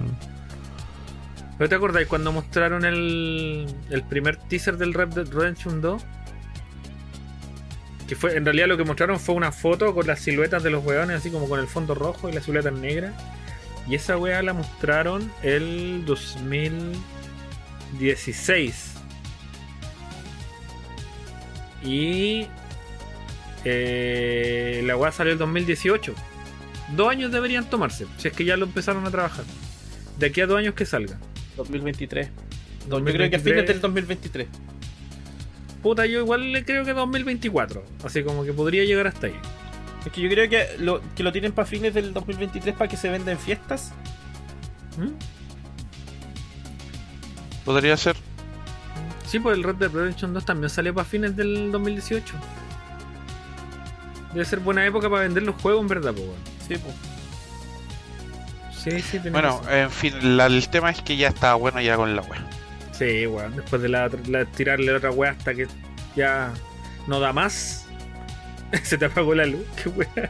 [1.57, 6.03] ¿Pero te acordáis cuando mostraron el, el primer teaser del Red Dead Redemption 2?
[8.09, 10.85] Que fue, en realidad lo que mostraron fue una foto con las siluetas de los
[10.85, 13.15] weones, así como con el fondo rojo y las siluetas negras.
[13.89, 18.91] Y esa weá la mostraron el 2016.
[21.83, 22.47] Y
[23.65, 26.15] eh, la weá salió el 2018.
[26.97, 29.45] Dos años deberían tomarse, si es que ya lo empezaron a trabajar.
[30.19, 31.19] De aquí a dos años que salga.
[31.57, 32.27] 2023.
[32.27, 32.33] Yo
[32.89, 33.15] 2023.
[33.15, 34.49] creo que a fines del 2023.
[35.83, 37.85] Puta, yo igual le creo que 2024.
[38.05, 39.35] Así como que podría llegar hasta ahí.
[40.05, 42.97] Es que yo creo que lo, que lo tienen para fines del 2023 para que
[42.97, 43.93] se venda en fiestas.
[44.99, 45.13] ¿Mm?
[47.65, 48.17] Podría ser.
[49.27, 52.35] Sí, pues el Red Dead Redemption 2 también salió para fines del 2018.
[54.33, 56.29] Debe ser buena época para vender los juegos, en verdad, pues.
[56.69, 57.14] Sí, pues.
[58.85, 59.73] Sí, sí, tenés Bueno, razón.
[59.79, 62.41] en fin, la- el tema es que ya está bueno ya con la web.
[62.93, 63.57] Sí, weón.
[63.57, 65.67] Después de la, la- tirarle la otra weá hasta que
[66.15, 66.53] ya
[67.07, 67.87] no da más.
[68.83, 70.29] Se te apagó la luz, qué weá.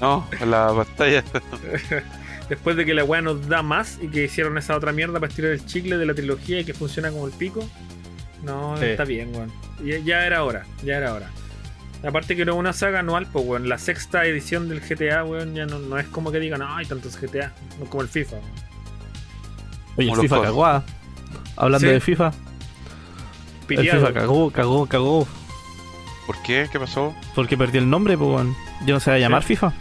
[0.00, 1.24] No, la pantalla.
[2.48, 5.28] Después de que la weá nos da más y que hicieron esa otra mierda para
[5.28, 7.68] estirar el chicle de la trilogía y que funciona como el pico.
[8.42, 8.86] No, Sí.
[8.86, 9.52] está bien, weón.
[9.84, 11.28] Ya, ya era hora, ya era hora.
[12.06, 13.68] Aparte que era una saga anual, pues weón.
[13.68, 17.16] La sexta edición del GTA, weón, ya no, no es como que digan, ay, tantos
[17.20, 17.52] GTA.
[17.78, 18.36] No es como el FIFA.
[18.36, 18.50] weón.
[19.96, 20.66] Oye, el FIFA cagó.
[20.66, 20.84] ah.
[21.56, 21.92] Hablando Sí.
[21.92, 22.32] de FIFA,
[23.68, 23.90] el.
[23.90, 25.26] FIFA cagó, cagó, cagó.
[26.26, 26.68] ¿Por qué?
[26.70, 27.14] ¿Qué pasó?
[27.34, 28.30] Porque perdió el nombre, pues.
[28.30, 28.54] weón.
[28.86, 29.48] Ya no se va a llamar Sí.
[29.48, 29.72] FIFA.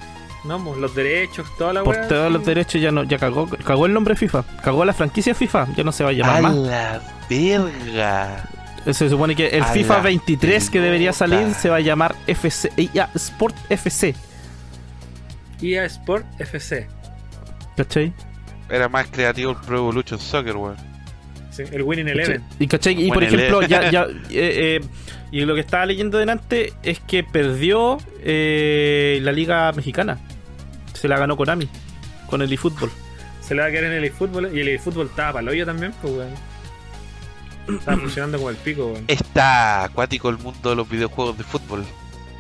[0.43, 2.33] No, pues, los derechos, toda la Por todos sí.
[2.33, 4.43] los derechos ya no, ya cagó, cagó el nombre FIFA.
[4.63, 5.67] Cagó la franquicia FIFA.
[5.75, 6.55] Ya no se va a llamar más.
[6.55, 8.49] la verga!
[8.93, 12.15] Se supone que el A FIFA la 23 que debería salir se va a llamar
[12.27, 14.15] FC, EA Sport FC.
[15.61, 16.87] EA Sport FC.
[17.75, 18.13] ¿Cachai?
[18.69, 20.75] Era más creativo el Pro Evolution Soccer, weón.
[21.51, 22.43] Sí, el Winning Eleven.
[22.59, 23.01] Y, ¿cachai?
[23.01, 24.81] y por ejemplo, ya, ya eh, eh,
[25.31, 30.19] y lo que estaba leyendo delante es que perdió eh, la liga mexicana.
[30.93, 31.67] Se la ganó Konami
[32.27, 32.91] con el eFootball.
[33.41, 35.65] Se le va a quedar en el eFootball y el eFootball estaba para el hoyo
[35.65, 36.46] también, pues weón.
[37.67, 39.03] Estaba funcionando como el pico, weón.
[39.07, 41.83] Está acuático el mundo de los videojuegos de fútbol.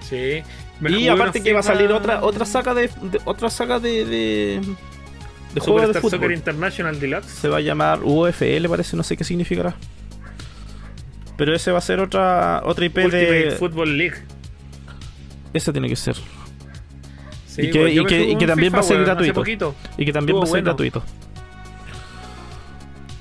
[0.01, 0.41] Sí.
[0.79, 4.05] Me Y aparte que va a salir otra otra saga de, de- otra saga de
[4.05, 4.61] de,
[5.53, 6.33] de juegos de Superstar Soccer fútbol.
[6.33, 7.25] International Deluxe.
[7.29, 9.75] Se va a llamar UFL, parece, no sé qué significará.
[11.35, 14.17] Pero ese va a ser otra otra IP Ultimate de Football League.
[15.53, 16.15] ese tiene que ser
[17.47, 19.43] Sí, Y que- y que- y también va a ser gratuito.
[19.97, 20.65] y que también Estuvo va a ser bueno.
[20.65, 21.03] gratuito.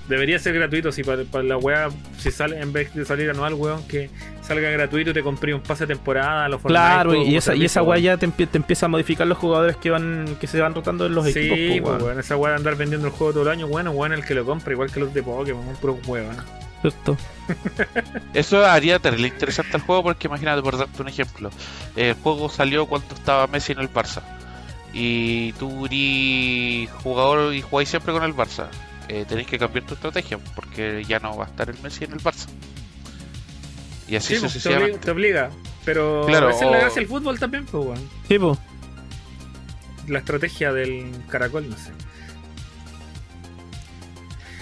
[0.09, 1.89] Debería ser gratuito si para, para la weá,
[2.19, 4.09] si sale en vez de salir anual, weón, que
[4.41, 7.55] salga gratuito y te compré un pase de temporada, a los Claro, y como esa,
[7.57, 8.03] y esa weá weón.
[8.05, 11.07] ya te, empie- te empieza a modificar los jugadores que van que se van rotando
[11.07, 11.59] en los Sí, equipos.
[11.59, 12.03] po, pues, weón.
[12.05, 14.35] weón, esa weá de andar vendiendo el juego todo el año, bueno, bueno, el que
[14.35, 16.37] lo compra, igual que los de Pokémon, un puro weón.
[16.83, 17.17] ¿Cierto?
[18.35, 21.51] Eso haría terrible interesante el juego porque imagínate, por darte un ejemplo,
[21.97, 24.23] el juego salió cuando estaba Messi en el Barça
[24.93, 28.67] y tú eres jugador y jugáis siempre con el Barça.
[29.09, 32.13] Eh, tenéis que cambiar tu estrategia porque ya no va a estar el Messi en
[32.13, 32.47] el Barça.
[34.09, 34.99] Y así Sí, pues, te, obliga, sucesivamente.
[34.99, 35.51] te obliga,
[35.85, 38.11] pero Claro, esa es la o- gracia del fútbol también, pues, weón.
[38.29, 38.59] Sí, po.
[40.09, 41.91] La estrategia del caracol, no sé.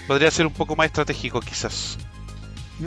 [0.06, 1.98] Podría ser un poco más estratégico quizás.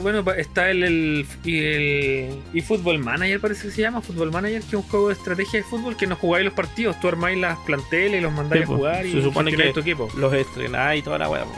[0.02, 4.30] Bueno, pa- está el, el, y el y Football Manager, parece que se llama, Football
[4.32, 7.08] Manager, que es un juego de estrategia de fútbol que no jugáis los partidos, tú
[7.08, 10.08] armáis las planteles y los mandáis Sí, a pues, jugar y supone que- tu equipo.
[10.16, 11.56] Los estrenáis y toda la weá, weón.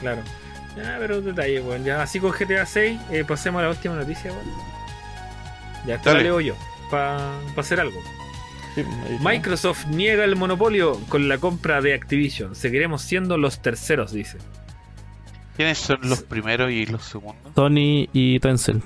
[0.00, 0.22] Claro.
[0.76, 1.84] Ya, pero detalle, weón.
[1.84, 4.44] Ya, así con GTA 6, eh, pasemos a la última noticia, weón.
[5.86, 6.22] Ya, la Dale.
[6.24, 6.54] leo yo,
[6.90, 8.00] para hacer algo.
[8.74, 9.28] Sí, pues, está.
[9.30, 12.54] Microsoft niega el monopolio con la compra de Activision.
[12.56, 14.38] Seguiremos siendo los terceros, dice.
[15.56, 17.52] ¿Quiénes son los primeros y los segundos?
[17.54, 18.82] Sony y Tencent.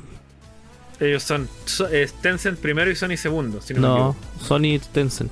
[1.00, 3.60] Ellos son so- eh, Tencent primero y Sony segundo.
[3.62, 4.16] Si no, No.
[4.40, 5.30] Sony y Tencent.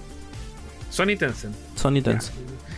[0.91, 1.55] Sony Tencent.
[1.77, 2.37] Sony y Tencent.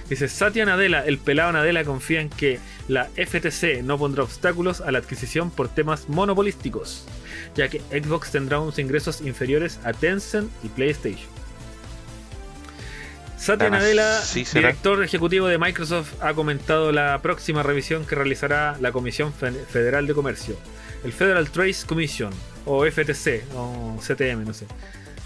[0.09, 2.59] Dice Satya Nadella, el pelado Nadella confía en que
[2.89, 7.05] la FTC no pondrá obstáculos a la adquisición por temas monopolísticos,
[7.55, 11.29] ya que Xbox tendrá unos ingresos inferiores a Tencent y PlayStation.
[13.39, 14.21] Satya Nadella,
[14.61, 20.07] director ejecutivo de Microsoft, ha comentado la próxima revisión que realizará la Comisión Fe- Federal
[20.07, 20.57] de Comercio,
[21.05, 22.33] el Federal Trade Commission,
[22.67, 24.67] o FTC, o CTM, no sé,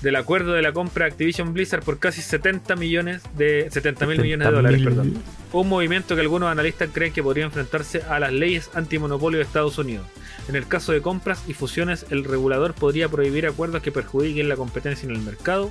[0.02, 4.20] del acuerdo de la compra de Activision Blizzard por casi 70 millones de 70 mil
[4.20, 5.22] millones de dólares, perdón.
[5.52, 9.78] Un movimiento que algunos analistas creen que podría enfrentarse a las leyes antimonopolio de Estados
[9.78, 10.06] Unidos.
[10.48, 14.56] En el caso de compras y fusiones, el regulador podría prohibir acuerdos que perjudiquen la
[14.56, 15.70] competencia en el mercado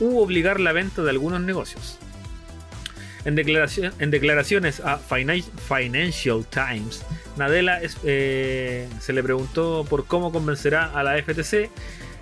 [0.00, 1.98] u obligar la venta de algunos negocios.
[3.24, 7.04] En, declaración- en declaraciones a Finan- Financial Times,
[7.36, 11.68] Nadella eh, se le preguntó por cómo convencerá a la FTC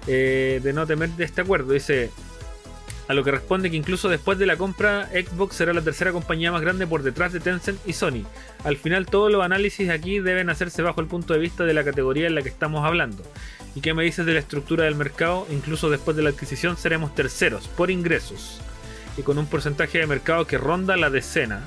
[0.06, 1.72] eh, de no temer de este acuerdo.
[1.72, 2.10] Dice,
[3.08, 6.50] a lo que responde que incluso después de la compra, Xbox será la tercera compañía
[6.50, 8.24] más grande por detrás de Tencent y Sony.
[8.64, 11.84] Al final todos los análisis aquí deben hacerse bajo el punto de vista de la
[11.84, 13.22] categoría en la que estamos hablando.
[13.76, 15.46] ¿Y qué me dices de la estructura del mercado?
[15.50, 18.60] Incluso después de la adquisición seremos terceros por ingresos
[19.16, 21.62] y con un porcentaje de mercado que ronda la decena.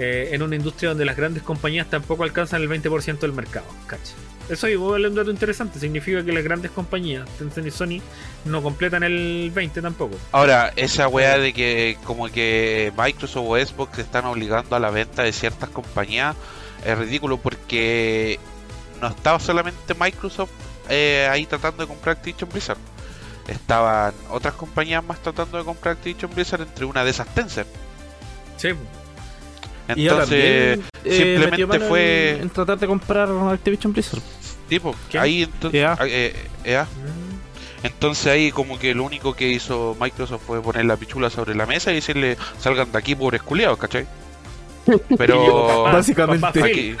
[0.00, 3.66] Eh, en una industria donde las grandes compañías tampoco alcanzan el 20% del mercado.
[3.88, 4.14] Cacha.
[4.48, 5.80] Eso igual es un dato interesante.
[5.80, 8.00] Significa que las grandes compañías, Tencent y Sony,
[8.44, 10.16] no completan el 20 tampoco.
[10.30, 15.24] Ahora, esa weá de que como que Microsoft o Xbox están obligando a la venta
[15.24, 16.36] de ciertas compañías
[16.84, 18.38] es ridículo porque
[19.00, 20.50] no estaba solamente Microsoft
[20.88, 22.78] eh, ahí tratando de comprar Activision Blizzard.
[23.48, 27.68] Estaban otras compañías más tratando de comprar Activision Blizzard, entre una de esas Tencent.
[28.56, 28.68] Sí,
[29.88, 34.22] Entonces, también, eh, simplemente fue En, en tratar de comprar Activision Blizzard.
[34.68, 35.18] tipo, ¿Qué?
[35.18, 35.96] ahí entonces, EA.
[36.06, 36.34] eh,
[36.64, 36.84] EA.
[36.84, 41.54] Mm, Entonces ahí como que lo único que hizo Microsoft fue poner la pichula sobre
[41.54, 44.06] la mesa y decirle salgan de aquí pobres culiados, ¿cachai?
[45.16, 46.62] Pero básicamente.
[46.62, 46.96] aquí,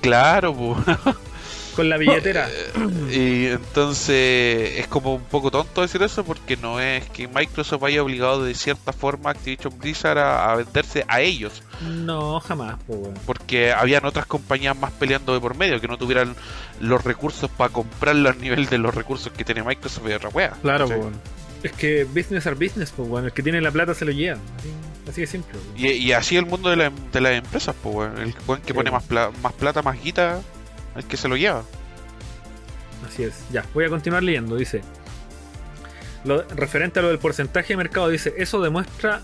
[0.00, 0.98] claro, pues.
[1.76, 2.48] con la billetera.
[3.12, 8.02] y entonces es como un poco tonto decir eso porque no es que Microsoft haya
[8.02, 13.14] obligado de cierta forma a Activision Blizzard a, a venderse a ellos, No, jamás, weón.
[13.24, 16.34] porque habían otras compañías más peleando de por medio que no tuvieran
[16.80, 20.50] los recursos para comprarlo al nivel de los recursos que tiene Microsoft y otra wea.
[20.62, 21.14] Claro, weón.
[21.62, 23.26] Es que business are business, pues, bueno.
[23.28, 24.38] El que tiene la plata se lo lleva.
[24.58, 24.70] Así,
[25.10, 25.58] así de simple.
[25.76, 28.90] Y, y así el mundo de, la- de las empresas, pues, el que Sí, pone
[28.90, 30.40] más, pla- más plata, más guita,
[30.96, 31.62] el que se lo lleva.
[33.06, 33.34] Así es.
[33.52, 34.56] Ya, voy a continuar leyendo.
[34.56, 34.82] Dice.
[36.24, 39.20] Lo, referente a lo del porcentaje de mercado, dice, eso demuestra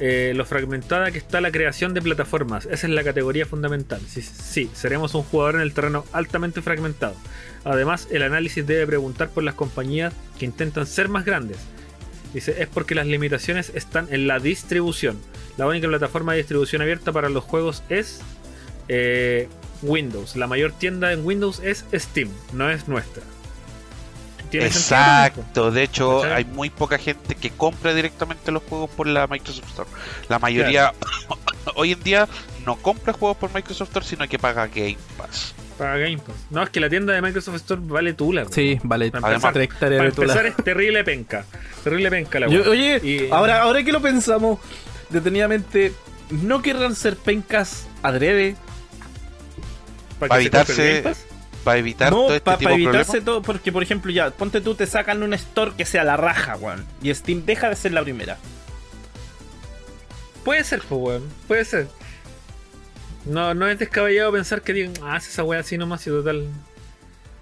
[0.00, 2.66] eh, lo fragmentada que está la creación de plataformas.
[2.66, 4.00] Esa es la categoría fundamental.
[4.06, 7.16] Sí, seremos un jugador en el terreno altamente fragmentado.
[7.64, 11.58] Además, el análisis debe preguntar por las compañías que intentan ser más grandes.
[12.32, 15.18] Dice, es porque las limitaciones están en la distribución.
[15.56, 18.20] La única plataforma de distribución abierta para los juegos es
[18.88, 19.48] eh,
[19.82, 20.36] Windows.
[20.36, 23.22] La mayor tienda en Windows es Steam, no es nuestra.
[24.50, 26.36] ¿Tiene sentido, Exacto, de hecho ¿Cachai?
[26.38, 29.88] hay muy poca gente que compra directamente los juegos por la Microsoft Store.
[30.28, 30.92] La mayoría
[31.74, 32.28] hoy en día
[32.64, 35.54] no compra juegos por Microsoft Store, sino que paga Game Pass.
[35.76, 36.34] Para Game Pass.
[36.50, 38.42] No, es que la tienda de Microsoft Store vale tula.
[38.42, 38.54] güey.
[38.54, 39.10] Sí, vale.
[39.10, 40.32] Para empezar- tres hectáreas Para de tula.
[40.32, 41.44] empezar es terrible penca.
[41.84, 44.58] Terrible penca la Yo- oye, Y- ahora, ahora que lo pensamos
[45.10, 45.92] detenidamente,
[46.30, 48.56] ¿no querrán ser pencas adrede?
[50.18, 51.24] ¿Para para que se compre evitarse- Game Pass?
[51.68, 53.24] Para evitar No, todo este para tipo de evitarse problemas.
[53.26, 56.56] todo, porque por ejemplo ya, ponte tú, te sacan un store que sea la raja,
[56.56, 56.86] weón.
[57.02, 58.38] Y Steam deja de ser la primera.
[60.44, 61.28] Puede ser, pues, weón.
[61.46, 61.88] Puede ser.
[63.26, 66.46] No, no es descabellado pensar que digan, ah, esa weá así nomás y total.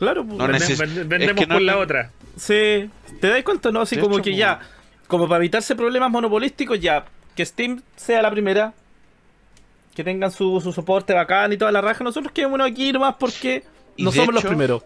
[0.00, 0.38] Claro, pues.
[0.38, 2.10] No vende- vende- es vendemos que no- por la no- otra.
[2.36, 2.90] Sí,
[3.20, 3.82] ¿te das cuenta, no?
[3.82, 4.60] Así De como hecho, que pues, ya,
[5.06, 7.04] como para evitarse problemas monopolísticos, ya,
[7.36, 8.74] que Steam sea la primera,
[9.94, 13.62] que tengan su, su soporte bacán y toda la raja, nosotros quedémonos aquí nomás porque
[13.98, 14.82] no somos los hecho, primeros.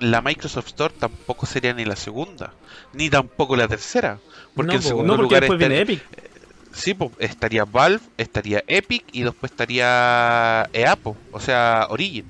[0.00, 2.52] La Microsoft Store tampoco sería ni la segunda,
[2.92, 4.18] ni tampoco la tercera.
[4.54, 6.02] Porque No, en segundo No, porque lugar después viene Epic.
[6.72, 12.24] Sí, po, estaría Valve, estaría Epic y después estaría EA, po, o sea, Origin.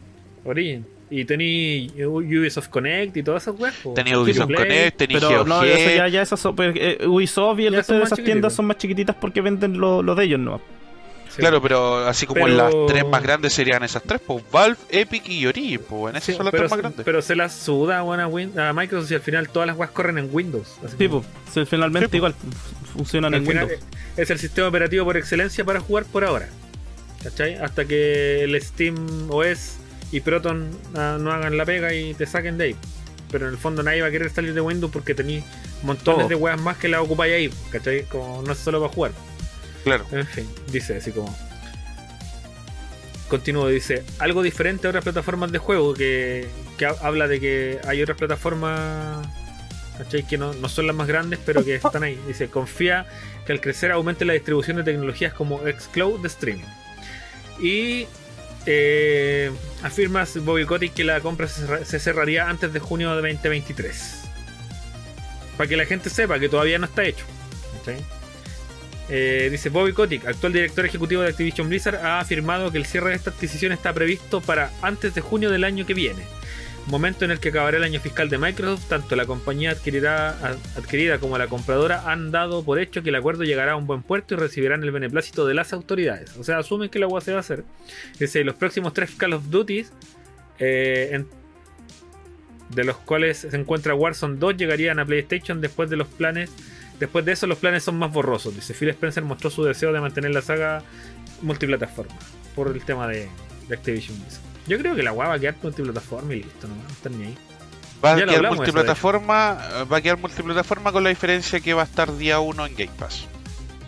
[0.45, 0.87] Origin.
[1.11, 3.75] Y tení Ubisoft Connect y todas esas weas.
[3.83, 3.95] po.
[3.95, 4.59] Tenía Ubisoft Play.
[4.59, 8.05] Connect, tenía Pero no, ya, ya esas son, pues, eh, Ubisoft y el resto de
[8.05, 10.61] esas tiendas son más chiquititas porque venden lo, lo de ellos, ¿no?
[11.39, 11.43] Sí.
[11.43, 15.29] Claro, pero así como Pero- las tres más grandes serían esas tres, pues Valve, Epic
[15.29, 17.05] y Origin, pues en esas Sí, son las pero, tres más grandes.
[17.05, 20.19] pero se las suda a, Win- a Microsoft y al final todas las weas corren
[20.19, 20.67] en Windows.
[20.85, 22.35] Así Sí, como- pues, si finalmente Sí, pues.
[22.35, 22.35] igual
[22.93, 23.71] funcionan en Windows.
[24.17, 26.49] es el sistema operativo por excelencia para jugar por ahora.
[27.23, 27.55] ¿Cachai?
[27.55, 29.77] Hasta que el Steam OS
[30.11, 32.77] y Proton ah, no hagan la pega y te saquen de ahí.
[33.31, 35.45] Pero en el fondo nadie va a querer salir de Windows porque tenéis
[35.83, 36.29] montones Todo.
[36.29, 37.51] de weas más que la ocupáis ahí.
[37.71, 38.05] ¿Cachai?
[38.05, 39.13] Como no es solo para jugar.
[39.89, 40.07] Claro.
[40.13, 41.35] En fin, dice así como.
[43.29, 46.49] Continúo, dice, algo diferente a otras plataformas de juego que,
[46.79, 49.27] que ha- habla de que hay otras plataformas
[49.99, 50.23] ¿cachai?
[50.27, 52.19] que no, no son las más grandes, pero que están ahí.
[52.27, 53.05] Dice, confía
[53.45, 56.65] que al crecer aumente la distribución de tecnologías como Xcloud de streaming.
[57.61, 58.07] Y
[58.65, 59.51] eh,
[59.83, 64.23] afirma Bobby Kotick que la compra se cerraría antes de junio de 2023.
[65.59, 67.27] Para que la gente sepa que todavía no está hecho.
[67.79, 68.03] ¿cachai?
[69.11, 73.11] Eh, dice Bobby Kotick, actual director ejecutivo de Activision Blizzard, ha afirmado que el cierre
[73.11, 76.23] de esta adquisición está previsto para antes de junio del año que viene.
[76.87, 81.37] Momento en el que acabará el año fiscal de Microsoft, tanto la compañía adquirida como
[81.37, 84.37] la compradora han dado por hecho que el acuerdo llegará a un buen puerto y
[84.39, 86.37] recibirán el beneplácito de las autoridades.
[86.39, 87.65] O sea, asumen que la agua se va a hacer.
[88.19, 89.85] Dice, los próximos tres Call of Duty
[90.59, 91.25] eh,
[92.71, 96.51] de los cuales se encuentra Warzone 2, llegarían a PlayStation después de los planes.
[96.99, 98.55] Después de eso, los planes son más borrosos.
[98.55, 100.83] Dice Phil Spencer mostró su deseo de mantener la saga
[101.43, 102.15] multiplataforma
[102.55, 103.29] por el tema de,
[103.69, 104.19] de Activision.
[104.21, 104.43] Blizzard.
[104.67, 107.25] Yo creo que la weá va a quedar multiplataforma y listo, no a estar ni
[107.25, 107.39] ahí.
[108.05, 109.59] Va a Ya lo quedar multiplataforma,
[109.91, 112.91] va a quedar multiplataforma con la diferencia que va a estar día 1 en Game
[112.99, 113.27] Pass.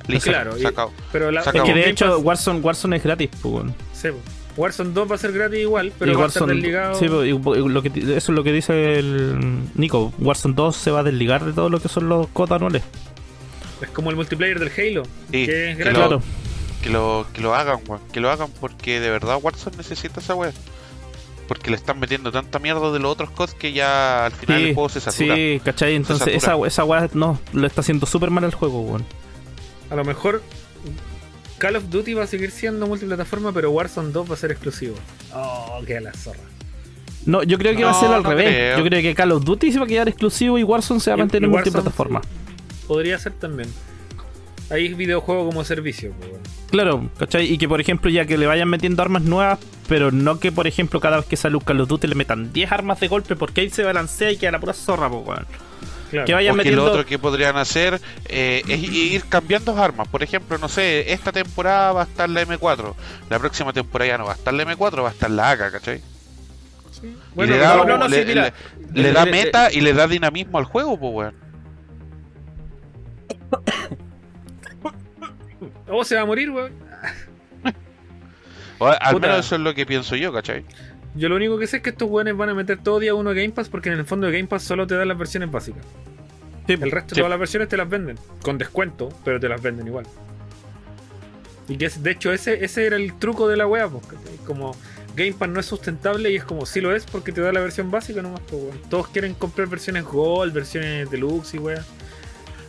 [0.07, 0.93] Listo, Claro, y- se acabó.
[1.13, 3.65] Pero la, Se Es que de Game hecho Pass- Warzone, Warzone es gratis, pues.
[3.93, 4.19] sí, po.
[4.61, 6.95] Warzone 2 va a ser gratis igual, pero Y va a estar Warzone- desligado.
[6.95, 9.39] sí, pues, y lo que, eso es lo que dice el
[9.75, 10.13] Nico.
[10.19, 12.83] Warzone 2 se va a desligar de todo lo que son los cotas anuales.
[13.81, 15.99] Es como el multiplayer del Halo, Sí, que es que gratis.
[15.99, 16.23] lo- Claro.
[16.83, 18.01] Que lo, que lo hagan, weón.
[18.13, 20.53] Que lo hagan porque de verdad Warzone necesita esa weá.
[21.49, 24.75] Porque le están metiendo tanta mierda de los otros COD que ya al final el
[24.75, 25.35] juego se satura.
[25.35, 25.95] sí, ¿cachai?
[25.97, 29.05] Entonces esa, esa weá no, lo está haciendo súper mal el juego, weón.
[29.91, 30.43] A lo mejor
[31.61, 34.95] Call of Duty va a seguir siendo multiplataforma, pero Warzone 2 va a ser exclusivo.
[35.35, 36.41] Oh, qué la zorra.
[37.27, 38.47] No, yo creo que va a ser al no revés.
[38.47, 38.79] creo.
[38.79, 41.15] Yo creo que Call of Duty se va a quedar exclusivo y Warzone se va
[41.15, 42.23] a mantener Warzone, multiplataforma.
[42.89, 43.69] Podría ser también.
[44.71, 46.43] Hay videojuego como servicio, pues, weón.
[46.71, 47.53] Claro, ¿cachai?
[47.53, 50.67] Y que por ejemplo ya que le vayan metiendo armas nuevas, pero no que por
[50.67, 53.37] ejemplo cada vez que sale un Call of Duty le metan 10 armas de golpe
[53.37, 55.47] porque ahí se balancea y queda la pura zorra, pues, weón.
[56.11, 56.27] Claro.
[56.27, 56.85] Que vayan O que metiendo...
[56.85, 60.09] lo otro que podrían hacer eh, es ir cambiando armas.
[60.09, 62.95] Por ejemplo, no sé, esta temporada va a estar la M4.
[63.29, 65.73] La próxima temporada ya no va a estar la M4, va a estar la AK,
[65.73, 66.03] ¿cachai?
[66.91, 67.17] Sí.
[67.35, 68.53] Bueno, le da, no, no, no, le, sí, mira.
[68.93, 71.35] le- le da meta y le da dinamismo al juego, pues, weón.
[75.89, 76.73] oh, se va a morir, weón.
[78.79, 79.27] O al Puta.
[79.29, 80.65] menos eso es lo que pienso yo, ¿cachai?
[81.15, 83.31] Yo lo único que sé es que estos weones van a meter todo día uno
[83.31, 85.85] Game Pass porque en el fondo de Game Pass solo te dan las versiones básicas.
[86.67, 87.21] Sí, El resto de Sí.
[87.21, 88.17] todas las versiones te las venden.
[88.43, 90.07] Con descuento, pero te las venden igual.
[91.69, 94.37] Y que es- de hecho ese, ese era el truco de la wea, pues, ¿cachai?
[94.47, 94.75] como
[95.17, 97.61] Game Pass no es sustentable y es como si lo es porque te da la
[97.61, 98.63] versión básica nomás, pues.
[98.89, 101.85] Todos quieren comprar versiones Gold, versiones Deluxe y wea.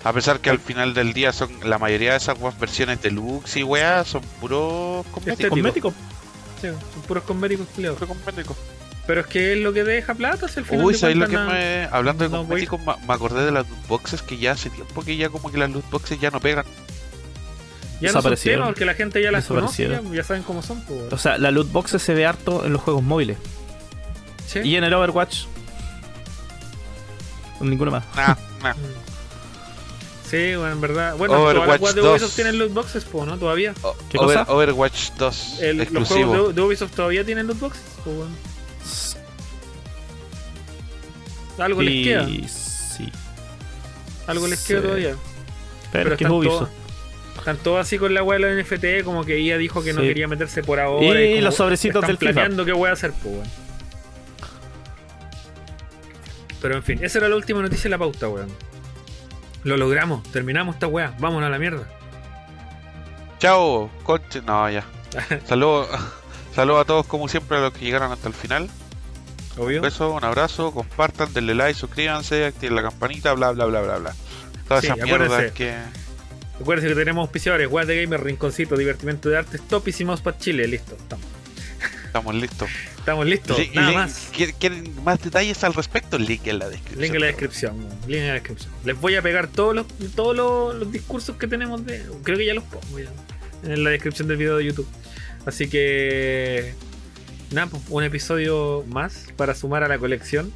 [0.04, 3.58] A pesar que al final del día son la mayoría de esas weas versiones deluxe
[3.58, 5.50] y weas son puros cosméticos.
[5.52, 5.94] Cosmético.
[6.62, 8.00] Sí, son puros cosméticos culiados.
[8.00, 8.58] Puros cosméticos.
[9.08, 11.28] Pero es que es lo que deja plata, si al final Uy, de ¿sabes lo
[11.28, 11.88] que me...
[11.92, 15.18] Hablando de no cosméticos, me acordé de las loot boxes que ya hace tiempo que
[15.18, 16.66] ya como que las loot boxes ya no pegan.
[18.00, 20.82] Ya no son temas porque la gente ya las conoce, ya, ya saben cómo son,
[20.86, 21.12] pues.
[21.12, 23.38] O sea, la loot box se ve harto en los juegos móviles.
[24.48, 24.60] Sí.
[24.64, 25.46] Y en el Overwatch.
[27.60, 28.04] Ninguno más.
[28.16, 28.74] Nah, nah.
[30.32, 31.18] Sí, bueno, en verdad.
[31.18, 32.12] Bueno, todas las Overwatch de 2.
[32.12, 33.38] Ubisoft tienen loot boxes, po, ¿no?
[33.38, 33.74] Todavía.
[33.82, 34.52] O- ¿Qué Over- cosa?
[34.54, 36.30] Overwatch 2 El- los exclusivo.
[36.30, 38.36] juegos de, de Ubisoft todavía tienen loot boxes, po, weón.
[41.58, 42.24] Algo les queda.
[42.30, 43.10] Y sí.
[44.28, 44.68] Algo les sí.
[44.70, 45.16] queda todavía.
[45.92, 46.58] Pero, Pero es que es están Ubisoft.
[46.60, 46.70] todos,
[47.38, 50.02] están todos así con la wea de los NFT, como que ella dijo que no
[50.02, 50.08] Sí.
[50.08, 51.22] quería meterse por ahora.
[51.22, 52.32] Y como los sobrecitos están del FIFA.
[52.32, 53.48] planeando qué wea hacer, po, weón.
[56.62, 58.50] Pero en fin, esa era la última noticia de la pauta, weón.
[59.64, 61.88] Lo logramos, terminamos esta wea, vámonos a la mierda.
[63.40, 64.42] Chao, conche.
[64.42, 64.84] No, ya.
[65.48, 65.88] Saludos
[66.56, 68.70] saludo a todos como siempre a los que llegaron hasta el final.
[69.58, 69.78] Obvio.
[69.78, 73.98] Un beso, un abrazo, compartan, denle like, suscríbanse, activen la campanita, bla bla bla bla
[73.98, 74.16] bla.
[74.68, 75.54] Todas Sí, esas mierdas acuérdense.
[75.54, 75.76] que.
[76.60, 80.96] Recuerden que tenemos auspiciadores, Weas de Gamer, Rinconcito, Divertimento de Artes, Topísimos para Chile, listo,
[80.96, 81.26] estamos.
[82.06, 82.70] Estamos listos.
[83.02, 84.30] Estamos listos, Li- nada más.
[84.32, 86.20] ¿quieren- ¿Quieren más detalles al respecto?
[86.20, 87.02] Link en la descripción.
[87.02, 88.72] Link en la descripción, link en la descripción.
[88.86, 92.06] Les voy a pegar todos los, todos los, los discursos que tenemos de.
[92.24, 93.10] Creo que ya los pongo ya,
[93.64, 94.88] en la descripción del video de YouTube.
[95.48, 96.76] Así que.
[97.52, 100.54] Nada, pues, un episodio más para sumar a la colección.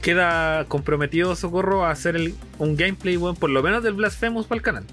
[0.00, 4.56] Queda comprometido Socorro a hacer el- un gameplay, weón, por lo menos del Blasphemous para
[4.56, 4.84] el canal.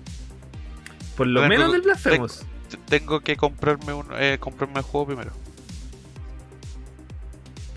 [1.18, 2.42] Por lo Tengo- menos del Blasphemous.
[2.70, 5.32] T- Tengo que comprarme un eh, comprarme el juego primero.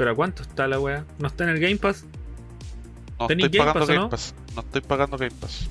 [0.03, 1.05] Pero ¿a cuánto está la weá?
[1.21, 2.05] ¿No está en el Game Pass?
[3.21, 4.11] No ¿Tenéis estoy Game pagando Pass Game no?
[4.11, 4.35] Pass.
[4.57, 5.69] No estoy pagando Game Pass.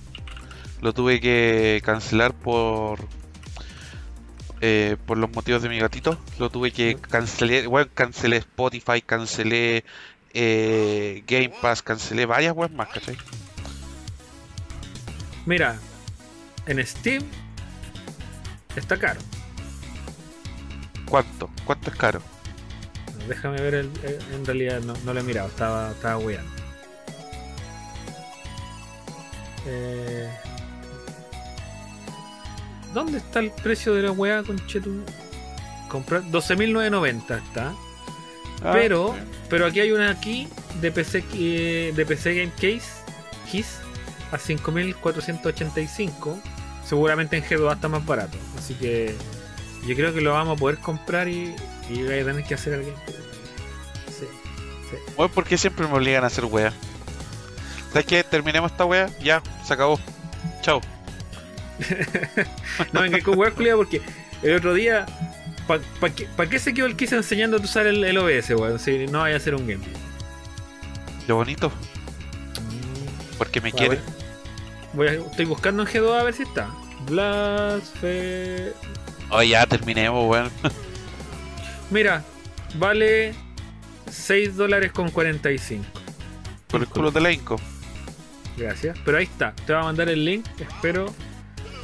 [0.80, 3.00] Lo tuve que cancelar por
[4.62, 6.18] eh, por los motivos de mi gatito.
[6.40, 7.68] Lo tuve que cancelar.
[7.68, 9.84] Bueno, cancelé Spotify, cancelé
[10.34, 13.18] eh, Game Pass, cancelé varias webs más, ¿cachai?
[15.46, 15.78] Mira,
[16.68, 17.22] en Steam
[18.78, 19.20] está caro.
[21.04, 21.50] ¿Cuánto?
[21.66, 22.22] ¿Cuánto es caro?
[23.28, 26.52] Déjame ver, el, eh, en realidad no, no lo he mirado, estaba, estaba weando.
[29.66, 30.30] Eh,
[32.94, 35.04] ¿Dónde está el precio de la weá, conchetum?
[35.88, 37.74] Comprar 12.990 está.
[38.64, 39.16] Ah, Pero,
[39.50, 40.48] pero aquí hay una aquí
[40.80, 43.02] de PC, eh, de PC Game Case,
[43.52, 43.80] Keys,
[44.32, 46.40] a 5.485.
[46.86, 48.38] Seguramente en G2 está más barato.
[48.58, 49.16] Así que
[49.88, 51.56] yo creo que lo vamos a poder comprar y,
[51.94, 53.16] y voy a tener que hacer el gameplay.
[54.08, 54.26] Sí.
[55.18, 56.74] Weón, ¿por qué siempre me obligan a hacer wea?
[57.92, 58.24] ¿Sabes qué?
[58.24, 60.00] Terminemos esta wea, ya, se acabó.
[60.62, 60.82] Chao.
[62.94, 64.02] No venga con weón, culiao, porque
[64.44, 65.06] el otro día.
[65.68, 68.80] ¿Para qué, pa qué se quedó el Kiss enseñándote a usar el, el OBS, weón?
[68.80, 69.84] Si no vaya a hacer un game.
[71.28, 71.72] Lo bonito,
[73.38, 73.96] porque me a quiere.
[73.96, 74.04] ver.
[74.94, 76.70] Voy a- estoy buscando en G2 a ver si está.
[77.08, 78.74] Blasfe.
[79.30, 80.52] Oh, ya, terminemos, weón.
[81.92, 82.24] Mira,
[82.76, 83.34] vale
[84.10, 85.86] 6 dólares con 45.
[86.68, 87.58] Por el culo de la Inco.
[88.58, 88.98] Gracias.
[89.06, 89.54] Pero ahí está.
[89.66, 90.46] Te va a mandar el link.
[90.60, 91.14] Espero.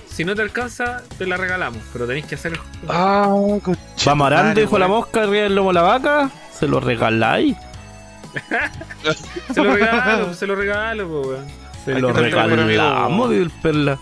[0.10, 1.82] Si no te alcanza, te la regalamos.
[1.94, 2.60] Pero tenéis que hacer.
[2.88, 3.28] Ah,
[4.08, 6.32] Va marando, dijo la mosca, arriba del lomo la vaca.
[6.58, 7.56] Se lo regaláis.
[9.54, 11.48] Se lo regalo, se lo regalo, po, weón.
[11.86, 13.98] Se Hay lo regalamos, el perla.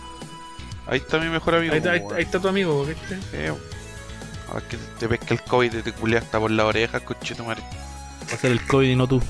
[0.88, 1.73] Ahí está mi mejor amigo.
[1.73, 3.18] Ahí está, ahí, ahí está tu amigo, ¿viste?
[4.46, 7.36] Eh, Ahora que te que el COVID y te culea hasta por la oreja, coche
[7.36, 7.64] tu madre.
[8.30, 9.22] Va a ser el COVID y no tú.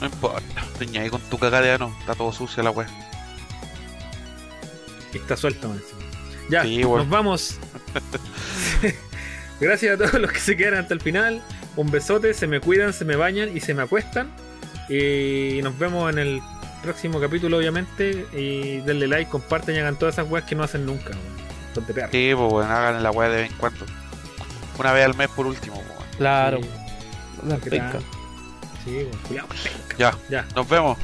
[0.00, 2.88] No importa, teña ahí con tu cagada de ano, está todo sucio la wea.
[5.12, 5.80] Y está suelto, man.
[6.50, 7.58] Ya, Sí, nos vamos.
[9.60, 11.42] Gracias a todos los que se quedaron hasta el final.
[11.76, 14.30] Un besote, se me cuidan, se me bañan y se me acuestan.
[14.88, 16.42] Y nos vemos en el
[16.82, 18.26] próximo capítulo, obviamente.
[18.34, 21.45] Y denle like, comparten y hagan todas esas weas que no hacen nunca, weón.
[21.80, 22.08] De perro.
[22.12, 23.84] Sí, pues bueno, hagan la wea de vez en cuando.
[24.78, 26.10] Una vez al mes por último, pues, weón.
[26.18, 26.60] Claro.
[26.62, 26.68] Sí,
[27.46, 27.98] La ¿qué penca.
[28.84, 29.46] Sí, culiao.
[29.98, 30.46] Ya, Ya.
[30.54, 30.96] nos vemos.